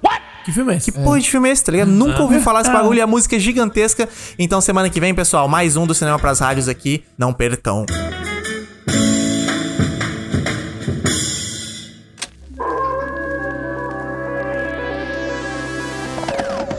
[0.45, 0.91] Que filme é esse?
[0.91, 1.89] Que porra de filme é esse, tá ligado?
[1.89, 4.07] Nunca ouvi falar esse bagulho e a música é gigantesca.
[4.37, 7.03] Então, semana que vem, pessoal, mais um do Cinema pras Rádios aqui.
[7.17, 7.83] Não percam.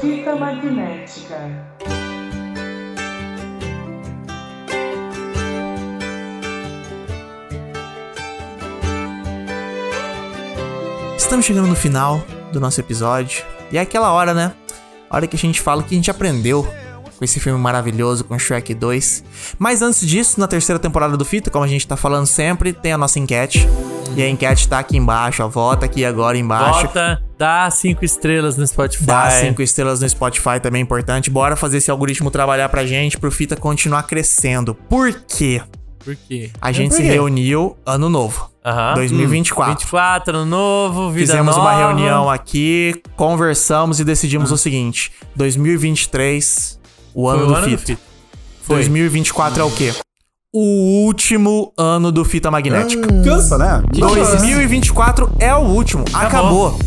[0.00, 1.76] Fita magnética.
[11.16, 13.55] Estamos chegando no final do nosso episódio.
[13.70, 14.52] E é aquela hora, né?
[15.08, 16.66] A hora que a gente fala que a gente aprendeu
[17.16, 19.24] com esse filme maravilhoso, com Shrek 2.
[19.58, 22.92] Mas antes disso, na terceira temporada do Fita, como a gente tá falando sempre, tem
[22.92, 23.66] a nossa enquete.
[24.14, 25.48] E a enquete tá aqui embaixo, ó.
[25.48, 26.86] Vota aqui agora embaixo.
[26.86, 29.06] Bota, dá cinco estrelas no Spotify.
[29.06, 31.30] Dá cinco estrelas no Spotify também é importante.
[31.30, 34.74] Bora fazer esse algoritmo trabalhar pra gente, pro Fita continuar crescendo.
[34.74, 35.60] Por quê?
[36.06, 36.50] Por quê?
[36.60, 38.48] A gente se reuniu ano novo.
[38.64, 38.94] Aham.
[38.94, 39.74] 2024.
[39.74, 41.68] 24, ano novo, vida Fizemos nova.
[41.68, 46.78] uma reunião aqui, conversamos e decidimos o seguinte: 2023,
[47.12, 47.86] o ano Foi o do ano do Fita.
[47.86, 48.02] Fita.
[48.62, 48.76] Foi.
[48.76, 49.92] 2024 é o quê?
[50.54, 53.08] O último ano do Fita Magnética.
[53.24, 53.82] Cansa, né?
[53.90, 56.04] 2024 é o último.
[56.14, 56.78] Acabou.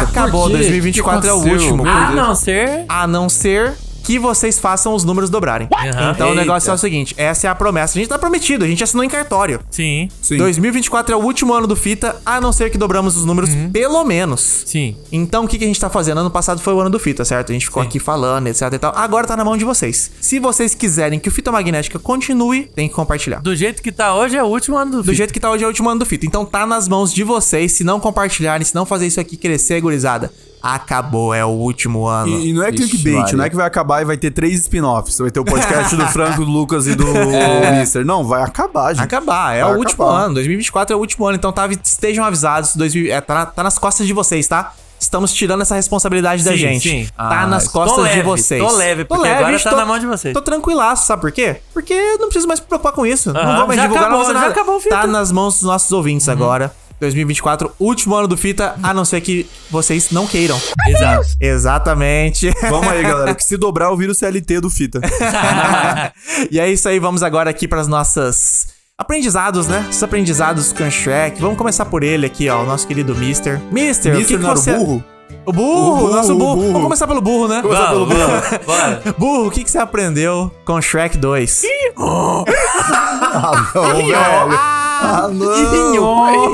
[0.00, 0.42] Acabou.
[0.42, 0.56] por quê?
[0.58, 1.88] 2024 é o último.
[1.88, 2.14] A Deus.
[2.16, 2.84] não ser...
[2.88, 3.74] A não ser
[4.04, 5.68] que vocês façam os números dobrarem.
[5.72, 6.12] Aham.
[6.14, 6.72] Então o negócio Eita.
[6.72, 7.98] é o seguinte: essa é a promessa.
[7.98, 9.60] A gente tá prometido, a gente assinou em cartório.
[9.70, 10.36] Sim, Sim.
[10.36, 14.04] 2024 é o último ano do Fita, a não ser que dobramos os números pelo
[14.04, 14.62] menos.
[14.66, 14.96] sim.
[15.12, 16.18] Então, o que, que a gente tá fazendo?
[16.20, 17.50] Ano passado foi o ano do Fita, certo?
[17.50, 17.88] A gente ficou Sim.
[17.88, 18.92] aqui falando, etc e tal.
[18.96, 20.10] Agora tá na mão de vocês.
[20.20, 23.40] Se vocês quiserem que o Fita Magnética continue, tem que compartilhar.
[23.40, 25.14] Do jeito que tá hoje é o último ano do Do Fita.
[25.16, 26.26] jeito que tá hoje é o último ano do Fita.
[26.26, 27.72] Então tá nas mãos de vocês.
[27.72, 31.32] Se não compartilharem, se não fazer isso aqui crescer, gurizada, acabou.
[31.34, 32.28] É o último ano.
[32.28, 33.36] E, e não é clickbait, Maria.
[33.36, 35.18] não é que vai acabar e vai ter três spin-offs.
[35.18, 37.04] Vai ter o podcast do Franco, do Lucas e do
[37.78, 38.04] Mister.
[38.04, 39.04] Não, vai acabar, gente.
[39.04, 40.24] Acabar, é Vai o último acabar.
[40.24, 40.34] ano.
[40.34, 42.76] 2024 é o último ano, então tá, estejam avisados.
[42.76, 44.72] 2000, é, tá, tá nas costas de vocês, tá?
[44.98, 46.88] Estamos tirando essa responsabilidade da Sim, gente.
[46.90, 47.08] sim.
[47.16, 48.62] Tá Ah, nas tô costas de leve, vocês.
[48.62, 50.34] tô leve, porque agora tá na mão de vocês.
[50.34, 51.56] Tô tranquilaço, sabe por quê?
[51.72, 53.32] Porque eu não preciso mais me preocupar com isso.
[53.32, 54.52] não Aham, vou mais já divulgar, acabou, não vou fazer nada.
[54.60, 54.94] acabou o Fita.
[54.96, 56.70] Tá nas mãos dos nossos ouvintes agora.
[57.00, 60.60] 2024, último ano do Fita, a não ser que vocês não queiram.
[60.86, 61.26] Exato.
[61.40, 62.52] Exatamente.
[62.68, 65.00] Vamos aí, galera, que se dobrar eu viro o CLT do Fita.
[66.50, 68.68] e é isso aí, vamos agora aqui para as nossas
[68.98, 69.86] aprendizados, né?
[69.88, 71.40] Esses aprendizados com Shrek.
[71.40, 73.60] Vamos começar por ele aqui, ó, o nosso querido Mister.
[73.72, 74.72] Mister, o que, Mister que você...
[74.72, 75.04] o burro?
[75.46, 76.56] O burro, O burro, nosso o burro.
[76.56, 76.66] burro.
[76.66, 77.62] Vamos começar pelo burro, né?
[77.62, 78.18] Começar pelo burro.
[78.66, 79.02] Bora.
[79.16, 81.62] Burro, o que, que você aprendeu com Shrek 2?
[81.96, 84.79] Ah, não, velho.
[85.02, 86.50] Ah, não.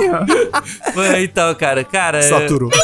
[1.23, 2.19] Então, cara, cara.
[2.19, 2.71] é- Saturou.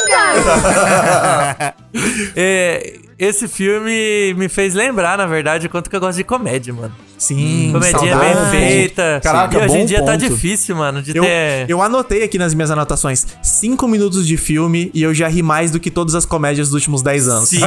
[2.36, 6.72] é, esse filme me fez lembrar, na verdade, o quanto que eu gosto de comédia,
[6.74, 6.94] mano.
[7.16, 8.50] Sim, Comedinha saudade.
[8.50, 9.20] bem feita.
[9.22, 10.28] Caraca, e hoje em dia tá ponto.
[10.28, 11.66] difícil, mano, de Eu, ter.
[11.70, 15.70] eu anotei aqui nas minhas anotações 5 minutos de filme e eu já ri mais
[15.70, 17.48] do que todas as comédias dos últimos 10 anos.
[17.48, 17.60] Sim.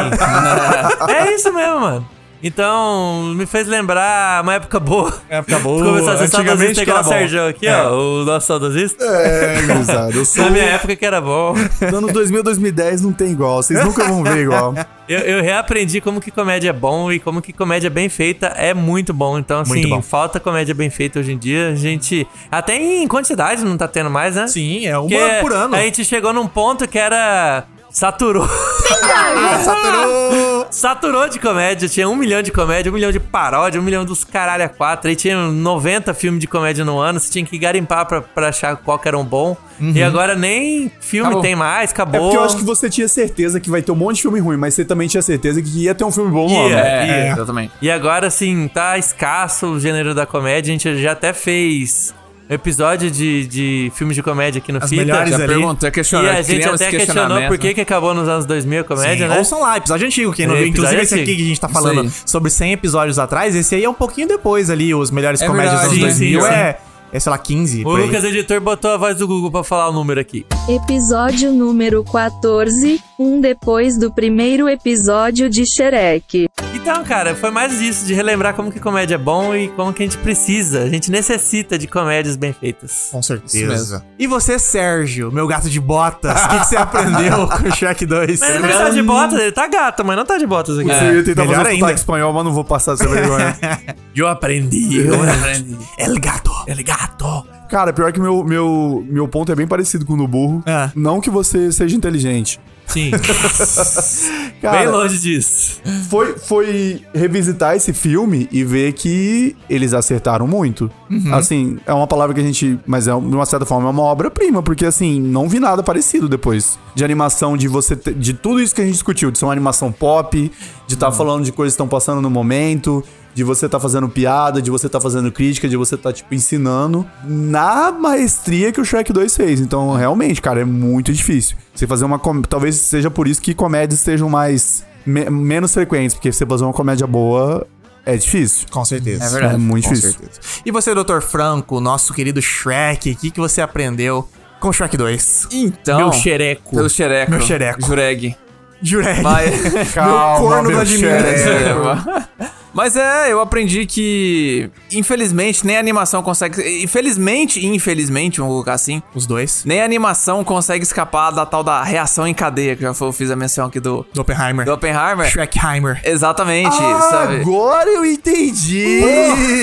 [1.07, 2.05] é isso mesmo, mano.
[2.43, 5.13] Então, me fez lembrar uma época boa.
[5.29, 5.83] Época boa.
[5.85, 7.03] Começar a ser saudosista igual o.
[7.03, 7.81] Sérgio aqui, É.
[7.81, 7.93] ó.
[7.93, 9.03] O nosso saudosista.
[9.03, 10.43] É, gurizada, eu sou...
[10.45, 11.55] Na minha época que era bom.
[11.81, 13.63] Anos 2000, 2010 não tem igual.
[13.63, 14.73] Vocês nunca vão ver igual.
[15.07, 18.73] Eu, eu reaprendi como que comédia é bom e como que comédia bem feita é
[18.73, 19.37] muito bom.
[19.37, 20.01] Então, assim, bom.
[20.01, 21.69] falta comédia bem feita hoje em dia.
[21.69, 22.25] A gente.
[22.51, 24.47] Até em quantidade não tá tendo mais, né?
[24.47, 25.75] Sim, é uma Porque por ano.
[25.75, 27.65] A gente chegou num ponto que era.
[27.95, 28.45] Saturou.
[29.63, 30.67] Saturou!
[30.69, 31.87] Saturou de comédia.
[31.87, 35.09] Tinha um milhão de comédia, um milhão de paródia, um milhão dos caralho a quatro.
[35.09, 37.21] Aí tinha 90 filmes de comédia no ano.
[37.21, 39.55] Você tinha que garimpar pra, pra achar qual que era um bom.
[39.79, 41.41] E agora nem filme Acabou.
[41.41, 42.19] tem mais, É acabou.
[42.21, 44.57] porque eu acho que você tinha certeza que vai ter um monte de filme ruim,
[44.57, 46.75] mas você também tinha certeza que ia ter um filme bom no Ia.
[46.75, 46.75] ano.
[46.75, 47.31] É, É.
[47.31, 47.71] exatamente.
[47.81, 50.69] E agora, assim, tá escasso o gênero da comédia.
[50.69, 52.13] A gente já até fez
[52.49, 55.01] episódio de, de filmes de comédia aqui no As Fita.
[55.03, 55.47] melhores Já ali.
[55.47, 56.29] perguntou, E questionou.
[56.31, 59.37] a gente até questionou por que, que acabou nos anos 2000 a comédia, Sim, né?
[59.39, 60.67] Ouçam lá, episódio antigo, quem não É, viu.
[60.67, 63.89] Inclusive esse aqui que a gente tá falando sobre 100 episódios atrás, esse aí é
[63.89, 66.41] um pouquinho depois ali, os melhores É comédias verdade, dos anos sim, 2000.
[66.41, 66.77] sim, É,
[67.13, 67.83] é, sei lá, 15.
[67.85, 67.95] O.
[67.95, 70.45] Lucas Editor botou a voz do Google pra falar o número aqui.
[70.67, 76.47] Episódio número 14, um depois do primeiro episódio de Shrek.
[76.87, 80.03] Então, cara, foi mais isso, de relembrar como que comédia é bom e como que
[80.03, 80.83] a gente precisa.
[80.83, 83.09] A gente necessita de comédias bem feitas.
[83.11, 83.65] Com certeza.
[83.67, 84.01] mesmo.
[84.19, 88.05] E você, Sérgio, meu gato de botas, o que, que você aprendeu com o Shrek
[88.05, 88.39] 2?
[88.39, 90.91] Mas ele não tá de botas, ele tá gato, mas não tá de botas aqui.
[90.91, 91.91] Eu ia tentar melhor fazer ainda.
[91.91, 93.57] espanhol, mas não vou passar essa vergonha.
[94.15, 95.07] Eu aprendi.
[95.07, 95.75] Eu aprendi.
[95.97, 96.51] El gato.
[96.67, 97.47] El gato.
[97.67, 100.61] Cara, pior que meu, meu, meu ponto é bem parecido com o do burro.
[100.67, 100.91] Ah.
[100.95, 102.59] Não que você seja inteligente.
[102.87, 103.11] Sim.
[104.61, 105.81] Cara, Bem longe disso.
[106.09, 110.89] foi, foi revisitar esse filme e ver que eles acertaram muito.
[111.33, 112.79] Assim, é uma palavra que a gente.
[112.85, 116.27] Mas é, de uma certa forma, é uma obra-prima, porque assim, não vi nada parecido
[116.29, 116.79] depois.
[116.95, 117.95] De animação, de você.
[117.95, 120.51] ter- de tudo isso que a gente discutiu, de ser uma animação pop,
[120.87, 123.03] de estar falando de coisas que estão passando no momento.
[123.35, 127.05] De você tá fazendo piada, de você tá fazendo crítica, de você tá, tipo, ensinando
[127.23, 129.59] na maestria que o Shrek 2 fez.
[129.59, 131.57] Então, realmente, cara, é muito difícil.
[131.75, 132.17] Você fazer uma.
[132.17, 134.83] com- Talvez seja por isso que comédias estejam mais.
[135.05, 137.67] me- menos frequentes, porque você fazer uma comédia boa
[138.05, 138.67] é difícil.
[138.71, 139.25] Com certeza.
[139.25, 139.55] É verdade.
[139.55, 140.17] É muito Com difícil.
[140.17, 140.39] certeza.
[140.65, 141.19] E você, Dr.
[141.19, 144.27] Franco, nosso querido Shrek, o que, que você aprendeu
[144.61, 145.47] com o Shrek 2?
[145.51, 145.97] Então.
[145.97, 146.73] Meu xereco.
[146.73, 147.31] Pelo xereco.
[147.31, 147.81] Meu xereco.
[147.85, 148.35] Jureg.
[148.81, 149.19] Jurek.
[149.23, 149.93] Mas...
[149.93, 150.99] Calma, corno meu do admin.
[151.01, 152.55] chefe.
[152.75, 156.83] Mas é, eu aprendi que, infelizmente, nem a animação consegue.
[156.83, 159.63] Infelizmente e infelizmente, vamos colocar assim, Os dois.
[159.65, 163.13] nem a animação consegue escapar da tal da reação em cadeia, que já foi- eu
[163.13, 164.65] fiz a menção aqui do, Do Oppenheimer.
[164.65, 165.25] do Oppenheimer.
[165.29, 166.01] Shrekheimer.
[166.03, 167.41] Exatamente, sabe?
[167.41, 169.01] Agora eu entendi!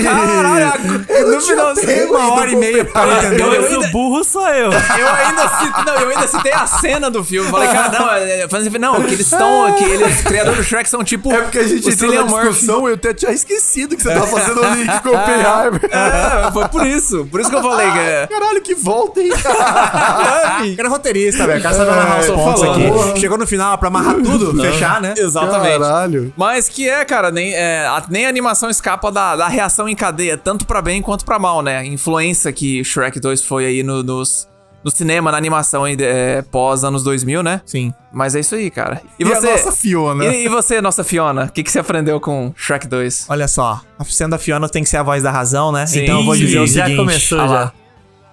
[0.02, 3.42] Caralho, no final tem Uma hora e meia pra Eu- entender.
[3.42, 4.72] eu- Esse burro sou eu.
[4.72, 7.50] Eu ainda, citei, não, eu ainda citei a cena do filme.
[7.50, 9.74] Falei, cara, não, é, é, assim, não, que eles estão.
[9.76, 11.32] Que eles, criadores do Shrek são tipo.
[11.32, 12.48] É porque a gente entrou na Murphy.
[12.50, 15.80] discussão e eu até tinha esquecido que você tava fazendo o link com o Oppenheimer.
[15.92, 17.26] É, foi por isso.
[17.30, 17.98] Por isso que eu falei que.
[17.98, 19.30] é- Caralho, que volta, hein?
[19.30, 21.60] O cara é roteirista, velho.
[21.60, 23.10] O cara sabe amarrar os pontos falando.
[23.10, 23.20] aqui.
[23.20, 25.14] Chegou no final pra amarrar tudo, fechar, né?
[25.16, 25.78] Exatamente.
[25.78, 26.32] Caralho.
[26.36, 29.94] Mas que é, cara, nem, é, a, nem a animação escapa da, da reação em
[29.96, 31.78] cadeia, tanto pra bem quanto pra mal, né?
[31.78, 34.48] A influência que Shrek 2 foi aí no, nos,
[34.84, 37.60] no cinema, na animação é, pós anos 2000, né?
[37.64, 37.92] Sim.
[38.12, 39.00] Mas é isso aí, cara.
[39.18, 40.26] E a nossa Fiona?
[40.26, 41.44] E, e você, nossa Fiona?
[41.44, 43.26] O que, que você aprendeu com Shrek 2?
[43.28, 45.86] Olha só, sendo a Fiona tem que ser a voz da razão, né?
[45.86, 46.98] Sim, então eu vou dizer o Sim, já seguinte.
[46.98, 47.72] começou, já.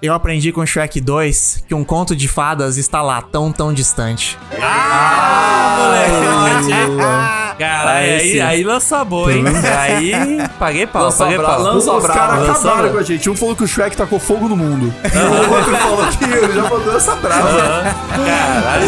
[0.01, 4.37] Eu aprendi com Shrek 2 que um conto de fadas está lá, tão, tão distante.
[7.57, 9.43] Cara, Aí aí, aí lançou a boa, hein?
[9.77, 10.13] Aí
[10.57, 11.61] paguei pau, Lançou paguei pau.
[11.61, 13.29] lançou a Os caras acabaram com a gente.
[13.29, 14.93] Um falou que o Shrek tacou fogo no mundo.
[15.03, 17.83] O outro falou que ele já mandou essa brava.
[18.25, 18.87] Caralho.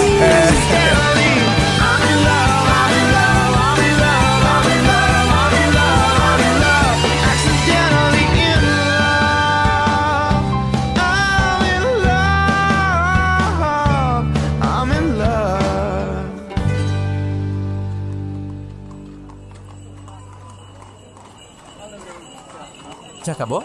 [23.23, 23.63] Já acabou?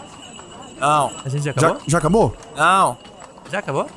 [0.79, 1.11] Não.
[1.25, 1.81] A gente já Já, acabou?
[1.87, 2.35] já acabou?
[2.55, 2.97] Não.
[3.51, 3.89] Já acabou?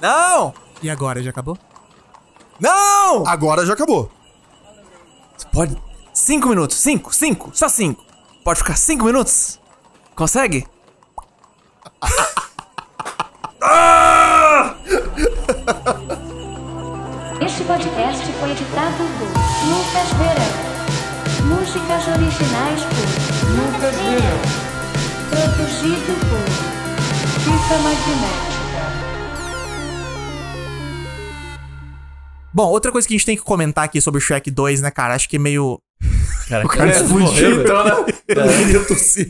[0.00, 0.54] Não.
[0.82, 1.56] E agora, já acabou?
[2.58, 3.26] Não!
[3.26, 4.10] Agora já acabou.
[5.52, 5.76] Pode.
[6.12, 6.76] Cinco minutos.
[6.76, 7.50] Cinco, cinco.
[7.54, 8.02] Só cinco.
[8.44, 9.60] Pode ficar cinco minutos?
[10.14, 10.66] Consegue?
[17.40, 19.28] Este podcast foi editado por
[19.68, 20.52] Lucas Verão.
[21.46, 24.65] Músicas originais por Lucas Verão.
[25.30, 26.46] Produzido por
[27.40, 28.56] Fita Magnética.
[32.52, 34.90] Bom, outra coisa que a gente tem que comentar aqui sobre o Shrek 2, né,
[34.90, 35.14] cara?
[35.14, 35.78] Acho que é meio.
[36.48, 37.92] Cara, o cara explodiu, então, né?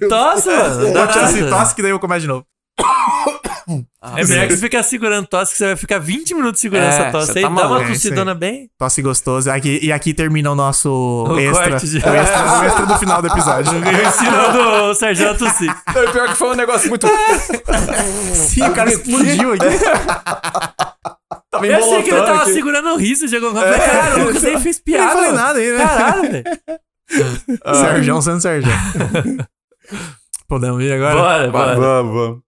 [0.08, 0.92] Tosse, mano.
[0.92, 1.50] Tosse, nada.
[1.50, 2.46] tosse, que daí eu começo de novo.
[4.16, 7.10] É melhor que ficar segurando tosse, que você vai ficar 20 minutos segurando É, essa
[7.10, 7.34] tosse aí.
[7.36, 7.82] tá Dá uma maluco.
[7.82, 8.38] É tossidona aí.
[8.38, 8.70] bem.
[8.78, 9.50] Tosse gostoso.
[9.50, 10.90] Aqui, e aqui termina o nosso
[11.28, 12.60] O extra, corte de- o extra.
[12.60, 13.72] O extra do final do episódio.
[14.06, 14.58] Ensinando
[14.90, 15.74] o Sérgio a tossir.
[15.94, 17.06] Não, pior que foi um negócio muito.
[18.34, 19.66] Sim, o cara explodiu aqui.
[21.50, 22.52] Tava Eu achei que ele tava aqui.
[22.52, 23.78] segurando o riso de alguma coisa.
[23.78, 25.14] Cara, o Lucas nem fez Eu piada.
[25.14, 25.78] falei nada aí, né?
[25.86, 26.44] Caralho, velho.
[27.74, 28.72] Sérgio sendo Sérgio.
[30.48, 31.14] Podemos ir agora?
[31.14, 31.76] Bora, bora.
[31.76, 32.45] Vamos, vamos.